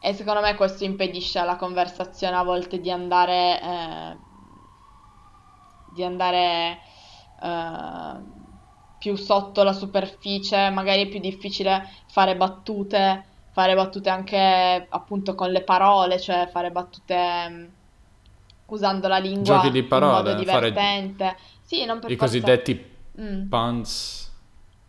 e 0.00 0.14
secondo 0.14 0.40
me 0.40 0.54
questo 0.54 0.84
impedisce 0.84 1.40
alla 1.40 1.56
conversazione 1.56 2.36
a 2.36 2.44
volte 2.44 2.78
di 2.78 2.92
andare, 2.92 3.60
eh, 3.60 4.16
di 5.94 6.04
andare 6.04 6.78
eh, 7.42 8.37
più 8.98 9.16
sotto 9.16 9.62
la 9.62 9.72
superficie, 9.72 10.70
magari 10.70 11.02
è 11.02 11.08
più 11.08 11.20
difficile 11.20 11.82
fare 12.08 12.36
battute, 12.36 13.24
fare 13.52 13.74
battute 13.74 14.08
anche 14.10 14.86
appunto 14.90 15.34
con 15.34 15.50
le 15.50 15.62
parole, 15.62 16.20
cioè 16.20 16.48
fare 16.50 16.70
battute 16.70 17.48
mm, 17.48 17.64
usando 18.66 19.08
la 19.08 19.18
Giochi 19.40 19.70
lingua 19.70 19.70
di 19.70 19.82
in 19.90 20.04
modo 20.04 20.32
parole, 20.32 20.44
fare 20.44 20.72
divertente. 20.72 21.36
Sì, 21.62 21.84
non 21.84 22.00
per 22.00 22.12
i 22.12 22.16
forza. 22.16 22.24
cosiddetti 22.24 22.96
Mm. 23.20 23.48
puns. 23.48 24.26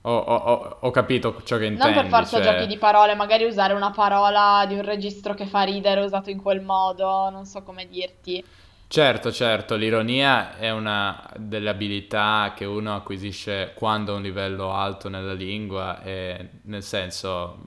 Ho, 0.03 0.12
ho- 0.18 0.78
ho- 0.82 0.91
capito 0.91 1.41
ciò 1.43 1.57
che 1.57 1.66
Non 1.74 1.93
per 1.93 2.05
intendi, 2.05 2.10
forza 2.10 2.39
giochi 2.39 2.66
cioè... 2.66 2.68
di 2.68 2.78
parole, 2.78 3.16
magari 3.16 3.45
usare 3.45 3.74
una 3.74 3.91
parola 3.91 4.66
di 4.68 4.76
un 4.76 4.82
registro 4.84 5.34
che 5.34 5.45
fa 5.47 5.64
ridere 5.64 6.01
usato 6.01 6.30
in 6.30 6.41
quel 6.41 6.62
modo, 6.62 7.30
non 7.30 7.45
so 7.45 7.64
come 7.64 7.88
dirti. 7.88 8.43
Certo, 8.92 9.32
certo, 9.32 9.76
l'ironia 9.76 10.58
è 10.58 10.72
una 10.72 11.30
delle 11.38 11.70
abilità 11.70 12.54
che 12.56 12.66
uno 12.66 12.96
acquisisce 12.96 13.74
quando 13.76 14.14
ha 14.14 14.16
un 14.16 14.24
livello 14.24 14.72
alto 14.74 15.10
nella 15.10 15.34
lingua 15.34 16.02
e 16.02 16.50
nel 16.64 16.82
senso, 16.84 17.58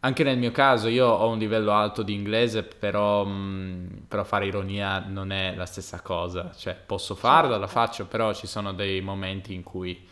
anche 0.00 0.22
nel 0.22 0.36
mio 0.36 0.50
caso 0.50 0.88
io 0.88 1.06
ho 1.06 1.28
un 1.30 1.38
livello 1.38 1.72
alto 1.72 2.02
di 2.02 2.12
inglese, 2.12 2.62
però, 2.62 3.24
mh, 3.24 4.04
però 4.06 4.22
fare 4.22 4.46
ironia 4.46 4.98
non 4.98 5.32
è 5.32 5.54
la 5.54 5.64
stessa 5.64 6.00
cosa, 6.02 6.52
cioè 6.54 6.74
posso 6.74 7.14
farla, 7.14 7.56
la 7.56 7.66
faccio, 7.66 8.04
però 8.06 8.34
ci 8.34 8.46
sono 8.46 8.74
dei 8.74 9.00
momenti 9.00 9.54
in 9.54 9.62
cui 9.62 10.06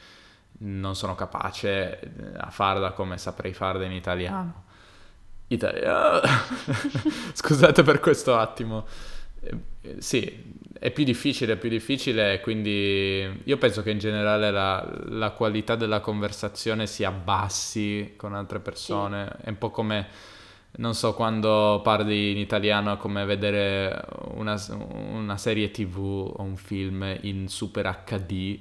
non 0.60 0.94
sono 0.96 1.14
capace 1.14 2.00
eh, 2.00 2.10
a 2.38 2.48
farla 2.50 2.92
come 2.92 3.18
saprei 3.18 3.52
farla 3.52 3.84
in 3.84 3.92
italiano. 3.92 4.64
Italiano. 5.48 6.20
Scusate 7.34 7.82
per 7.82 8.00
questo 8.00 8.36
attimo. 8.38 8.86
Eh, 9.44 10.00
Sì, 10.00 10.60
è 10.78 10.90
più 10.92 11.04
difficile, 11.04 11.54
è 11.54 11.56
più 11.56 11.68
difficile, 11.68 12.40
quindi 12.40 13.40
io 13.44 13.58
penso 13.58 13.82
che 13.82 13.90
in 13.90 13.98
generale 13.98 14.50
la, 14.50 14.88
la 15.08 15.30
qualità 15.32 15.74
della 15.76 16.00
conversazione 16.00 16.86
si 16.86 17.04
abbassi 17.04 18.14
con 18.16 18.34
altre 18.34 18.60
Sì, 18.60 18.62
persone. 18.64 19.36
È 19.42 19.48
un 19.48 19.58
po' 19.58 19.70
come, 19.70 20.06
non 20.76 20.94
so, 20.94 21.14
quando 21.14 21.80
parli 21.82 22.30
in 22.32 22.38
italiano 22.38 22.92
è 22.94 22.96
come 22.96 23.24
vedere 23.24 24.04
una, 24.34 24.56
una 25.10 25.36
serie 25.36 25.70
TV 25.72 25.98
o 26.36 26.42
un 26.42 26.56
film 26.56 27.18
in 27.22 27.48
super 27.48 28.02
HD 28.04 28.60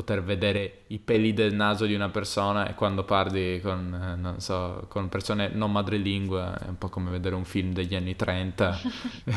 poter 0.00 0.22
vedere 0.22 0.84
i 0.88 0.98
peli 0.98 1.34
del 1.34 1.52
naso 1.52 1.84
di 1.84 1.94
una 1.94 2.08
persona 2.08 2.66
e 2.66 2.74
quando 2.74 3.04
parli 3.04 3.60
con, 3.60 3.92
eh, 3.94 4.16
non 4.16 4.40
so, 4.40 4.86
con 4.88 5.10
persone 5.10 5.50
non 5.52 5.70
madrelingue 5.70 6.54
è 6.64 6.68
un 6.68 6.78
po' 6.78 6.88
come 6.88 7.10
vedere 7.10 7.34
un 7.34 7.44
film 7.44 7.74
degli 7.74 7.94
anni 7.94 8.16
30 8.16 8.80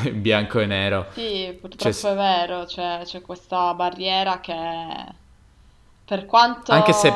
in 0.06 0.22
bianco 0.22 0.60
e 0.60 0.66
nero. 0.66 1.08
Sì, 1.12 1.58
purtroppo 1.60 1.94
c'è, 1.94 2.12
è 2.12 2.16
vero, 2.16 2.64
c'è, 2.64 3.02
c'è 3.04 3.22
questa 3.22 3.74
barriera 3.74 4.40
che 4.40 4.56
per 6.06 6.26
quanto... 6.26 6.72
Anche 6.72 6.94
se 6.94 7.12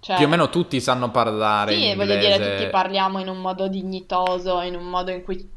cioè, 0.00 0.16
più 0.16 0.26
o 0.26 0.28
meno 0.28 0.50
tutti 0.50 0.78
sanno 0.80 1.10
parlare 1.10 1.74
sì, 1.74 1.88
in 1.88 1.96
voglio 1.96 2.18
dire, 2.18 2.36
tutti 2.36 2.70
parliamo 2.70 3.18
in 3.18 3.28
un 3.28 3.38
modo 3.38 3.66
dignitoso, 3.66 4.60
in 4.60 4.76
un 4.76 4.84
modo 4.84 5.10
in 5.10 5.22
cui 5.24 5.50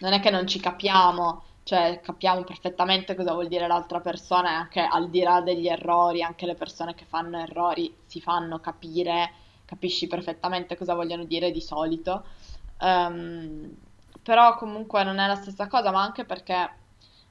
non 0.00 0.12
è 0.12 0.20
che 0.20 0.30
non 0.30 0.46
ci 0.46 0.58
capiamo, 0.58 1.44
cioè 1.68 2.00
capiamo 2.02 2.44
perfettamente 2.44 3.14
cosa 3.14 3.34
vuol 3.34 3.46
dire 3.46 3.66
l'altra 3.66 4.00
persona 4.00 4.52
e 4.52 4.54
anche 4.54 4.80
al 4.80 5.10
di 5.10 5.20
là 5.20 5.42
degli 5.42 5.68
errori, 5.68 6.22
anche 6.22 6.46
le 6.46 6.54
persone 6.54 6.94
che 6.94 7.04
fanno 7.04 7.38
errori 7.38 7.94
si 8.06 8.22
fanno 8.22 8.58
capire, 8.58 9.32
capisci 9.66 10.06
perfettamente 10.06 10.78
cosa 10.78 10.94
vogliono 10.94 11.24
dire 11.24 11.50
di 11.50 11.60
solito. 11.60 12.24
Um, 12.80 13.70
però 14.22 14.56
comunque 14.56 15.04
non 15.04 15.18
è 15.18 15.26
la 15.26 15.34
stessa 15.34 15.66
cosa, 15.66 15.90
ma 15.90 16.00
anche 16.00 16.24
perché 16.24 16.70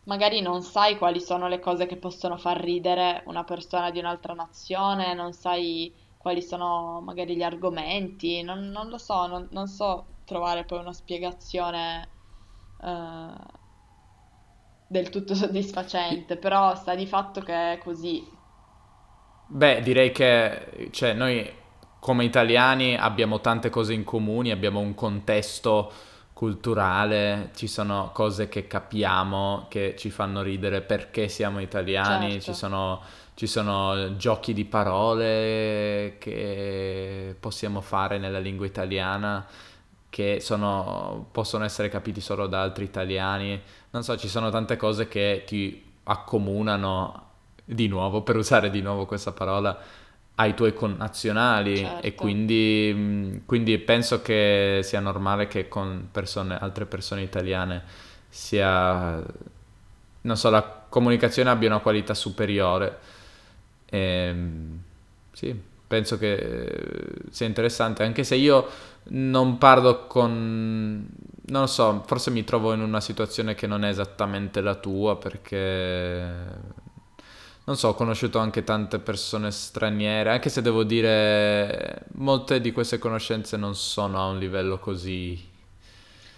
magari 0.04 0.40
non 0.42 0.62
sai 0.62 1.00
quali 1.00 1.20
sono 1.20 1.48
le 1.48 1.60
cose 1.60 1.88
che 1.88 1.98
possono 1.98 2.38
far 2.38 2.60
ridere 2.60 3.24
una 3.26 3.44
persona 3.44 3.90
di 3.90 3.98
un'altra 3.98 4.36
nazione, 4.36 5.16
non 5.16 5.34
sai 5.34 5.92
quali 6.16 6.44
sono 6.44 7.02
magari 7.02 7.36
gli 7.36 7.42
argomenti, 7.42 8.44
non, 8.44 8.70
non 8.70 8.90
lo 8.90 9.00
so, 9.00 9.26
non, 9.26 9.48
non, 9.50 9.66
so 9.66 10.06
trovare 10.26 10.64
poi 10.64 10.78
una 10.78 10.94
spiegazione 10.94 12.08
uh, 12.82 13.66
del 14.88 15.10
tutto 15.10 15.36
soddisfacente, 15.36 16.38
però 16.38 16.76
sta 16.76 16.96
di 16.96 17.06
fatto 17.06 17.42
che 17.42 17.74
è 17.74 17.78
così. 17.78 18.26
Beh, 19.50 19.82
direi 19.82 20.12
che 20.12 20.90
cioè, 20.92 21.14
noi 21.14 21.50
come 22.00 22.24
italiani 22.24 22.96
abbiamo 22.96 23.42
tante 23.42 23.70
cose 23.70 23.94
in 23.94 24.04
comune, 24.04 24.52
abbiamo 24.52 24.80
un 24.80 24.94
contesto 24.96 25.92
culturale, 26.34 27.50
ci 27.56 27.68
sono 27.68 28.12
cose 28.14 28.48
che 28.48 28.68
capiamo, 28.68 29.66
che 29.70 29.96
ci 29.98 30.10
fanno 30.10 30.42
ridere 30.42 30.82
perché 30.82 31.28
siamo 31.28 31.60
italiani, 31.60 32.34
certo. 32.34 32.46
ci 32.46 32.54
sono 32.54 33.02
ci 33.38 33.46
sono 33.46 34.16
giochi 34.16 34.52
di 34.52 34.66
parole 34.66 36.16
che 36.18 37.36
possiamo 37.40 37.82
fare 37.82 38.18
nella 38.18 38.40
lingua 38.40 38.66
italiana 38.66 39.46
che 40.18 40.39
sono, 40.41 41.28
possono 41.32 41.63
essere 41.63 41.89
capiti 41.89 42.22
solo 42.22 42.47
da 42.47 42.63
altri 42.63 42.86
italiani. 42.86 43.61
Non 43.91 44.01
so, 44.01 44.18
ci 44.18 44.28
sono 44.28 44.49
tante 44.49 44.76
cose 44.76 45.07
che 45.07 45.43
ti 45.45 45.84
accomunano 46.05 47.26
di 47.63 47.88
nuovo, 47.88 48.24
per 48.24 48.36
usare 48.36 48.72
di 48.72 48.82
nuovo 48.82 49.05
questa 49.05 49.32
parola, 49.32 49.78
ai 50.34 50.55
tuoi 50.55 50.74
connazionali 50.74 51.78
certo. 51.78 52.03
e 52.07 52.15
quindi, 52.15 53.43
quindi, 53.45 53.78
penso 53.78 54.24
che 54.24 54.80
sia 54.82 54.99
normale 54.99 55.45
che 55.45 55.68
con 55.68 56.07
persone, 56.11 56.57
altre 56.57 56.88
persone 56.88 57.22
italiane 57.22 57.84
sia, 58.28 59.24
non 60.22 60.36
so, 60.36 60.49
la 60.49 60.86
comunicazione 60.89 61.51
abbia 61.51 61.70
una 61.70 61.78
qualità 61.78 62.15
superiore 62.15 62.97
e, 63.86 63.99
ehm, 63.99 64.80
sì, 65.32 65.61
penso 65.86 66.18
che 66.18 66.74
sia 67.30 67.45
interessante, 67.45 68.01
anche 68.01 68.24
se 68.24 68.34
io 68.34 68.68
non 69.10 69.58
parlo 69.58 70.08
con... 70.08 71.08
non 71.45 71.62
lo 71.62 71.68
so, 71.68 72.03
forse 72.05 72.32
mi 72.32 72.43
trovo 72.43 72.74
in 72.74 72.82
una 72.82 73.01
situazione 73.01 73.55
che 73.55 73.68
non 73.68 73.84
è 73.84 73.89
esattamente 73.89 74.62
la 74.62 74.76
tua 74.76 75.18
perché... 75.18 76.86
Non 77.66 77.76
so, 77.76 77.89
ho 77.89 77.93
conosciuto 77.95 78.39
anche 78.39 78.64
tante 78.64 78.99
persone 78.99 79.51
straniere, 79.51 80.32
anche 80.32 80.49
se 80.49 80.62
devo 80.62 80.84
dire 80.84 82.05
molte 82.14 82.62
di 82.62 82.72
queste 82.72 82.97
conoscenze 82.97 83.58
non 83.58 83.76
sono 83.76 84.22
a 84.22 84.28
un 84.28 84.39
livello 84.39 84.80
così 84.80 85.55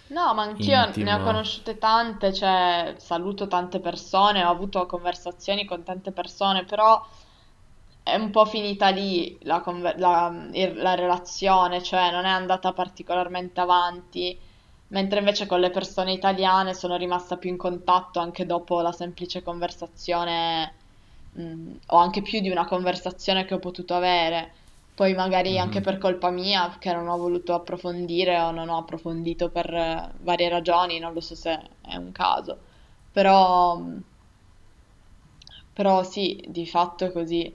No, 0.09 0.33
ma 0.33 0.43
anch'io 0.43 0.89
ne 0.95 1.13
ho 1.13 1.23
conosciute 1.23 1.77
tante, 1.77 2.33
cioè 2.33 2.95
saluto 2.97 3.47
tante 3.47 3.79
persone, 3.79 4.43
ho 4.43 4.49
avuto 4.49 4.87
conversazioni 4.87 5.65
con 5.65 5.83
tante 5.83 6.11
persone, 6.11 6.63
però 6.63 7.05
è 8.11 8.15
un 8.15 8.31
po' 8.31 8.45
finita 8.45 8.89
lì 8.89 9.37
la, 9.43 9.61
conver- 9.61 9.97
la, 9.97 10.31
la 10.51 10.95
relazione, 10.95 11.81
cioè 11.83 12.11
non 12.11 12.25
è 12.25 12.29
andata 12.29 12.73
particolarmente 12.73 13.59
avanti, 13.59 14.37
mentre 14.87 15.19
invece 15.19 15.45
con 15.45 15.59
le 15.59 15.69
persone 15.69 16.13
italiane 16.13 16.73
sono 16.73 16.95
rimasta 16.97 17.37
più 17.37 17.49
in 17.49 17.57
contatto 17.57 18.19
anche 18.19 18.45
dopo 18.45 18.81
la 18.81 18.91
semplice 18.91 19.43
conversazione, 19.43 20.73
mh, 21.33 21.71
o 21.87 21.97
anche 21.97 22.21
più 22.21 22.39
di 22.41 22.49
una 22.49 22.65
conversazione 22.65 23.45
che 23.45 23.53
ho 23.53 23.59
potuto 23.59 23.93
avere. 23.95 24.53
Poi 24.95 25.13
magari 25.13 25.51
mm-hmm. 25.51 25.61
anche 25.61 25.81
per 25.81 25.97
colpa 25.97 26.29
mia, 26.29 26.75
che 26.77 26.91
non 26.93 27.07
ho 27.07 27.17
voluto 27.17 27.53
approfondire 27.53 28.37
o 28.39 28.51
non 28.51 28.67
ho 28.69 28.77
approfondito 28.77 29.49
per 29.49 29.73
eh, 29.73 30.11
varie 30.21 30.49
ragioni, 30.49 30.99
non 30.99 31.13
lo 31.13 31.21
so 31.21 31.35
se 31.35 31.57
è 31.81 31.95
un 31.95 32.11
caso. 32.11 32.57
Però, 33.11 33.81
però 35.73 36.03
sì, 36.03 36.43
di 36.47 36.65
fatto 36.65 37.05
è 37.05 37.11
così. 37.11 37.53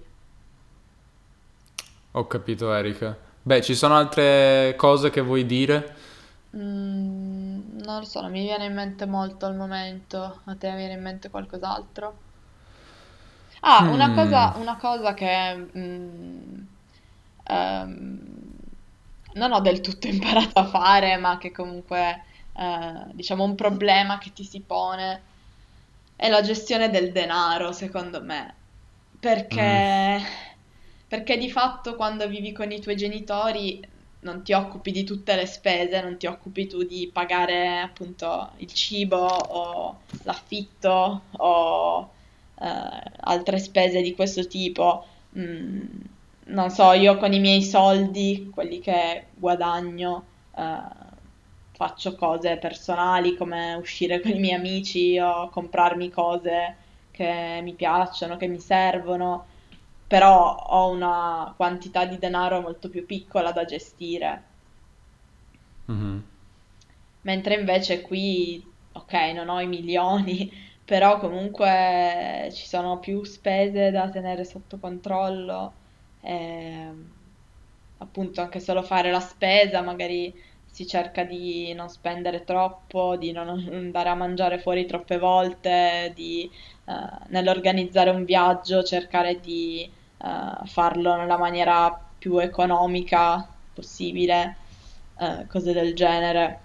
Ho 2.15 2.27
capito 2.27 2.73
Erika. 2.73 3.17
Beh, 3.43 3.61
ci 3.63 3.75
sono 3.75 3.95
altre 3.97 4.75
cose 4.77 5.11
che 5.11 5.21
vuoi 5.21 5.45
dire? 5.47 5.95
Mm, 6.57 7.77
non 7.85 7.99
lo 7.99 8.05
so, 8.07 8.21
non 8.23 8.31
mi 8.31 8.41
viene 8.43 8.65
in 8.67 8.73
mente 8.75 9.05
molto 9.07 9.45
al 9.47 9.55
momento. 9.57 10.41
A 10.47 10.57
te 10.57 10.75
viene 10.75 10.95
in 10.95 11.03
mente 11.03 11.29
qualcos'altro? 11.29 12.23
Ah, 13.61 13.89
una 13.93 14.11
Hmm. 14.11 14.13
cosa, 14.13 14.53
una 14.57 14.77
cosa 14.77 15.15
che 15.15 15.55
mm, 15.77 16.63
ehm, 17.45 18.57
non 19.35 19.53
ho 19.53 19.61
del 19.61 19.81
tutto 19.81 20.07
imparato 20.09 20.59
a 20.61 20.67
fare, 20.67 21.17
ma 21.17 21.39
che 21.39 21.51
comunque, 21.51 22.25
eh, 22.53 23.07
diciamo, 23.13 23.45
un 23.45 23.55
problema 23.55 24.19
che 24.19 24.33
ti 24.33 24.45
si 24.45 24.65
pone 24.65 25.25
è 26.17 26.29
la 26.29 26.41
gestione 26.43 26.91
del 26.91 27.13
denaro, 27.13 27.73
secondo 27.73 28.23
me. 28.23 28.63
Mm. 29.51 29.85
Perché 29.99 30.23
perché 31.09 31.37
di 31.37 31.51
fatto 31.51 31.95
quando 31.97 32.27
vivi 32.29 32.53
con 32.53 32.71
i 32.73 32.81
tuoi 32.81 32.97
genitori 32.97 33.81
non 34.21 34.43
ti 34.43 34.53
occupi 34.53 34.91
di 34.91 35.05
tutte 35.05 35.37
le 35.37 35.47
spese, 35.47 36.01
non 36.01 36.17
ti 36.17 36.27
occupi 36.27 36.67
tu 36.67 36.83
di 36.83 37.11
pagare 37.13 37.79
appunto 37.81 38.51
il 38.57 38.73
cibo 38.73 39.19
o 39.19 40.01
l'affitto 40.23 41.23
o 41.31 42.11
eh, 42.61 43.03
altre 43.21 43.59
spese 43.59 44.01
di 44.01 44.15
questo 44.15 44.47
tipo. 44.47 45.07
Mm, 45.39 45.81
non 46.47 46.71
so, 46.71 46.93
io 46.93 47.17
con 47.19 47.33
i 47.33 47.41
miei 47.41 47.63
soldi, 47.63 48.51
quelli 48.53 48.81
che 48.81 49.27
guadagno, 49.35 50.25
eh, 50.57 51.03
faccio 51.73 52.15
cose 52.15 52.57
personali 52.57 53.37
come 53.37 53.75
uscire 53.75 54.21
con 54.21 54.31
i 54.31 54.39
miei 54.39 54.55
amici 54.55 55.19
o 55.19 55.49
comprarmi 55.51 56.11
cose 56.11 56.77
che 57.11 57.61
mi 57.63 57.75
piacciono, 57.75 58.37
che 58.37 58.47
mi 58.47 58.61
servono 58.61 59.47
però 60.07 60.55
ho 60.55 60.91
una 60.91 61.53
quantità 61.57 62.05
di 62.07 62.19
denaro 62.19 62.61
molto 62.61 62.89
più 62.89 63.05
piccola 63.07 63.53
da 63.53 63.65
gestire. 63.65 64.45
Mm-hmm. 65.91 66.19
Mentre 67.23 67.55
invece 67.55 68.03
qui, 68.03 68.63
ok, 68.93 69.13
non 69.35 69.49
ho 69.49 69.61
i 69.61 69.67
milioni, 69.67 70.51
però 70.85 71.19
comunque 71.19 72.51
ci 72.53 72.67
sono 72.67 72.99
più 72.99 73.25
spese 73.25 73.91
da 73.91 74.11
tenere 74.11 74.45
sotto 74.45 74.79
controllo. 74.79 75.75
E, 76.21 76.93
appunto, 77.99 78.41
anche 78.41 78.61
solo 78.61 78.83
fare 78.83 79.11
la 79.11 79.21
spesa, 79.21 79.81
magari 79.83 80.33
si 80.67 80.87
cerca 80.87 81.25
di 81.25 81.73
non 81.73 81.89
spendere 81.89 82.45
troppo, 82.45 83.17
di 83.17 83.31
non 83.33 83.49
andare 83.49 84.09
a 84.09 84.15
mangiare 84.15 84.59
fuori 84.59 84.87
troppe 84.87 85.19
volte, 85.19 86.13
di 86.15 86.51
uh, 86.85 86.93
nell'organizzare 87.29 88.11
un 88.11 88.25
viaggio 88.25 88.83
cercare 88.83 89.41
di 89.41 89.91
uh, 90.19 90.67
farlo 90.67 91.17
nella 91.17 91.39
maniera 91.39 91.99
più 92.19 92.39
economica 92.39 93.47
possibile, 93.73 94.57
uh, 95.19 95.47
cose 95.47 95.73
del 95.73 95.95
genere. 95.95 96.61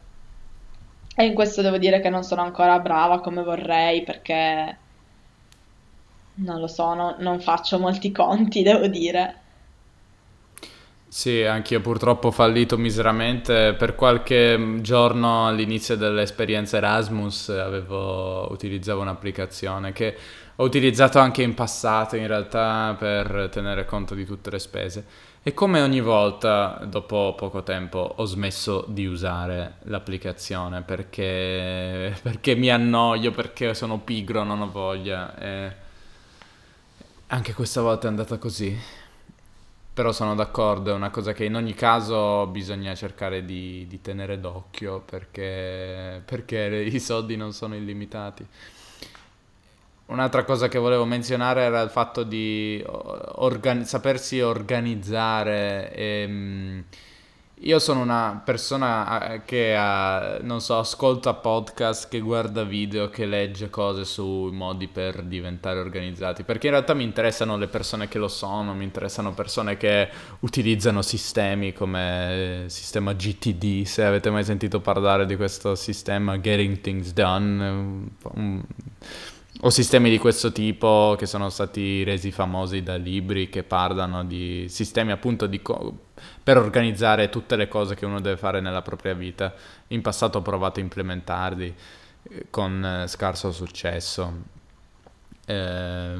E 1.15 1.25
in 1.25 1.33
questo 1.33 1.61
devo 1.61 1.77
dire 1.77 1.99
che 1.99 2.09
non 2.09 2.23
sono 2.23 2.41
ancora 2.41 2.79
brava 2.79 3.19
come 3.19 3.43
vorrei 3.43 4.03
perché 4.03 4.77
non 6.35 6.59
lo 6.59 6.67
so, 6.67 6.93
no, 6.93 7.15
non 7.19 7.39
faccio 7.41 7.79
molti 7.79 8.11
conti, 8.11 8.61
devo 8.63 8.87
dire. 8.87 9.47
Sì, 11.11 11.41
anch'io 11.43 11.81
purtroppo 11.81 12.27
ho 12.27 12.31
fallito 12.31 12.77
miseramente. 12.77 13.73
Per 13.73 13.95
qualche 13.95 14.77
giorno 14.81 15.47
all'inizio 15.47 15.95
dell'esperienza 15.97 16.77
Erasmus 16.77 17.49
avevo, 17.49 18.51
utilizzavo 18.51 19.01
un'applicazione 19.01 19.91
che 19.91 20.15
ho 20.55 20.63
utilizzato 20.63 21.17
anche 21.19 21.41
in 21.41 21.55
passato 21.55 22.15
in 22.15 22.27
realtà 22.27 22.95
per 22.97 23.49
tenere 23.51 23.85
conto 23.85 24.13
di 24.13 24.23
tutte 24.25 24.51
le 24.51 24.59
spese. 24.59 25.05
E 25.41 25.53
come 25.55 25.81
ogni 25.81 26.01
volta, 26.01 26.79
dopo 26.85 27.33
poco 27.35 27.63
tempo, 27.63 28.13
ho 28.17 28.25
smesso 28.25 28.85
di 28.87 29.05
usare 29.07 29.77
l'applicazione 29.85 30.81
perché, 30.83 32.15
perché 32.21 32.55
mi 32.55 32.69
annoio, 32.69 33.31
perché 33.31 33.73
sono 33.73 33.97
pigro, 33.99 34.43
non 34.43 34.61
ho 34.61 34.69
voglia. 34.69 35.35
E 35.39 35.87
Anche 37.27 37.53
questa 37.53 37.81
volta 37.81 38.07
è 38.07 38.09
andata 38.09 38.37
così. 38.37 38.77
Però 39.93 40.11
sono 40.13 40.33
d'accordo, 40.33 40.91
è 40.91 40.93
una 40.93 41.09
cosa 41.09 41.33
che 41.33 41.43
in 41.43 41.55
ogni 41.55 41.73
caso 41.73 42.47
bisogna 42.47 42.95
cercare 42.95 43.43
di, 43.43 43.85
di 43.87 43.99
tenere 44.01 44.39
d'occhio 44.39 45.01
perché, 45.01 46.21
perché 46.23 46.89
i 46.93 46.99
soldi 47.01 47.35
non 47.35 47.51
sono 47.51 47.75
illimitati. 47.75 48.47
Un'altra 50.07 50.43
cosa 50.43 50.67
che 50.67 50.79
volevo 50.79 51.05
menzionare 51.05 51.61
era 51.61 51.81
il 51.81 51.89
fatto 51.91 52.23
di 52.23 52.83
organ- 52.85 53.85
sapersi 53.85 54.41
organizzare. 54.41 55.93
E, 55.93 56.25
mm, 56.27 56.79
io 57.61 57.79
sono 57.79 58.01
una 58.01 58.41
persona 58.43 59.41
che 59.45 59.75
ha, 59.75 60.37
non 60.41 60.61
so, 60.61 60.77
ascolta 60.77 61.33
podcast, 61.33 62.07
che 62.07 62.19
guarda 62.19 62.63
video, 62.63 63.09
che 63.09 63.25
legge 63.25 63.69
cose 63.69 64.05
sui 64.05 64.51
modi 64.51 64.87
per 64.87 65.23
diventare 65.23 65.79
organizzati, 65.79 66.43
perché 66.43 66.67
in 66.67 66.73
realtà 66.73 66.93
mi 66.93 67.03
interessano 67.03 67.57
le 67.57 67.67
persone 67.67 68.07
che 68.07 68.17
lo 68.17 68.29
sono, 68.29 68.73
mi 68.73 68.85
interessano 68.85 69.33
persone 69.33 69.75
che 69.75 70.09
utilizzano 70.39 71.01
sistemi 71.01 71.73
come 71.73 72.63
il 72.63 72.71
sistema 72.71 73.13
GTD, 73.13 73.83
se 73.83 74.05
avete 74.05 74.29
mai 74.29 74.45
sentito 74.45 74.79
parlare 74.79 75.25
di 75.25 75.35
questo 75.35 75.75
sistema 75.75 76.39
Getting 76.39 76.79
Things 76.79 77.11
Done, 77.11 77.69
un, 78.35 78.63
o 79.61 79.69
sistemi 79.69 80.09
di 80.09 80.17
questo 80.17 80.53
tipo 80.53 81.15
che 81.17 81.25
sono 81.25 81.49
stati 81.49 82.03
resi 82.03 82.31
famosi 82.31 82.81
da 82.81 82.95
libri 82.95 83.49
che 83.49 83.63
parlano 83.63 84.23
di 84.23 84.67
sistemi 84.69 85.11
appunto 85.11 85.47
di 85.47 85.61
co- 85.61 85.97
per 86.41 86.57
organizzare 86.57 87.27
tutte 87.29 87.57
le 87.57 87.67
cose 87.67 87.95
che 87.95 88.05
uno 88.05 88.21
deve 88.21 88.37
fare 88.37 88.61
nella 88.61 88.81
propria 88.81 89.13
vita. 89.13 89.53
In 89.87 90.01
passato 90.01 90.37
ho 90.37 90.41
provato 90.41 90.79
a 90.79 90.83
implementarli 90.83 91.75
eh, 92.23 92.45
con 92.49 92.85
eh, 92.85 93.07
scarso 93.07 93.51
successo. 93.51 94.33
Eh, 95.45 96.17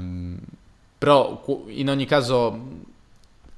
però 0.98 1.64
in 1.68 1.90
ogni 1.90 2.06
caso, 2.06 2.68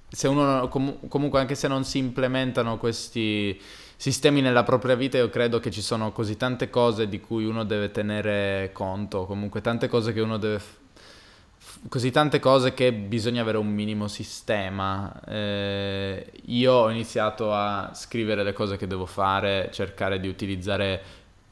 se 0.07 0.27
uno 0.27 0.67
com- 0.67 1.07
comunque 1.07 1.39
anche 1.39 1.55
se 1.55 1.67
non 1.67 1.84
si 1.86 1.97
implementano 1.97 2.77
questi 2.77 3.59
sistemi 4.02 4.41
nella 4.41 4.64
propria 4.64 4.95
vita, 4.95 5.20
io 5.20 5.30
credo 5.30 5.60
che 5.60 5.70
ci 5.70 5.84
sono 5.84 6.12
così 6.12 6.36
tante 6.36 6.72
cose 6.72 7.08
di 7.08 7.20
cui 7.20 7.45
uno 7.45 7.64
deve 7.64 7.91
tenere 7.91 8.72
conto, 8.74 9.26
comunque 9.28 9.62
tante 9.62 9.88
cose 9.88 10.12
che 10.12 10.22
uno 10.22 10.38
deve... 10.38 10.58
F- 10.58 11.88
così 11.88 12.10
tante 12.10 12.39
cose 12.39 12.74
che 12.74 12.93
bisogna 12.93 13.43
avere 13.43 13.60
un 13.60 13.68
minimo 13.68 14.08
sistema. 14.08 15.22
Eh, 15.28 16.32
io 16.45 16.74
ho 16.74 16.89
iniziato 16.89 17.54
a 17.54 17.91
scrivere 17.93 18.41
le 18.41 18.54
cose 18.54 18.76
che 18.76 18.88
devo 18.88 19.06
fare, 19.06 19.70
cercare 19.72 20.20
di 20.20 20.28
utilizzare 20.28 21.04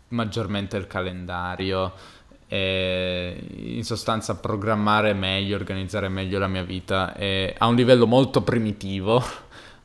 maggiormente 0.07 0.75
il 0.75 0.87
calendario 0.87 1.93
e 2.47 3.45
in 3.57 3.83
sostanza 3.83 4.37
programmare 4.37 5.13
meglio, 5.13 5.55
organizzare 5.55 6.09
meglio 6.09 6.39
la 6.39 6.47
mia 6.47 6.63
vita 6.63 7.13
e 7.13 7.53
a 7.55 7.67
un 7.67 7.75
livello 7.75 8.07
molto 8.07 8.41
primitivo 8.41 9.23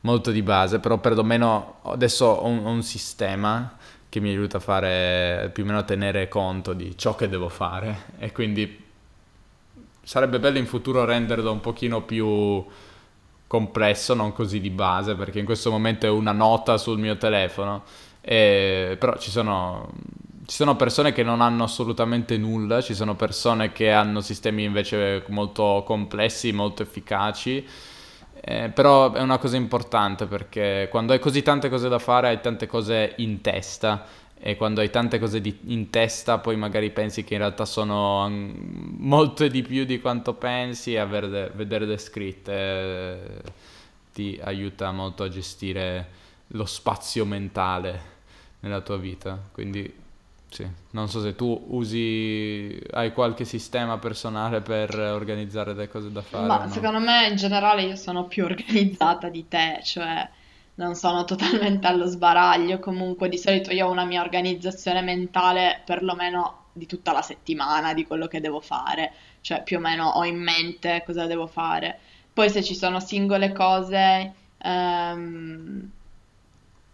molto 0.05 0.29
di 0.29 0.43
base, 0.43 0.79
però 0.79 0.99
perlomeno 0.99 1.79
adesso 1.81 2.25
ho 2.27 2.47
un, 2.47 2.63
ho 2.63 2.69
un 2.69 2.83
sistema 2.83 3.75
che 4.07 4.19
mi 4.19 4.29
aiuta 4.29 4.57
a 4.57 4.61
fare 4.61 5.49
più 5.51 5.63
o 5.63 5.65
meno 5.65 5.79
a 5.79 5.83
tenere 5.83 6.29
conto 6.29 6.73
di 6.73 6.95
ciò 6.95 7.15
che 7.15 7.27
devo 7.27 7.49
fare. 7.49 8.13
E 8.19 8.31
quindi 8.31 8.83
sarebbe 10.01 10.39
bello 10.39 10.59
in 10.59 10.67
futuro 10.67 11.03
renderlo 11.03 11.51
un 11.51 11.59
pochino 11.59 12.03
più 12.03 12.63
complesso, 13.47 14.13
non 14.13 14.31
così 14.31 14.61
di 14.61 14.69
base, 14.69 15.15
perché 15.15 15.39
in 15.39 15.45
questo 15.45 15.71
momento 15.71 16.05
è 16.05 16.09
una 16.09 16.31
nota 16.31 16.77
sul 16.77 16.99
mio 16.99 17.17
telefono, 17.17 17.83
e, 18.21 18.95
però 18.99 19.17
ci 19.17 19.31
sono, 19.31 19.91
ci 20.45 20.55
sono 20.55 20.75
persone 20.75 21.13
che 21.13 21.23
non 21.23 21.41
hanno 21.41 21.63
assolutamente 21.63 22.37
nulla, 22.37 22.79
ci 22.81 22.93
sono 22.93 23.15
persone 23.15 23.71
che 23.71 23.91
hanno 23.91 24.21
sistemi 24.21 24.63
invece 24.63 25.23
molto 25.29 25.83
complessi, 25.83 26.51
molto 26.51 26.83
efficaci 26.83 27.67
eh, 28.47 28.69
però 28.69 29.11
è 29.11 29.21
una 29.21 29.39
cosa 29.39 29.57
importante 29.57 30.27
perché 30.27 30.87
quando 30.91 31.13
hai 31.13 31.19
così 31.19 31.41
tante 31.41 31.67
cose 31.67 31.89
da 31.89 31.97
fare 31.97 32.27
hai 32.27 32.41
tante 32.41 32.67
cose 32.67 33.13
in 33.17 33.41
testa 33.41 34.05
e 34.37 34.55
quando 34.55 34.81
hai 34.81 34.91
tante 34.91 35.17
cose 35.17 35.41
di, 35.41 35.57
in 35.65 35.89
testa 35.89 36.37
poi 36.37 36.55
magari 36.55 36.91
pensi 36.91 37.23
che 37.23 37.33
in 37.33 37.39
realtà 37.39 37.65
sono 37.65 38.29
molte 38.29 39.49
di 39.49 39.63
più 39.63 39.83
di 39.83 39.99
quanto 39.99 40.35
pensi 40.35 40.93
e 40.93 40.99
averle, 40.99 41.51
vederle 41.55 41.97
scritte 41.97 42.53
eh, 42.53 43.41
ti 44.13 44.39
aiuta 44.43 44.91
molto 44.91 45.23
a 45.23 45.29
gestire 45.29 46.07
lo 46.49 46.65
spazio 46.65 47.25
mentale 47.25 48.13
nella 48.59 48.81
tua 48.81 48.97
vita. 48.97 49.41
Quindi 49.51 49.91
sì, 50.55 50.65
non 50.91 51.09
so 51.09 51.19
se 51.19 51.35
tu 51.35 51.65
usi, 51.71 52.81
hai 52.91 53.11
qualche 53.11 53.43
sistema 53.43 53.97
personale 53.97 54.61
per 54.61 54.97
organizzare 54.97 55.73
le 55.73 55.89
cose 55.89 56.13
da 56.13 56.21
fare. 56.21 56.47
Ma 56.47 56.63
no? 56.63 56.71
secondo 56.71 56.99
me 56.99 57.27
in 57.27 57.35
generale 57.35 57.81
io 57.81 57.97
sono 57.97 58.23
più 58.23 58.45
organizzata 58.47 59.27
di 59.27 59.49
te, 59.49 59.81
cioè 59.83 60.25
non 60.75 60.95
sono 60.95 61.25
totalmente 61.25 61.87
allo 61.87 62.05
sbaraglio, 62.05 62.79
comunque 62.79 63.27
di 63.27 63.37
solito 63.37 63.73
io 63.73 63.87
ho 63.87 63.91
una 63.91 64.05
mia 64.05 64.21
organizzazione 64.21 65.01
mentale 65.01 65.81
perlomeno 65.83 66.67
di 66.71 66.85
tutta 66.85 67.11
la 67.11 67.21
settimana, 67.21 67.93
di 67.93 68.07
quello 68.07 68.27
che 68.27 68.39
devo 68.39 68.61
fare, 68.61 69.11
cioè 69.41 69.61
più 69.61 69.75
o 69.75 69.81
meno 69.81 70.07
ho 70.07 70.23
in 70.23 70.41
mente 70.41 71.03
cosa 71.05 71.25
devo 71.25 71.47
fare. 71.47 71.99
Poi 72.31 72.49
se 72.49 72.63
ci 72.63 72.75
sono 72.75 73.01
singole 73.01 73.51
cose 73.51 74.33
ehm, 74.57 75.89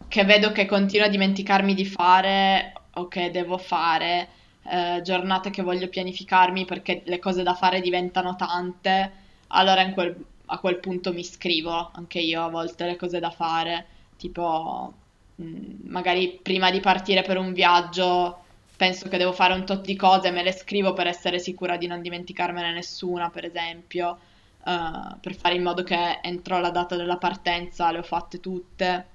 che 0.08 0.24
vedo 0.24 0.52
che 0.52 0.66
continuo 0.66 1.06
a 1.06 1.10
dimenticarmi 1.10 1.76
di 1.76 1.86
fare 1.86 2.74
o 3.02 3.08
che 3.08 3.32
devo 3.32 3.58
fare, 3.58 4.28
eh, 4.64 5.02
giornate 5.04 5.50
che 5.50 5.62
voglio 5.62 5.88
pianificarmi 5.88 6.66
perché 6.66 7.02
le 7.06 7.20
cose 7.20 7.44
da 7.44 7.54
fare 7.54 7.82
diventano 7.82 8.36
tante, 8.36 9.12
allora 9.48 9.88
quel, 9.92 10.16
a 10.48 10.58
quel 10.60 10.78
punto 10.80 11.14
mi 11.14 11.24
scrivo 11.24 11.92
anche 11.94 12.20
io 12.20 12.44
a 12.44 12.50
volte 12.50 12.86
le 12.86 12.96
cose 12.96 13.20
da 13.20 13.32
fare, 13.32 13.86
tipo 14.18 14.94
mh, 15.36 15.44
mm, 15.44 15.64
magari 15.90 16.40
prima 16.42 16.72
di 16.72 16.80
partire 16.80 17.22
per 17.22 17.38
un 17.38 17.54
viaggio 17.54 18.40
penso 18.82 19.10
che 19.10 19.18
devo 19.18 19.32
fare 19.32 19.54
un 19.54 19.64
tot 19.64 19.86
di 19.86 19.96
cose, 19.96 20.32
me 20.32 20.42
le 20.42 20.52
scrivo 20.52 20.94
per 20.94 21.06
essere 21.06 21.38
sicura 21.38 21.78
di 21.78 21.86
non 21.86 22.02
dimenticarmene 22.02 22.74
nessuna, 22.74 23.30
per 23.30 23.46
esempio, 23.46 24.18
uh, 24.64 25.20
per 25.20 25.36
fare 25.36 25.54
in 25.54 25.62
modo 25.62 25.84
che 25.84 26.18
entro 26.24 26.60
la 26.60 26.72
data 26.72 26.96
della 26.96 27.18
partenza 27.18 27.92
le 27.92 28.00
ho 28.00 28.04
fatte 28.04 28.40
tutte 28.40 29.06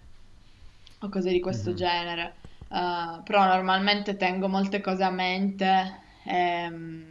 o 1.01 1.09
cose 1.09 1.31
di 1.33 1.41
questo 1.41 1.71
mm-hmm. 1.71 1.79
genere. 1.79 2.35
Uh, 2.69 3.23
però 3.23 3.45
normalmente 3.45 4.17
tengo 4.17 4.49
molte 4.49 4.81
cose 4.81 5.05
a 5.05 5.11
mente. 5.11 6.01
E, 6.25 6.67
um, 6.69 7.05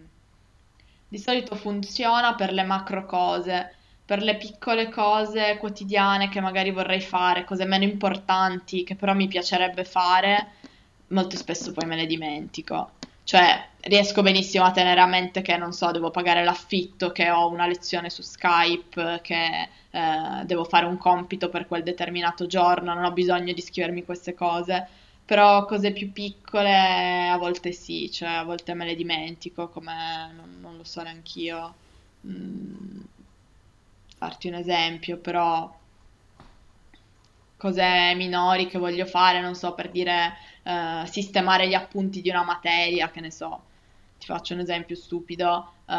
di 1.08 1.18
solito 1.18 1.56
funziona 1.56 2.36
per 2.36 2.52
le 2.52 2.64
macro 2.64 3.06
cose, 3.06 3.74
per 4.04 4.22
le 4.22 4.36
piccole 4.36 4.90
cose 4.90 5.58
quotidiane 5.58 6.30
che 6.30 6.42
magari 6.42 6.72
vorrei 6.72 7.00
fare, 7.00 7.46
cose 7.46 7.66
meno 7.66 7.86
importanti 7.86 8.84
che 8.84 8.96
però 8.96 9.14
mi 9.14 9.28
piacerebbe 9.28 9.86
fare, 9.86 10.48
molto 11.08 11.38
spesso 11.38 11.72
poi 11.72 11.88
me 11.88 11.96
le 11.96 12.06
dimentico. 12.06 12.92
Cioè, 13.24 13.68
riesco 13.82 14.22
benissimo 14.22 14.66
a 14.66 14.72
tenere 14.72 15.00
a 15.00 15.08
mente 15.08 15.42
che, 15.42 15.58
non 15.58 15.72
so, 15.72 15.90
devo 15.92 16.12
pagare 16.12 16.44
l'affitto, 16.44 17.12
che 17.12 17.30
ho 17.32 17.50
una 17.50 17.66
lezione 17.66 18.10
su 18.10 18.22
Skype, 18.22 19.22
che 19.24 19.70
eh, 19.90 20.44
devo 20.44 20.64
fare 20.64 20.86
un 20.86 20.98
compito 20.98 21.50
per 21.50 21.66
quel 21.66 21.82
determinato 21.82 22.46
giorno, 22.46 22.94
non 22.94 23.04
ho 23.04 23.12
bisogno 23.12 23.54
di 23.54 23.62
scrivermi 23.62 24.04
queste 24.04 24.36
cose 24.36 24.88
però 25.26 25.66
cose 25.66 25.92
più 25.92 26.12
piccole 26.12 27.28
a 27.30 27.38
volte 27.38 27.72
sì, 27.72 28.12
cioè 28.12 28.30
a 28.30 28.44
volte 28.44 28.74
me 28.74 28.86
le 28.86 28.96
dimentico, 28.96 29.70
come 29.70 30.32
non, 30.36 30.58
non 30.62 30.78
lo 30.78 30.84
so 30.84 31.02
neanch'io. 31.02 31.74
Mm, 32.28 33.02
farti 34.18 34.48
un 34.48 34.56
esempio, 34.56 35.18
però 35.18 35.72
cose 37.58 38.14
minori 38.16 38.68
che 38.68 38.78
voglio 38.78 39.06
fare, 39.06 39.42
non 39.42 39.56
so, 39.56 39.74
per 39.74 39.90
dire 39.90 40.36
uh, 40.64 41.06
sistemare 41.06 41.68
gli 41.68 41.74
appunti 41.74 42.22
di 42.22 42.30
una 42.30 42.44
materia, 42.44 43.10
che 43.10 43.22
ne 43.22 43.32
so. 43.32 43.64
Ti 44.20 44.26
faccio 44.28 44.54
un 44.54 44.60
esempio 44.62 44.96
stupido, 44.96 45.72
uh, 45.86 45.94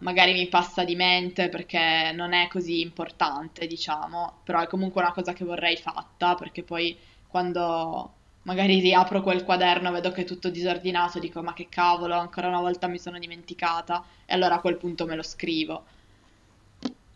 magari 0.00 0.32
mi 0.32 0.48
passa 0.48 0.84
di 0.84 0.96
mente 0.96 1.48
perché 1.48 2.12
non 2.14 2.32
è 2.32 2.48
così 2.48 2.80
importante, 2.80 3.66
diciamo, 3.66 4.40
però 4.44 4.60
è 4.60 4.66
comunque 4.66 5.02
una 5.02 5.12
cosa 5.12 5.32
che 5.32 5.44
vorrei 5.44 5.76
fatta, 5.76 6.34
perché 6.34 6.62
poi 6.62 6.96
quando 7.26 8.12
magari 8.48 8.80
riapro 8.80 9.20
quel 9.20 9.44
quaderno, 9.44 9.92
vedo 9.92 10.10
che 10.10 10.22
è 10.22 10.24
tutto 10.24 10.48
disordinato, 10.48 11.18
dico 11.18 11.42
ma 11.42 11.52
che 11.52 11.66
cavolo, 11.68 12.14
ancora 12.14 12.48
una 12.48 12.60
volta 12.60 12.86
mi 12.86 12.98
sono 12.98 13.18
dimenticata 13.18 14.02
e 14.24 14.32
allora 14.32 14.54
a 14.54 14.60
quel 14.60 14.78
punto 14.78 15.04
me 15.04 15.16
lo 15.16 15.22
scrivo. 15.22 15.84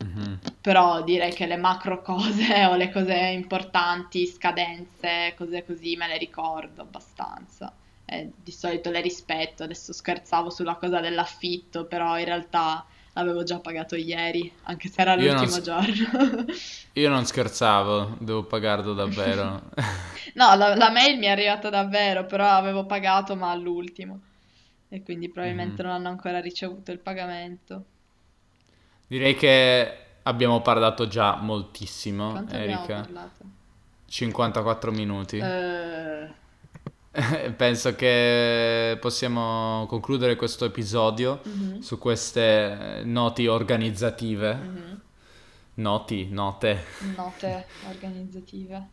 Mm-hmm. 0.05 0.35
Però 0.61 1.03
direi 1.03 1.33
che 1.33 1.47
le 1.47 1.57
macro 1.57 2.03
cose 2.03 2.67
o 2.69 2.77
le 2.77 2.93
cose 2.93 3.15
importanti, 3.15 4.27
scadenze, 4.27 5.33
cose 5.35 5.65
così 5.65 5.97
me 5.97 6.07
le 6.07 6.19
ricordo 6.19 6.83
abbastanza. 6.83 7.73
E 8.05 8.33
di 8.37 8.53
solito 8.53 8.91
le 8.91 9.01
rispetto. 9.01 9.63
Adesso 9.63 9.95
scherzavo 9.95 10.51
sulla 10.51 10.75
cosa 10.75 11.01
dell'affitto, 11.01 11.87
però 11.87 12.19
in 12.19 12.27
realtà 12.27 12.85
l'avevo 13.15 13.43
già 13.43 13.59
pagato 13.59 13.97
ieri, 13.97 14.51
anche 14.63 14.89
se 14.89 15.01
era 15.01 15.15
l'ultimo 15.15 15.51
non... 15.51 15.63
giorno. 15.63 16.45
Io 16.95 17.09
non 17.09 17.25
scherzavo, 17.27 18.17
devo 18.19 18.45
pagarlo 18.45 18.95
davvero. 18.95 19.71
no, 20.35 20.55
la, 20.55 20.75
la, 20.75 20.91
mail 20.91 21.19
mi 21.19 21.27
è 21.27 21.31
arrivata 21.31 21.69
davvero, 21.71 22.25
però 22.27 22.49
avevo 22.49 22.87
pagato 22.87 23.37
ma 23.37 23.51
all'ultimo. 23.51 24.21
E 24.89 25.03
quindi 25.03 25.29
probabilmente 25.29 25.83
mm. 25.83 25.87
non 25.87 25.95
hanno 25.95 26.09
ancora 26.09 26.41
ricevuto 26.41 26.93
il 26.93 26.99
pagamento. 26.99 27.85
Direi 29.07 29.35
che 29.35 29.97
abbiamo 30.23 30.61
parlato 30.61 31.07
già 31.07 31.37
moltissimo, 31.37 32.31
Quanto 32.31 32.55
abbiamo 32.55 32.85
Erika. 32.85 33.01
parlato? 33.01 33.45
54 34.07 34.93
minuti. 34.93 35.39
Eh, 35.39 36.31
Penso 37.57 37.95
che 37.95 38.97
possiamo 39.01 39.85
concludere 39.87 40.35
questo 40.37 40.65
episodio 40.65 41.41
mhm, 41.45 41.79
su 41.81 41.99
queste 41.99 43.03
noti 43.05 43.47
organizzative. 43.47 44.55
mhm. 44.55 45.01
Noti, 45.75 46.29
note. 46.31 46.85
Note 47.17 47.67
organizzative. 47.89 48.89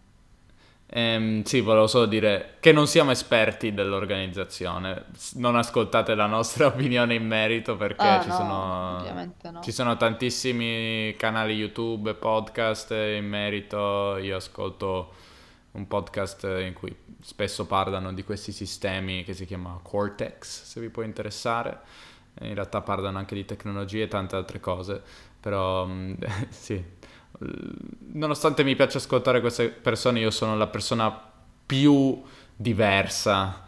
Ehm, 0.92 1.44
sì, 1.44 1.60
volevo 1.62 1.88
solo 1.88 2.06
dire 2.08 2.56
che 2.60 2.72
non 2.72 2.88
siamo 2.88 3.12
esperti 3.12 3.74
dell'organizzazione. 3.74 5.06
Non 5.36 5.56
ascoltate 5.56 6.16
la 6.16 6.26
nostra 6.26 6.68
opinione 6.72 7.16
in 7.16 7.26
merito 7.28 7.76
perché 7.78 8.06
Ah, 8.06 8.22
ci 8.22 8.30
no, 8.30 8.36
sono, 8.36 9.32
no. 9.52 9.62
ci 9.62 9.72
sono 9.72 9.98
tantissimi 9.98 11.14
canali 11.18 11.54
YouTube, 11.54 12.14
podcast 12.16 12.92
in 12.92 13.26
merito. 13.28 14.18
Io 14.18 14.38
ascolto 14.38 15.14
un 15.72 15.88
podcast 15.88 16.44
in 16.66 16.74
cui 16.74 16.96
spesso 17.22 17.66
parlano 17.66 18.14
di 18.14 18.24
questi 18.24 18.52
sistemi 18.52 19.24
che 19.24 19.34
si 19.34 19.46
chiama 19.46 19.80
Cortex, 19.82 20.64
se 20.64 20.80
vi 20.80 20.90
può 20.90 21.04
interessare. 21.04 21.80
In 22.42 22.54
realtà 22.54 22.82
parlano 22.82 23.18
anche 23.18 23.36
di 23.36 23.46
tecnologie 23.46 24.04
e 24.04 24.08
tante 24.08 24.36
altre 24.36 24.60
cose, 24.60 25.02
però 25.40 25.86
mm, 25.86 26.14
sì. 26.50 26.84
Nonostante 28.14 28.64
mi 28.64 28.76
piaccia 28.76 28.98
ascoltare 28.98 29.42
queste 29.42 29.70
persone, 29.70 30.20
io 30.20 30.32
sono 30.32 30.58
la 30.58 30.68
persona 30.68 31.28
più 31.66 32.22
diversa 32.56 33.66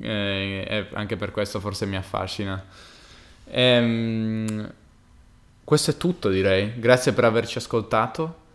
eh, 0.00 0.64
e 0.68 0.88
anche 0.92 1.16
per 1.16 1.30
questo 1.30 1.60
forse 1.60 1.86
mi 1.86 1.96
affascina. 1.96 2.64
Ehm, 3.50 4.72
questo 5.64 5.90
è 5.90 5.96
tutto, 5.96 6.28
direi. 6.28 6.78
Grazie 6.78 7.12
per 7.12 7.24
averci 7.24 7.58
ascoltato 7.58 8.46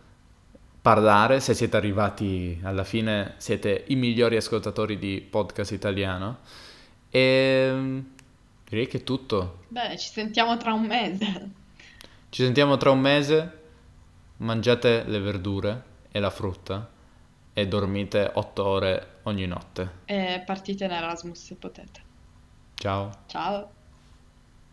parlare. 0.84 1.40
Se 1.40 1.54
siete 1.54 1.78
arrivati 1.78 2.60
alla 2.62 2.84
fine, 2.84 3.36
siete 3.38 3.84
i 3.88 3.94
migliori 3.94 4.36
ascoltatori 4.36 4.98
di 4.98 5.26
podcast 5.28 5.72
italiano. 5.72 6.40
E 7.08 8.02
direi 8.68 8.86
che 8.86 8.98
è 8.98 9.02
tutto. 9.02 9.60
Bene, 9.68 9.96
ci 9.96 10.10
sentiamo 10.10 10.58
tra 10.58 10.74
un 10.74 10.82
mese. 10.82 11.50
Ci 12.28 12.42
sentiamo 12.42 12.76
tra 12.76 12.90
un 12.90 13.00
mese. 13.00 13.62
Mangiate 14.36 15.04
le 15.06 15.20
verdure 15.20 15.82
e 16.12 16.20
la 16.20 16.28
frutta 16.28 16.90
e 17.54 17.66
dormite 17.66 18.30
8 18.34 18.64
ore 18.64 19.08
ogni 19.22 19.46
notte. 19.46 19.90
E 20.04 20.42
partite 20.44 20.84
in 20.84 20.90
Erasmus 20.90 21.46
se 21.46 21.54
potete. 21.54 22.02
Ciao. 22.74 23.10
Ciao. 23.26 23.83